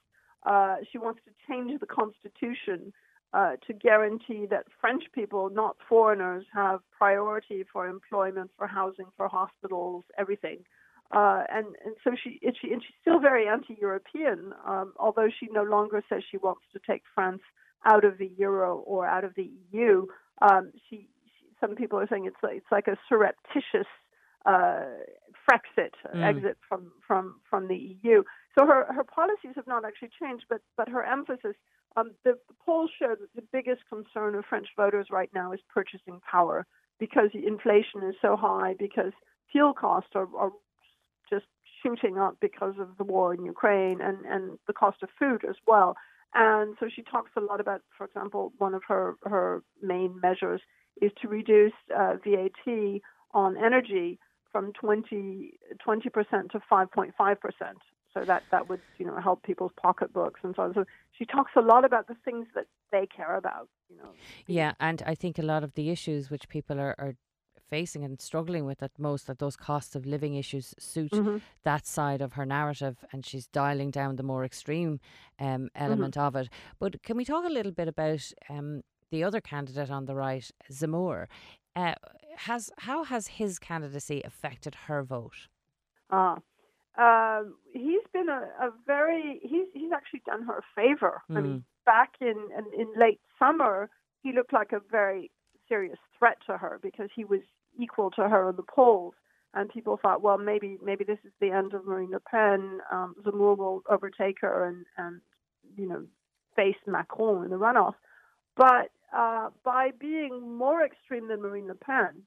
Uh, 0.45 0.77
she 0.91 0.97
wants 0.97 1.21
to 1.25 1.31
change 1.47 1.79
the 1.79 1.85
constitution 1.85 2.93
uh, 3.33 3.53
to 3.65 3.73
guarantee 3.73 4.45
that 4.49 4.65
French 4.79 5.03
people, 5.13 5.49
not 5.49 5.75
foreigners, 5.89 6.45
have 6.53 6.81
priority 6.97 7.63
for 7.71 7.87
employment, 7.87 8.51
for 8.57 8.67
housing, 8.67 9.07
for 9.17 9.27
hospitals, 9.27 10.03
everything. 10.17 10.59
Uh, 11.11 11.43
and, 11.51 11.67
and 11.85 11.95
so 12.03 12.11
she, 12.21 12.39
and 12.43 12.55
she, 12.59 12.71
and 12.71 12.81
she's 12.81 12.95
still 13.01 13.19
very 13.19 13.47
anti-European, 13.47 14.53
um, 14.67 14.93
although 14.97 15.29
she 15.39 15.47
no 15.51 15.63
longer 15.63 16.03
says 16.09 16.23
she 16.29 16.37
wants 16.37 16.61
to 16.73 16.79
take 16.87 17.03
France 17.13 17.41
out 17.85 18.05
of 18.05 18.17
the 18.17 18.31
euro 18.37 18.77
or 18.77 19.05
out 19.05 19.23
of 19.23 19.33
the 19.35 19.51
EU. 19.71 20.05
Um, 20.41 20.71
she, 20.89 21.07
she, 21.25 21.45
some 21.59 21.75
people 21.75 21.99
are 21.99 22.07
saying 22.07 22.25
it's 22.25 22.35
like, 22.41 22.57
it's 22.57 22.71
like 22.71 22.87
a 22.87 22.97
surreptitious 23.09 23.87
uh, 24.45 24.85
Frexit 25.49 25.91
mm. 26.15 26.23
exit 26.23 26.57
from, 26.67 26.91
from, 27.05 27.35
from 27.49 27.67
the 27.67 27.97
EU. 28.03 28.23
So 28.57 28.65
her, 28.65 28.85
her 28.93 29.03
policies 29.03 29.53
have 29.55 29.67
not 29.67 29.85
actually 29.85 30.11
changed, 30.19 30.45
but, 30.49 30.61
but 30.77 30.89
her 30.89 31.03
emphasis, 31.03 31.55
um, 31.95 32.11
the, 32.23 32.33
the 32.47 32.55
polls 32.65 32.91
show 32.97 33.15
that 33.19 33.35
the 33.35 33.43
biggest 33.51 33.81
concern 33.89 34.35
of 34.35 34.45
French 34.45 34.67
voters 34.75 35.07
right 35.11 35.29
now 35.33 35.51
is 35.51 35.59
purchasing 35.73 36.19
power 36.29 36.65
because 36.99 37.29
inflation 37.33 38.03
is 38.07 38.15
so 38.21 38.35
high, 38.35 38.75
because 38.77 39.11
fuel 39.51 39.73
costs 39.73 40.11
are, 40.15 40.27
are 40.37 40.51
just 41.29 41.45
shooting 41.81 42.17
up 42.17 42.37
because 42.39 42.75
of 42.79 42.89
the 42.97 43.03
war 43.03 43.33
in 43.33 43.43
Ukraine 43.45 43.99
and, 44.01 44.25
and 44.25 44.57
the 44.67 44.73
cost 44.73 45.03
of 45.03 45.09
food 45.19 45.43
as 45.47 45.55
well. 45.67 45.95
And 46.33 46.75
so 46.79 46.87
she 46.93 47.03
talks 47.03 47.31
a 47.37 47.41
lot 47.41 47.59
about, 47.59 47.81
for 47.97 48.05
example, 48.05 48.53
one 48.57 48.73
of 48.73 48.81
her, 48.87 49.15
her 49.23 49.63
main 49.81 50.19
measures 50.21 50.61
is 51.01 51.11
to 51.21 51.27
reduce 51.27 51.73
uh, 51.95 52.15
VAT 52.23 53.01
on 53.33 53.57
energy 53.57 54.19
from 54.51 54.71
20, 54.73 55.53
percent 56.11 56.51
to 56.51 56.61
5.5%. 56.71 57.11
So 58.13 58.25
that, 58.25 58.43
that 58.51 58.69
would, 58.69 58.81
you 58.97 59.05
know, 59.05 59.19
help 59.19 59.43
people's 59.43 59.71
pocketbooks 59.81 60.39
and 60.43 60.53
so 60.55 60.63
on. 60.63 60.73
So 60.73 60.85
she 61.17 61.25
talks 61.25 61.51
a 61.55 61.61
lot 61.61 61.83
about 61.85 62.07
the 62.07 62.15
things 62.23 62.47
that 62.55 62.67
they 62.91 63.07
care 63.07 63.35
about, 63.35 63.69
you 63.89 63.97
know. 63.97 64.09
Yeah, 64.47 64.73
and 64.79 65.01
I 65.05 65.15
think 65.15 65.39
a 65.39 65.43
lot 65.43 65.63
of 65.63 65.73
the 65.73 65.89
issues 65.89 66.29
which 66.29 66.47
people 66.47 66.79
are, 66.79 66.95
are 66.97 67.15
facing 67.69 68.03
and 68.03 68.21
struggling 68.21 68.65
with 68.65 68.83
at 68.83 68.91
most 68.99 69.25
that 69.27 69.39
those 69.39 69.55
cost 69.55 69.95
of 69.95 70.05
living 70.05 70.35
issues 70.35 70.75
suit 70.77 71.11
Mm-hmm. 71.13 71.37
that 71.63 71.87
side 71.87 72.21
of 72.21 72.33
her 72.33 72.45
narrative, 72.45 73.03
and 73.11 73.25
she's 73.25 73.47
dialing 73.47 73.89
down 73.91 74.15
the 74.15 74.23
more 74.23 74.45
extreme 74.45 74.99
um, 75.39 75.69
element 75.75 76.17
of 76.17 76.35
it. 76.35 76.49
But 76.79 77.01
can 77.03 77.17
we 77.17 77.25
talk 77.25 77.45
a 77.45 77.49
little 77.53 77.71
bit 77.71 77.87
about 77.87 78.31
um, 78.49 78.81
the 79.11 79.23
other 79.23 79.41
candidate 79.41 79.89
on 79.91 80.05
the 80.05 80.15
right, 80.15 80.49
Zemmour 80.71 81.27
Uh, 81.75 81.95
has 82.37 82.69
how 82.79 83.03
has 83.03 83.27
his 83.39 83.59
candidacy 83.59 84.21
affected 84.23 84.75
her 84.87 85.03
vote? 85.03 85.47
Ah, 86.09 86.37
um, 86.97 87.55
he's 87.73 88.03
been 88.13 88.29
a, 88.29 88.49
a 88.61 88.71
very 88.85 89.39
he's 89.41 89.67
he's 89.73 89.91
actually 89.91 90.21
done 90.25 90.43
her 90.43 90.59
a 90.59 90.63
favor. 90.75 91.21
I 91.29 91.41
mean, 91.41 91.63
back 91.85 92.13
in, 92.21 92.49
in 92.57 92.79
in 92.79 92.87
late 92.99 93.19
summer, 93.39 93.89
he 94.21 94.31
looked 94.31 94.53
like 94.53 94.71
a 94.73 94.81
very 94.91 95.31
serious 95.67 95.97
threat 96.17 96.37
to 96.47 96.57
her 96.57 96.79
because 96.81 97.09
he 97.15 97.25
was 97.25 97.41
equal 97.79 98.11
to 98.11 98.29
her 98.29 98.49
in 98.49 98.55
the 98.55 98.63
polls, 98.63 99.15
and 99.55 99.69
people 99.69 99.97
thought, 100.01 100.21
well, 100.21 100.37
maybe 100.37 100.77
maybe 100.83 101.03
this 101.03 101.17
is 101.25 101.31
the 101.41 101.49
end 101.49 101.73
of 101.73 101.85
Marine 101.85 102.11
Le 102.11 102.19
Pen. 102.19 102.79
Um, 102.91 103.15
Zemmour 103.25 103.57
will 103.57 103.81
overtake 103.89 104.37
her 104.41 104.67
and 104.67 104.85
and 104.97 105.21
you 105.75 105.87
know 105.87 106.05
face 106.55 106.75
Macron 106.85 107.43
in 107.43 107.49
the 107.49 107.57
runoff. 107.57 107.95
But 108.55 108.91
uh, 109.15 109.49
by 109.63 109.89
being 109.99 110.55
more 110.57 110.85
extreme 110.85 111.27
than 111.27 111.41
Marine 111.41 111.67
Le 111.67 111.75
Pen, 111.75 112.21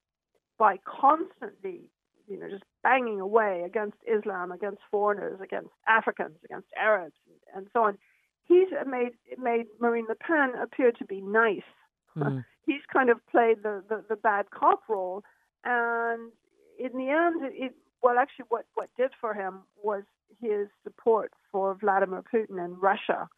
by 0.59 0.79
constantly 0.85 1.83
you 2.27 2.39
know, 2.39 2.49
just 2.49 2.65
banging 2.83 3.21
away 3.21 3.63
against 3.65 3.97
Islam, 4.07 4.53
against 4.53 4.81
foreigners, 4.91 5.41
against 5.41 5.71
Africans, 5.89 6.37
against 6.45 6.69
Arabs, 6.79 7.15
and, 7.55 7.67
so 7.73 7.85
on. 7.85 7.99
He's 8.45 8.69
made 8.87 9.13
made 9.39 9.67
Marine 9.81 10.07
Le 10.09 10.15
Pen 10.15 10.53
appear 10.61 10.93
to 10.93 11.05
be 11.05 11.21
nice. 11.21 11.69
Mm. 12.17 12.45
He's 12.67 12.83
kind 12.93 13.11
of 13.11 13.25
played 13.31 13.63
the, 13.63 13.83
the, 13.89 14.05
the 14.09 14.17
bad 14.17 14.51
cop 14.51 14.83
role, 14.89 15.23
and 15.65 16.33
in 16.79 16.93
the 16.99 17.11
end, 17.11 17.55
it 17.55 17.75
well, 18.03 18.19
actually, 18.19 18.47
what 18.49 18.67
what 18.75 18.89
did 18.97 19.11
for 19.21 19.35
him 19.35 19.63
was 19.83 20.05
his 20.41 20.69
support 20.85 21.33
for 21.51 21.75
Vladimir 21.75 22.23
Putin 22.23 22.63
and 22.65 22.81
Russia. 22.81 23.29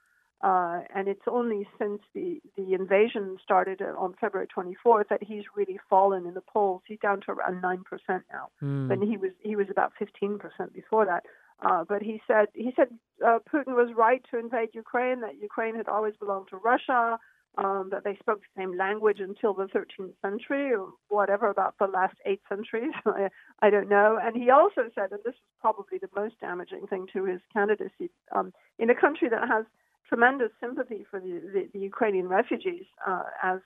Uh, 0.40 0.82
and 0.94 1.08
it's 1.08 1.26
only 1.26 1.66
since 1.80 2.00
the, 2.14 2.40
the 2.56 2.72
invasion 2.72 3.36
started 3.42 3.82
on 3.82 4.14
February 4.20 4.46
24th 4.56 5.08
that 5.08 5.20
he's 5.22 5.42
really 5.56 5.80
fallen 5.90 6.26
in 6.26 6.34
the 6.34 6.40
polls. 6.40 6.80
He's 6.86 7.00
down 7.00 7.20
to 7.22 7.32
around 7.32 7.60
nine 7.60 7.82
percent 7.82 8.22
now, 8.32 8.48
Mm. 8.62 8.92
and 8.92 9.02
he 9.02 9.16
was 9.16 9.32
he 9.40 9.56
was 9.56 9.66
about 9.70 9.92
15 9.98 10.38
percent 10.38 10.72
before 10.72 11.04
that. 11.06 11.24
Uh, 11.60 11.82
but 11.88 12.02
he 12.02 12.22
said 12.28 12.46
he 12.54 12.72
said 12.76 12.88
uh, 13.26 13.40
Putin 13.52 13.74
was 13.74 13.90
right 13.96 14.24
to 14.30 14.38
invade 14.38 14.68
Ukraine. 14.74 15.20
That 15.22 15.40
Ukraine 15.42 15.74
had 15.74 15.88
always 15.88 16.14
belonged 16.20 16.48
to 16.50 16.56
Russia. 16.56 17.18
Um, 17.56 17.88
that 17.90 18.04
they 18.04 18.14
spoke 18.20 18.40
the 18.42 18.60
same 18.62 18.76
language 18.78 19.18
until 19.18 19.52
the 19.52 19.64
13th 19.64 20.12
century, 20.22 20.72
or 20.72 20.90
whatever 21.08 21.48
about 21.48 21.74
the 21.80 21.88
last 21.88 22.14
eight 22.24 22.40
centuries. 22.48 22.92
I, 23.06 23.30
I 23.60 23.70
don't 23.70 23.88
know. 23.88 24.16
And 24.22 24.36
he 24.36 24.48
also 24.50 24.82
said, 24.94 25.10
and 25.10 25.18
this 25.24 25.34
is 25.34 25.40
probably 25.60 25.98
the 25.98 26.10
most 26.14 26.38
damaging 26.40 26.86
thing 26.86 27.08
to 27.14 27.24
his 27.24 27.40
candidacy, 27.52 28.10
um, 28.32 28.52
in 28.78 28.90
a 28.90 28.94
country 28.94 29.28
that 29.30 29.48
has 29.48 29.64
tremendous 30.08 30.50
sympathy 30.60 31.04
for 31.10 31.20
the, 31.20 31.40
the, 31.52 31.68
the 31.72 31.78
Ukrainian 31.78 32.28
refugees, 32.28 32.86
uh, 33.06 33.24
as 33.42 33.58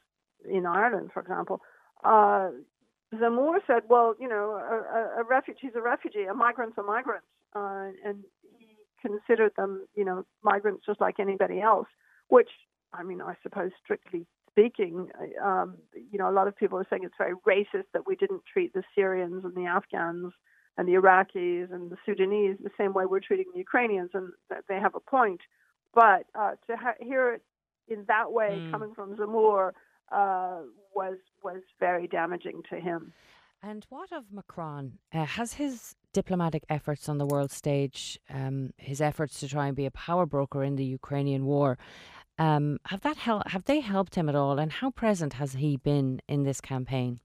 in 0.49 0.66
Ireland, 0.66 1.11
for 1.12 1.20
example. 1.20 1.61
Uh, 2.05 2.51
Zemmour 3.14 3.59
said, 3.66 3.82
"Well, 3.88 4.14
you 4.18 4.28
know, 4.28 4.53
a, 4.53 5.20
a, 5.20 5.24
refugee's 5.24 5.72
a 5.76 5.82
refugee, 5.82 6.24
a 6.24 6.34
migrant's 6.34 6.78
a 6.78 6.82
migrant," 6.82 7.24
uh, 7.55 7.88
and 8.05 8.24
he 8.59 8.76
considered 9.01 9.53
them, 9.57 9.86
you 9.95 10.05
know, 10.05 10.24
migrants 10.43 10.84
just 10.86 11.01
like 11.01 11.20
anybody 11.20 11.61
else. 11.61 11.88
Which, 12.28 12.49
I 12.93 13.03
mean, 13.03 13.20
I 13.20 13.34
suppose 13.43 13.70
strictly 13.84 14.26
speaking, 14.51 15.09
um, 15.43 15.76
you 16.11 16.18
know, 16.18 16.28
a 16.28 16.32
lot 16.32 16.49
of 16.49 16.57
people 16.57 16.78
are 16.78 16.86
saying 16.88 17.03
it's 17.05 17.14
very 17.18 17.34
racist 17.47 17.86
that 17.93 18.07
we 18.07 18.16
didn't 18.16 18.43
treat 18.51 18.72
the 18.72 18.82
Syrians 18.95 19.45
and 19.45 19.55
the 19.55 19.66
Afghans 19.66 20.32
and 20.78 20.88
the 20.88 20.93
Iraqis 20.93 21.72
and 21.72 21.90
the 21.90 21.97
Sudanese 22.07 22.57
the 22.62 22.70
same 22.78 22.93
way 22.95 23.05
we're 23.05 23.20
treating 23.20 23.47
the 23.53 23.59
Ukrainians, 23.59 24.11
and 24.14 24.32
they 24.68 24.76
have 24.76 24.95
a 24.95 25.01
point. 25.01 25.40
But 25.95 26.26
uh, 26.34 26.53
to 26.66 26.76
ha- 26.76 26.95
hear 27.01 27.34
it 27.34 27.43
in 27.88 28.05
that 28.09 28.32
way 28.32 28.51
Mm. 28.61 28.70
coming 28.70 28.95
from 28.95 29.16
Zemmour 29.16 29.72
uh, 30.11 30.61
was 30.95 31.18
was 31.43 31.62
very 31.80 32.07
damaging 32.07 32.62
to 32.70 32.76
him. 32.80 33.12
And 33.62 33.86
what 33.90 34.11
of 34.12 34.24
Macron? 34.32 34.99
Uh, 35.12 35.24
has 35.24 35.55
his 35.55 35.95
diplomatic 36.12 36.64
efforts 36.68 37.09
on 37.09 37.18
the 37.18 37.26
world 37.26 37.51
stage, 37.53 38.18
um, 38.28 38.72
his 38.76 39.01
efforts 39.01 39.38
to 39.40 39.49
try 39.49 39.66
and 39.68 39.76
be 39.76 39.86
a 39.86 39.90
power 39.90 40.26
broker 40.26 40.62
in 40.64 40.76
the 40.76 40.84
Ukrainian 40.84 41.45
war, 41.47 41.78
um, 42.38 42.78
have 42.86 43.03
that 43.03 43.18
hel- 43.18 43.45
have 43.47 43.64
they 43.64 43.80
helped 43.80 44.14
him 44.16 44.28
at 44.28 44.34
all? 44.34 44.59
And 44.59 44.72
how 44.72 44.90
present 44.90 45.34
has 45.34 45.53
he 45.55 45.76
been 45.76 46.20
in 46.28 46.43
this 46.43 46.61
campaign? 46.61 47.20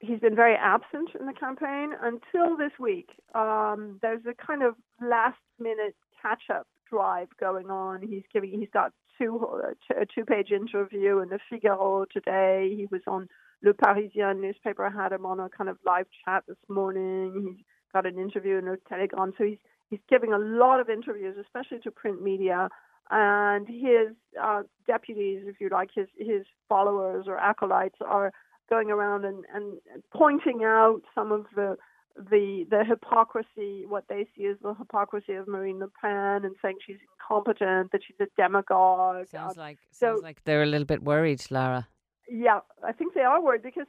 He's 0.00 0.20
been 0.20 0.36
very 0.36 0.54
absent 0.56 1.10
in 1.18 1.26
the 1.26 1.32
campaign 1.32 1.94
until 2.02 2.56
this 2.56 2.72
week. 2.78 3.08
Um, 3.34 3.98
there's 4.02 4.24
a 4.26 4.34
kind 4.34 4.62
of 4.62 4.74
last 5.00 5.38
minute 5.58 5.96
catch 6.20 6.42
up 6.50 6.66
drive 6.94 7.28
going 7.40 7.70
on. 7.70 8.02
He's 8.02 8.22
giving 8.32 8.50
he's 8.58 8.70
got 8.72 8.92
two 9.18 9.46
a 9.90 10.06
two 10.06 10.24
page 10.24 10.50
interview 10.50 11.18
in 11.18 11.28
the 11.28 11.38
Figaro 11.50 12.04
today. 12.12 12.72
He 12.76 12.86
was 12.90 13.02
on 13.06 13.28
Le 13.62 13.72
Parisien 13.72 14.40
newspaper 14.40 14.88
had 14.90 15.12
him 15.12 15.26
on 15.26 15.40
a 15.40 15.48
kind 15.48 15.70
of 15.70 15.78
live 15.84 16.06
chat 16.24 16.44
this 16.46 16.56
morning. 16.68 17.56
He's 17.56 17.64
got 17.92 18.06
an 18.06 18.18
interview 18.18 18.58
in 18.58 18.66
the 18.66 18.78
Telegram. 18.88 19.32
So 19.36 19.44
he's 19.44 19.58
he's 19.90 20.00
giving 20.08 20.32
a 20.32 20.38
lot 20.38 20.80
of 20.80 20.88
interviews, 20.88 21.36
especially 21.40 21.80
to 21.80 21.90
print 21.90 22.22
media. 22.22 22.68
And 23.10 23.66
his 23.68 24.14
uh, 24.42 24.62
deputies, 24.86 25.42
if 25.46 25.56
you 25.60 25.68
like, 25.70 25.90
his 25.94 26.08
his 26.18 26.44
followers 26.68 27.26
or 27.28 27.38
acolytes 27.38 27.98
are 28.00 28.32
going 28.70 28.90
around 28.90 29.24
and, 29.24 29.44
and 29.54 29.78
pointing 30.12 30.62
out 30.64 31.02
some 31.14 31.32
of 31.32 31.46
the 31.54 31.76
the 32.16 32.64
the 32.70 32.84
hypocrisy, 32.84 33.84
what 33.86 34.04
they 34.08 34.26
see 34.36 34.46
as 34.46 34.56
the 34.62 34.74
hypocrisy 34.74 35.34
of 35.34 35.48
Marine 35.48 35.78
Le 35.80 35.88
Pen, 36.00 36.44
and 36.44 36.54
saying 36.62 36.76
she's 36.86 36.98
incompetent, 37.12 37.90
that 37.92 38.02
she's 38.06 38.16
a 38.20 38.26
demagogue. 38.36 39.26
Sounds 39.28 39.58
Uh, 39.58 39.60
like 39.60 39.78
so- 39.90 40.06
sounds 40.08 40.22
like 40.22 40.42
they're 40.44 40.62
a 40.62 40.66
little 40.66 40.86
bit 40.86 41.02
worried, 41.02 41.42
Laura. 41.50 41.88
yeah, 42.28 42.60
I 42.82 42.92
think 42.92 43.14
they 43.14 43.22
are 43.22 43.40
worried 43.40 43.62
because 43.62 43.86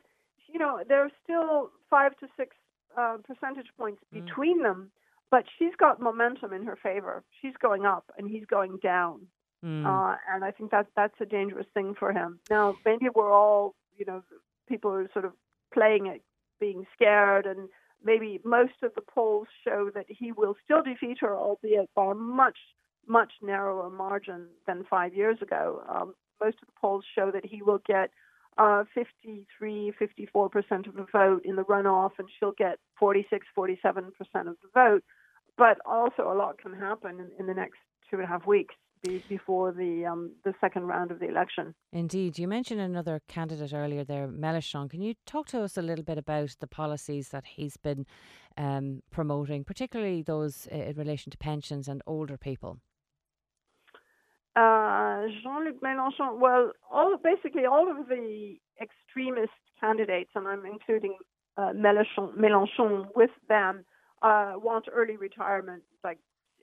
you 0.48 0.60
know 0.60 0.84
there 0.88 1.02
are 1.04 1.12
still 1.24 1.72
five 1.90 2.18
to 2.18 2.28
six 2.38 2.56
uh, 2.98 3.18
percentage 3.28 3.70
points 3.78 4.02
Mm. 4.14 4.26
between 4.26 4.64
them, 4.64 4.92
but 5.30 5.46
she's 5.58 5.76
got 5.76 6.00
momentum 6.00 6.54
in 6.54 6.64
her 6.66 6.76
favor. 6.78 7.24
She's 7.42 7.56
going 7.58 7.86
up 7.86 8.06
and 8.18 8.28
he's 8.30 8.46
going 8.46 8.78
down, 8.78 9.28
Mm. 9.64 9.86
uh, 9.86 10.18
and 10.32 10.44
I 10.46 10.52
think 10.52 10.72
that 10.72 10.88
that's 10.96 11.20
a 11.22 11.26
dangerous 11.26 11.68
thing 11.74 11.94
for 11.94 12.12
him. 12.14 12.40
Now, 12.50 12.76
maybe 12.86 13.10
we're 13.10 13.32
all 13.32 13.76
you 13.98 14.06
know 14.06 14.24
people 14.68 14.92
are 14.92 15.10
sort 15.12 15.26
of 15.26 15.34
playing 15.74 16.08
it, 16.08 16.24
being 16.60 16.88
scared, 16.94 17.46
and 17.46 17.70
maybe 18.04 18.40
most 18.44 18.74
of 18.84 18.94
the 18.96 19.02
polls 19.02 19.48
show 19.64 19.90
that 19.94 20.06
he 20.08 20.32
will 20.32 20.56
still 20.64 20.84
defeat 20.84 21.18
her, 21.22 21.36
albeit 21.36 21.90
by 21.96 22.12
a 22.12 22.16
much 22.16 22.58
much 23.08 23.34
narrower 23.42 23.90
margin 23.90 24.48
than 24.66 24.84
five 24.90 25.14
years 25.14 25.38
ago. 25.42 25.84
Um, 25.88 26.16
most 26.42 26.58
of 26.62 26.68
the 26.68 26.80
polls 26.80 27.06
show 27.16 27.30
that 27.32 27.46
he 27.46 27.62
will 27.62 27.80
get 27.86 28.10
uh, 28.58 28.84
53, 28.96 29.94
54% 30.02 30.88
of 30.88 30.96
the 30.96 31.06
vote 31.12 31.42
in 31.46 31.56
the 31.56 31.64
runoff, 31.64 32.12
and 32.18 32.28
she'll 32.40 32.54
get 32.54 32.80
46, 33.00 33.46
47% 33.56 34.08
of 34.48 34.56
the 34.62 34.70
vote. 34.74 35.04
But 35.58 35.78
also, 35.86 36.32
a 36.32 36.34
lot 36.34 36.58
can 36.58 36.74
happen 36.74 37.20
in, 37.20 37.30
in 37.40 37.46
the 37.46 37.54
next 37.54 37.78
two 38.10 38.18
and 38.18 38.26
a 38.26 38.28
half 38.28 38.48
weeks 38.48 38.76
be, 39.06 39.24
before 39.30 39.72
the 39.72 40.06
um, 40.06 40.32
the 40.44 40.54
second 40.62 40.84
round 40.84 41.12
of 41.12 41.20
the 41.20 41.28
election. 41.28 41.74
Indeed. 41.92 42.38
You 42.38 42.48
mentioned 42.48 42.82
another 42.82 43.22
candidate 43.28 43.74
earlier 43.74 44.04
there, 44.04 44.28
Mélenchon. 44.28 44.90
Can 44.90 45.02
you 45.02 45.16
talk 45.26 45.48
to 45.48 45.62
us 45.62 45.78
a 45.78 45.82
little 45.82 46.04
bit 46.04 46.18
about 46.18 46.56
the 46.60 46.68
policies 46.68 47.30
that 47.30 47.46
he's 47.46 47.78
been 47.78 48.06
um, 48.58 49.02
promoting, 49.12 49.64
particularly 49.64 50.22
those 50.22 50.68
in 50.68 50.96
relation 50.96 51.32
to 51.32 51.38
pensions 51.38 51.88
and 51.88 52.02
older 52.08 52.38
people? 52.38 52.80
Uh, 54.56 55.24
Jean-Luc 55.44 55.82
Mélenchon. 55.82 56.40
Well, 56.40 56.72
all 56.90 57.18
basically 57.22 57.66
all 57.66 57.92
of 57.92 58.08
the 58.08 58.56
extremist 58.82 59.52
candidates, 59.80 60.32
and 60.36 60.48
I'm 60.48 60.66
including 60.66 61.18
uh, 61.58 61.74
Mélenchon, 61.76 62.38
Mélenchon 62.38 63.08
with 63.16 63.32
them, 63.50 63.84
uh, 64.22 64.54
want 64.56 64.86
early 64.92 65.18
retirement, 65.18 65.84
like 66.04 66.20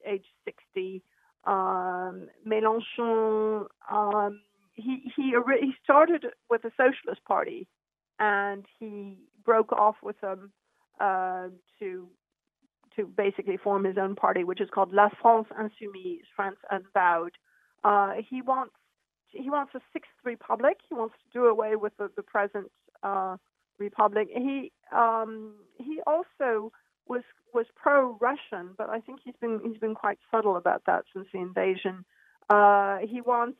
age 0.06 0.24
60. 0.44 1.02
Um, 1.44 2.28
Mélenchon, 2.46 3.66
um, 3.90 4.40
he 4.74 5.10
he 5.16 5.34
he 5.60 5.72
started 5.82 6.26
with 6.48 6.62
the 6.62 6.70
Socialist 6.76 7.24
Party, 7.26 7.66
and 8.18 8.64
he 8.78 9.18
broke 9.44 9.72
off 9.72 9.96
with 10.02 10.20
them 10.20 10.52
uh, 11.00 11.48
to 11.78 12.08
to 12.96 13.06
basically 13.06 13.56
form 13.56 13.84
his 13.84 13.96
own 13.98 14.14
party, 14.14 14.44
which 14.44 14.60
is 14.60 14.68
called 14.72 14.92
La 14.92 15.08
France 15.20 15.48
Insoumise, 15.58 16.22
France 16.36 16.58
Unbowed. 16.70 17.32
Uh, 17.84 18.12
he 18.28 18.42
wants 18.42 18.74
he 19.28 19.50
wants 19.50 19.74
a 19.74 19.80
sixth 19.92 20.10
republic. 20.24 20.78
He 20.88 20.94
wants 20.94 21.14
to 21.14 21.38
do 21.38 21.46
away 21.46 21.76
with 21.76 21.96
the, 21.98 22.10
the 22.16 22.22
present 22.22 22.70
uh, 23.02 23.36
republic. 23.78 24.28
He 24.32 24.72
um, 24.94 25.54
he 25.78 26.00
also 26.06 26.72
was 27.06 27.22
was 27.54 27.66
pro-Russian, 27.76 28.74
but 28.76 28.88
I 28.88 29.00
think 29.00 29.20
he's 29.24 29.34
been 29.40 29.60
he's 29.64 29.78
been 29.78 29.94
quite 29.94 30.18
subtle 30.30 30.56
about 30.56 30.82
that 30.86 31.04
since 31.12 31.26
the 31.32 31.40
invasion. 31.40 32.04
Uh, 32.50 32.98
he 32.98 33.20
wants, 33.20 33.58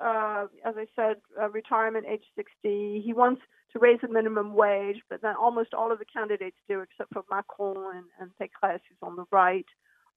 uh, 0.00 0.46
as 0.64 0.74
I 0.76 0.86
said, 0.96 1.16
uh, 1.40 1.50
retirement 1.50 2.06
age 2.08 2.24
60. 2.36 3.02
He 3.04 3.12
wants 3.12 3.42
to 3.72 3.78
raise 3.78 4.00
the 4.00 4.08
minimum 4.08 4.54
wage, 4.54 5.02
but 5.08 5.22
then 5.22 5.34
almost 5.36 5.74
all 5.74 5.92
of 5.92 5.98
the 5.98 6.04
candidates 6.04 6.56
do, 6.68 6.80
except 6.80 7.12
for 7.12 7.24
Macron 7.30 7.96
and, 7.96 8.04
and 8.20 8.30
Pécresse, 8.40 8.80
who's 8.88 8.98
on 9.02 9.16
the 9.16 9.24
right. 9.30 9.66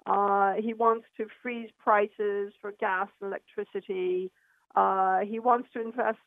Uh, 0.06 0.54
he 0.62 0.74
wants 0.74 1.06
to 1.18 1.28
freeze 1.42 1.70
prices 1.84 2.54
for 2.62 2.72
gas 2.80 3.08
and 3.22 3.30
electricity. 3.30 4.32
Uh, 4.76 5.20
he 5.20 5.40
wants 5.40 5.68
to 5.74 5.82
invest 5.82 6.20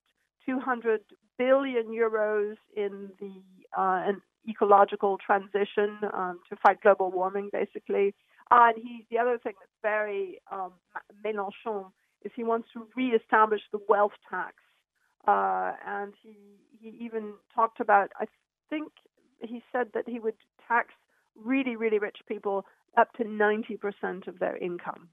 200 0.47 1.01
billion 1.39 1.87
euros 1.87 2.57
in 2.77 3.11
the 3.21 3.81
uh, 3.81 4.03
ecological 4.49 5.19
transition 5.19 5.99
um, 6.15 6.41
to 6.49 6.57
fight 6.57 6.81
global 6.83 7.11
warming, 7.11 7.51
basically. 7.53 8.15
and 8.51 8.77
he, 8.77 9.07
the 9.11 9.19
other 9.19 9.39
thing 9.39 9.55
that's 9.61 9.73
very 9.83 10.41
um, 10.51 10.73
Mélenchon 11.25 11.91
is 12.25 12.33
he 12.35 12.45
wants 12.45 12.69
to 12.73 12.87
reestablish 12.97 13.63
the 13.73 13.81
wealth 13.89 14.13
tax, 14.31 14.55
uh, 15.27 15.73
and 15.87 16.15
he 16.23 16.37
he 16.81 17.05
even 17.05 17.35
talked 17.55 17.81
about. 17.81 18.11
I 18.19 18.27
think 18.69 18.93
he 19.41 19.63
said 19.73 19.89
that 19.95 20.09
he 20.09 20.19
would 20.21 20.35
tax 20.67 20.89
really 21.37 21.77
really 21.77 21.99
rich 21.99 22.19
people 22.27 22.65
up 22.97 23.13
to 23.15 23.25
ninety 23.25 23.77
percent 23.77 24.27
of 24.27 24.39
their 24.39 24.57
income. 24.57 25.09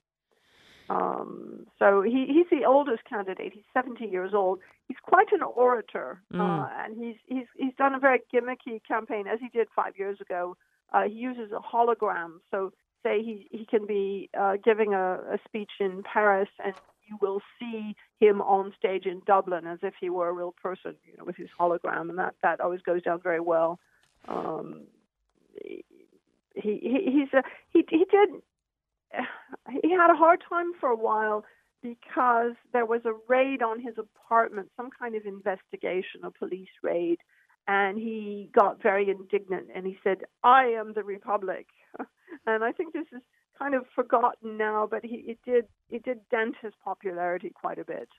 Um, 0.89 1.65
so 1.79 2.01
he, 2.01 2.25
he's 2.27 2.47
the 2.49 2.65
oldest 2.65 3.03
candidate. 3.05 3.53
He's 3.53 3.63
70 3.73 4.05
years 4.05 4.33
old. 4.33 4.59
He's 4.87 4.97
quite 5.03 5.31
an 5.31 5.41
orator, 5.41 6.21
mm. 6.33 6.39
uh, 6.39 6.69
and 6.79 6.97
he's 6.97 7.17
he's 7.27 7.47
he's 7.57 7.73
done 7.77 7.93
a 7.93 7.99
very 7.99 8.21
gimmicky 8.33 8.81
campaign 8.87 9.27
as 9.27 9.39
he 9.41 9.49
did 9.49 9.67
five 9.75 9.97
years 9.97 10.21
ago. 10.21 10.55
Uh, 10.93 11.03
he 11.03 11.15
uses 11.15 11.51
a 11.51 11.59
hologram, 11.59 12.39
so 12.49 12.71
say 13.03 13.21
he 13.21 13.47
he 13.51 13.65
can 13.65 13.85
be 13.85 14.29
uh, 14.39 14.55
giving 14.63 14.93
a, 14.93 15.15
a 15.15 15.37
speech 15.45 15.71
in 15.81 16.03
Paris, 16.03 16.49
and 16.63 16.73
you 17.05 17.17
will 17.21 17.41
see 17.59 17.95
him 18.19 18.41
on 18.41 18.73
stage 18.77 19.05
in 19.05 19.21
Dublin 19.25 19.67
as 19.67 19.79
if 19.83 19.93
he 19.99 20.09
were 20.09 20.29
a 20.29 20.33
real 20.33 20.53
person, 20.61 20.95
you 21.05 21.17
know, 21.17 21.25
with 21.25 21.35
his 21.35 21.49
hologram, 21.59 22.09
and 22.09 22.17
that 22.17 22.35
that 22.43 22.61
always 22.61 22.81
goes 22.81 23.01
down 23.03 23.19
very 23.21 23.41
well. 23.41 23.79
Um, 24.27 24.83
he, 25.61 25.83
he 26.55 27.11
he's 27.11 27.33
a 27.33 27.43
he 27.71 27.85
he 27.89 28.05
did 28.09 28.29
he 29.81 29.91
had 29.91 30.11
a 30.11 30.17
hard 30.17 30.41
time 30.47 30.71
for 30.79 30.89
a 30.89 30.95
while 30.95 31.43
because 31.81 32.53
there 32.73 32.85
was 32.85 33.01
a 33.05 33.13
raid 33.27 33.61
on 33.61 33.79
his 33.79 33.95
apartment, 33.97 34.69
some 34.75 34.89
kind 34.97 35.15
of 35.15 35.25
investigation, 35.25 36.21
a 36.23 36.31
police 36.31 36.69
raid, 36.83 37.17
and 37.67 37.97
he 37.97 38.49
got 38.53 38.81
very 38.81 39.09
indignant 39.09 39.67
and 39.75 39.85
he 39.85 39.97
said, 40.03 40.19
"I 40.43 40.65
am 40.65 40.93
the 40.93 41.03
republic," 41.03 41.67
and 42.45 42.63
I 42.63 42.71
think 42.71 42.93
this 42.93 43.07
is 43.11 43.21
kind 43.57 43.73
of 43.73 43.85
forgotten 43.95 44.57
now, 44.57 44.87
but 44.89 45.03
he 45.03 45.15
it 45.27 45.39
did 45.45 45.65
it 45.89 46.03
did 46.03 46.19
dent 46.29 46.55
his 46.61 46.73
popularity 46.83 47.51
quite 47.53 47.79
a 47.79 47.85
bit. 47.85 48.09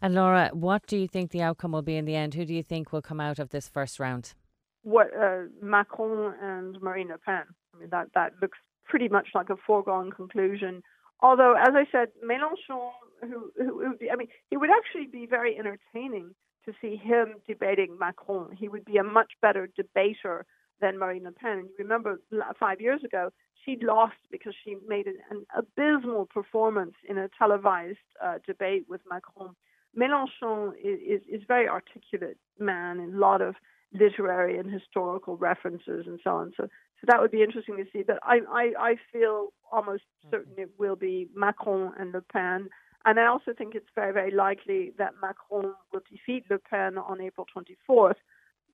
And 0.00 0.14
Laura, 0.14 0.50
what 0.52 0.86
do 0.86 0.96
you 0.96 1.08
think 1.08 1.30
the 1.30 1.42
outcome 1.42 1.72
will 1.72 1.82
be 1.82 1.96
in 1.96 2.04
the 2.04 2.16
end? 2.16 2.34
Who 2.34 2.44
do 2.44 2.54
you 2.54 2.62
think 2.62 2.92
will 2.92 3.02
come 3.02 3.20
out 3.20 3.38
of 3.38 3.50
this 3.50 3.68
first 3.68 3.98
round? 3.98 4.34
What 4.82 5.08
uh, 5.16 5.42
Macron 5.60 6.34
and 6.40 6.80
Marine 6.80 7.08
Le 7.08 7.18
Pen. 7.18 7.44
I 7.74 7.78
mean 7.78 7.90
that 7.90 8.08
that 8.14 8.32
looks 8.40 8.58
pretty 8.84 9.08
much 9.08 9.28
like 9.34 9.50
a 9.50 9.56
foregone 9.56 10.10
conclusion. 10.10 10.82
Although, 11.20 11.54
as 11.54 11.74
I 11.74 11.86
said, 11.92 12.08
Mélenchon, 12.24 12.90
who, 13.20 13.50
who, 13.56 13.80
who 13.80 13.96
I 14.10 14.16
mean, 14.16 14.28
it 14.50 14.56
would 14.56 14.70
actually 14.70 15.06
be 15.06 15.26
very 15.26 15.56
entertaining 15.56 16.34
to 16.64 16.72
see 16.80 16.96
him 16.96 17.34
debating 17.46 17.98
Macron. 17.98 18.52
He 18.56 18.68
would 18.68 18.84
be 18.84 18.96
a 18.96 19.04
much 19.04 19.32
better 19.40 19.68
debater 19.76 20.46
than 20.80 20.98
Marine 20.98 21.24
Le 21.24 21.32
Pen. 21.32 21.58
And 21.58 21.68
you 21.78 21.84
remember 21.84 22.20
five 22.58 22.80
years 22.80 23.02
ago, 23.04 23.30
she 23.64 23.78
lost 23.80 24.16
because 24.30 24.54
she 24.64 24.76
made 24.86 25.06
an, 25.06 25.18
an 25.30 25.46
abysmal 25.56 26.26
performance 26.26 26.94
in 27.08 27.18
a 27.18 27.28
televised 27.38 27.98
uh, 28.22 28.38
debate 28.46 28.86
with 28.88 29.00
Macron. 29.08 29.54
Mélenchon 29.96 30.72
is, 30.82 30.98
is, 31.00 31.20
is 31.28 31.42
very 31.46 31.68
articulate 31.68 32.38
man 32.58 32.98
and 32.98 33.14
a 33.14 33.18
lot 33.18 33.40
of 33.40 33.54
literary 33.94 34.58
and 34.58 34.70
historical 34.70 35.36
references 35.36 36.06
and 36.06 36.18
so 36.22 36.30
on. 36.30 36.52
So, 36.56 36.64
so 36.64 37.06
that 37.06 37.20
would 37.20 37.30
be 37.30 37.42
interesting 37.42 37.76
to 37.76 37.84
see. 37.92 38.02
But 38.02 38.18
I, 38.22 38.40
I, 38.50 38.72
I 38.78 38.94
feel 39.12 39.52
almost 39.70 40.04
certain 40.30 40.54
it 40.56 40.70
will 40.78 40.96
be 40.96 41.28
Macron 41.34 41.92
and 41.98 42.12
Le 42.12 42.20
Pen. 42.20 42.68
And 43.04 43.18
I 43.18 43.26
also 43.26 43.52
think 43.56 43.74
it's 43.74 43.88
very, 43.94 44.12
very 44.12 44.30
likely 44.30 44.92
that 44.98 45.14
Macron 45.20 45.74
will 45.92 46.02
defeat 46.10 46.44
Le 46.50 46.58
Pen 46.58 46.98
on 46.98 47.20
April 47.20 47.46
24th. 47.56 48.14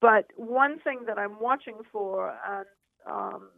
But 0.00 0.26
one 0.36 0.78
thing 0.80 1.00
that 1.06 1.18
I'm 1.18 1.40
watching 1.40 1.78
for, 1.90 2.34
and 2.46 2.66
um, 3.10 3.48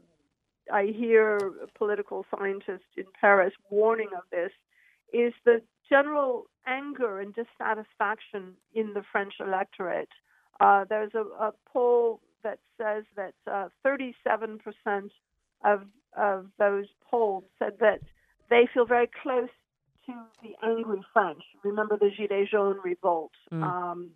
I 0.72 0.94
hear 0.96 1.38
political 1.76 2.24
scientists 2.34 2.94
in 2.96 3.04
Paris 3.20 3.52
warning 3.68 4.10
of 4.16 4.22
this, 4.30 4.52
is 5.12 5.34
the 5.44 5.60
general 5.88 6.44
anger 6.66 7.20
and 7.20 7.34
dissatisfaction 7.34 8.54
in 8.72 8.94
the 8.94 9.02
French 9.10 9.34
electorate 9.40 10.08
uh, 10.60 10.84
there's 10.88 11.12
a, 11.14 11.22
a, 11.42 11.52
poll 11.72 12.20
that 12.42 12.58
says 12.78 13.04
that 13.16 13.34
uh, 13.50 13.68
37% 13.86 14.58
of 15.64 15.82
of 16.16 16.46
those 16.58 16.86
polled 17.08 17.44
said 17.58 17.74
that 17.80 18.00
they 18.48 18.68
feel 18.74 18.84
very 18.84 19.08
close 19.22 19.48
to 20.06 20.12
the 20.42 20.54
angry 20.62 21.00
French. 21.12 21.42
Remember 21.62 21.96
the 21.96 22.10
Gilets 22.10 22.50
jaunes 22.50 22.80
revolt 22.84 23.30
mm. 23.52 23.62
um, 23.62 24.10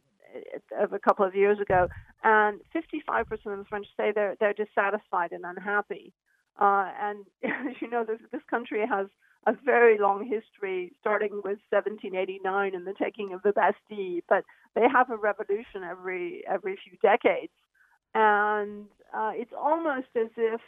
of 0.79 0.93
a 0.93 0.99
couple 0.99 1.25
of 1.25 1.35
years 1.35 1.61
ago, 1.61 1.89
and 2.25 2.61
55% 2.75 3.31
of 3.31 3.59
the 3.59 3.65
French 3.69 3.87
say 3.97 4.13
they're 4.15 4.37
they're 4.41 4.55
dissatisfied 4.55 5.33
and 5.33 5.45
unhappy. 5.45 6.13
Uh, 6.61 6.91
and 7.01 7.25
as 7.45 7.75
you 7.81 7.89
know, 7.89 8.05
this 8.05 8.21
this 8.33 8.43
country 8.51 8.81
has 8.87 9.07
a 9.47 9.53
very 9.65 9.99
long 9.99 10.25
history, 10.25 10.93
starting 11.01 11.37
with 11.37 11.59
1789 11.71 12.75
and 12.75 12.87
the 12.87 12.95
taking 12.95 13.33
of 13.33 13.43
the 13.43 13.53
Bastille. 13.53 14.21
But 14.29 14.45
they 14.75 14.89
have 14.93 15.11
a 15.11 15.17
revolution 15.17 15.83
every 15.85 16.43
every 16.49 16.77
few 16.83 16.99
decades, 17.03 17.53
and 18.15 18.87
uh, 19.15 19.33
it's 19.35 19.53
almost 19.59 20.09
as 20.17 20.31
if 20.37 20.61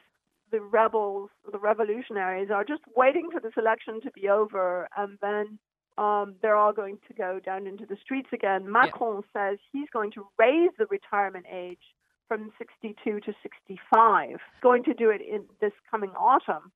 the 0.52 0.60
rebels, 0.60 1.30
the 1.50 1.58
revolutionaries, 1.58 2.50
are 2.50 2.64
just 2.64 2.82
waiting 2.94 3.30
for 3.32 3.40
this 3.40 3.54
election 3.56 4.00
to 4.02 4.10
be 4.12 4.28
over, 4.28 4.88
and 4.96 5.18
then 5.20 5.58
um, 5.98 6.34
they're 6.42 6.56
all 6.56 6.72
going 6.72 6.98
to 7.08 7.14
go 7.14 7.40
down 7.44 7.66
into 7.66 7.86
the 7.86 7.96
streets 8.02 8.28
again. 8.32 8.70
Macron 8.70 9.22
yeah. 9.34 9.50
says 9.50 9.58
he's 9.72 9.88
going 9.92 10.12
to 10.12 10.26
raise 10.38 10.70
the 10.78 10.86
retirement 10.86 11.46
age 11.50 11.80
from 12.28 12.52
62 12.58 13.20
to 13.20 13.32
65. 13.42 14.38
Going 14.62 14.84
to 14.84 14.94
do 14.94 15.10
it 15.10 15.20
in 15.20 15.44
this 15.60 15.72
coming 15.90 16.10
autumn. 16.10 16.70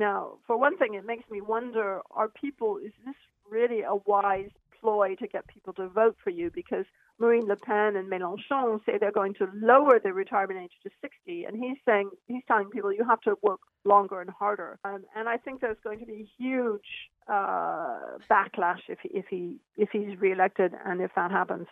Now, 0.00 0.38
for 0.46 0.56
one 0.56 0.78
thing, 0.78 0.94
it 0.94 1.04
makes 1.04 1.30
me 1.30 1.42
wonder 1.42 2.00
are 2.10 2.28
people, 2.28 2.78
is 2.78 2.92
this 3.04 3.14
really 3.50 3.82
a 3.82 3.96
wise 4.06 4.48
ploy 4.80 5.14
to 5.16 5.26
get 5.26 5.46
people 5.46 5.74
to 5.74 5.88
vote 5.88 6.16
for 6.24 6.30
you? 6.30 6.50
Because 6.50 6.86
Marine 7.18 7.46
Le 7.46 7.56
Pen 7.56 7.96
and 7.96 8.10
Mélenchon 8.10 8.80
say 8.86 8.96
they're 8.98 9.12
going 9.12 9.34
to 9.34 9.48
lower 9.54 10.00
the 10.02 10.14
retirement 10.14 10.58
age 10.58 10.72
to 10.84 10.90
60, 11.02 11.44
and 11.44 11.54
he's 11.54 11.76
saying, 11.84 12.08
he's 12.28 12.42
telling 12.48 12.70
people 12.70 12.90
you 12.90 13.04
have 13.04 13.20
to 13.20 13.36
work 13.42 13.60
longer 13.84 14.22
and 14.22 14.30
harder. 14.30 14.78
Um, 14.86 15.04
and 15.14 15.28
I 15.28 15.36
think 15.36 15.60
there's 15.60 15.76
going 15.84 15.98
to 15.98 16.06
be 16.06 16.26
huge 16.38 17.10
uh, 17.28 17.98
backlash 18.30 18.80
if, 18.88 19.00
if, 19.04 19.26
he, 19.28 19.58
if 19.76 19.90
he's 19.92 20.18
reelected 20.18 20.72
and 20.86 21.02
if 21.02 21.10
that 21.14 21.30
happens. 21.30 21.66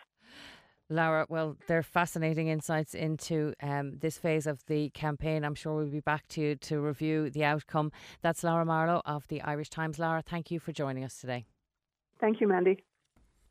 Laura, 0.89 1.25
well, 1.29 1.55
they're 1.67 1.83
fascinating 1.83 2.47
insights 2.47 2.95
into 2.95 3.53
um, 3.61 3.97
this 3.99 4.17
phase 4.17 4.47
of 4.47 4.65
the 4.65 4.89
campaign. 4.89 5.43
I'm 5.43 5.55
sure 5.55 5.75
we'll 5.75 5.87
be 5.87 5.99
back 5.99 6.27
to 6.29 6.41
you 6.41 6.55
to 6.55 6.79
review 6.79 7.29
the 7.29 7.43
outcome. 7.43 7.91
That's 8.21 8.43
Laura 8.43 8.65
Marlowe 8.65 9.01
of 9.05 9.27
the 9.27 9.41
Irish 9.41 9.69
Times. 9.69 9.99
Laura, 9.99 10.21
thank 10.21 10.49
you 10.49 10.59
for 10.59 10.71
joining 10.71 11.03
us 11.03 11.19
today. 11.19 11.45
Thank 12.19 12.41
you, 12.41 12.47
Mandy. 12.47 12.83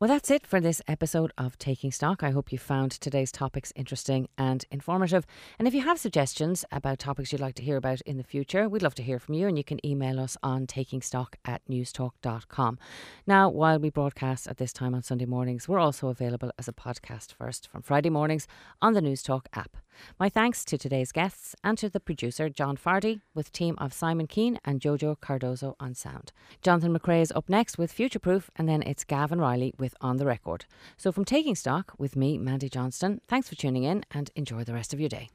Well, 0.00 0.06
that's 0.06 0.30
it 0.30 0.46
for 0.46 0.60
this 0.60 0.80
episode 0.86 1.32
of 1.36 1.58
Taking 1.58 1.90
Stock. 1.90 2.22
I 2.22 2.30
hope 2.30 2.52
you 2.52 2.58
found 2.58 2.92
today's 2.92 3.32
topics 3.32 3.72
interesting 3.74 4.28
and 4.38 4.64
informative. 4.70 5.26
And 5.58 5.66
if 5.66 5.74
you 5.74 5.82
have 5.82 5.98
suggestions 5.98 6.64
about 6.70 7.00
topics 7.00 7.32
you'd 7.32 7.40
like 7.40 7.56
to 7.56 7.64
hear 7.64 7.76
about 7.76 8.00
in 8.02 8.16
the 8.16 8.22
future, 8.22 8.68
we'd 8.68 8.80
love 8.84 8.94
to 8.94 9.02
hear 9.02 9.18
from 9.18 9.34
you. 9.34 9.48
And 9.48 9.58
you 9.58 9.64
can 9.64 9.84
email 9.84 10.20
us 10.20 10.36
on 10.40 10.68
takingstock 10.68 11.34
at 11.44 11.62
newstalk.com. 11.68 12.78
Now, 13.26 13.48
while 13.48 13.80
we 13.80 13.90
broadcast 13.90 14.46
at 14.46 14.58
this 14.58 14.72
time 14.72 14.94
on 14.94 15.02
Sunday 15.02 15.26
mornings, 15.26 15.66
we're 15.66 15.80
also 15.80 16.06
available 16.06 16.52
as 16.60 16.68
a 16.68 16.72
podcast 16.72 17.32
first 17.32 17.66
from 17.66 17.82
Friday 17.82 18.10
mornings 18.10 18.46
on 18.80 18.92
the 18.92 19.00
Newstalk 19.00 19.46
app. 19.52 19.78
My 20.18 20.28
thanks 20.28 20.64
to 20.66 20.78
today's 20.78 21.12
guests 21.12 21.54
and 21.62 21.78
to 21.78 21.88
the 21.88 22.00
producer, 22.00 22.48
John 22.48 22.76
Fardy, 22.76 23.20
with 23.34 23.52
team 23.52 23.74
of 23.78 23.92
Simon 23.92 24.26
Keane 24.26 24.58
and 24.64 24.80
Jojo 24.80 25.20
Cardozo 25.20 25.76
on 25.78 25.94
sound. 25.94 26.32
Jonathan 26.62 26.96
McCrea 26.96 27.22
is 27.22 27.32
up 27.32 27.48
next 27.48 27.78
with 27.78 27.92
Future 27.92 28.18
Proof, 28.18 28.50
and 28.56 28.68
then 28.68 28.82
it's 28.82 29.04
Gavin 29.04 29.40
Reilly 29.40 29.74
with 29.78 29.94
On 30.00 30.16
the 30.16 30.26
Record. 30.26 30.66
So 30.96 31.12
from 31.12 31.24
Taking 31.24 31.54
Stock 31.54 31.92
with 31.98 32.16
me, 32.16 32.38
Mandy 32.38 32.68
Johnston, 32.68 33.20
thanks 33.28 33.48
for 33.48 33.54
tuning 33.54 33.84
in 33.84 34.04
and 34.10 34.30
enjoy 34.34 34.64
the 34.64 34.74
rest 34.74 34.92
of 34.92 35.00
your 35.00 35.08
day. 35.08 35.30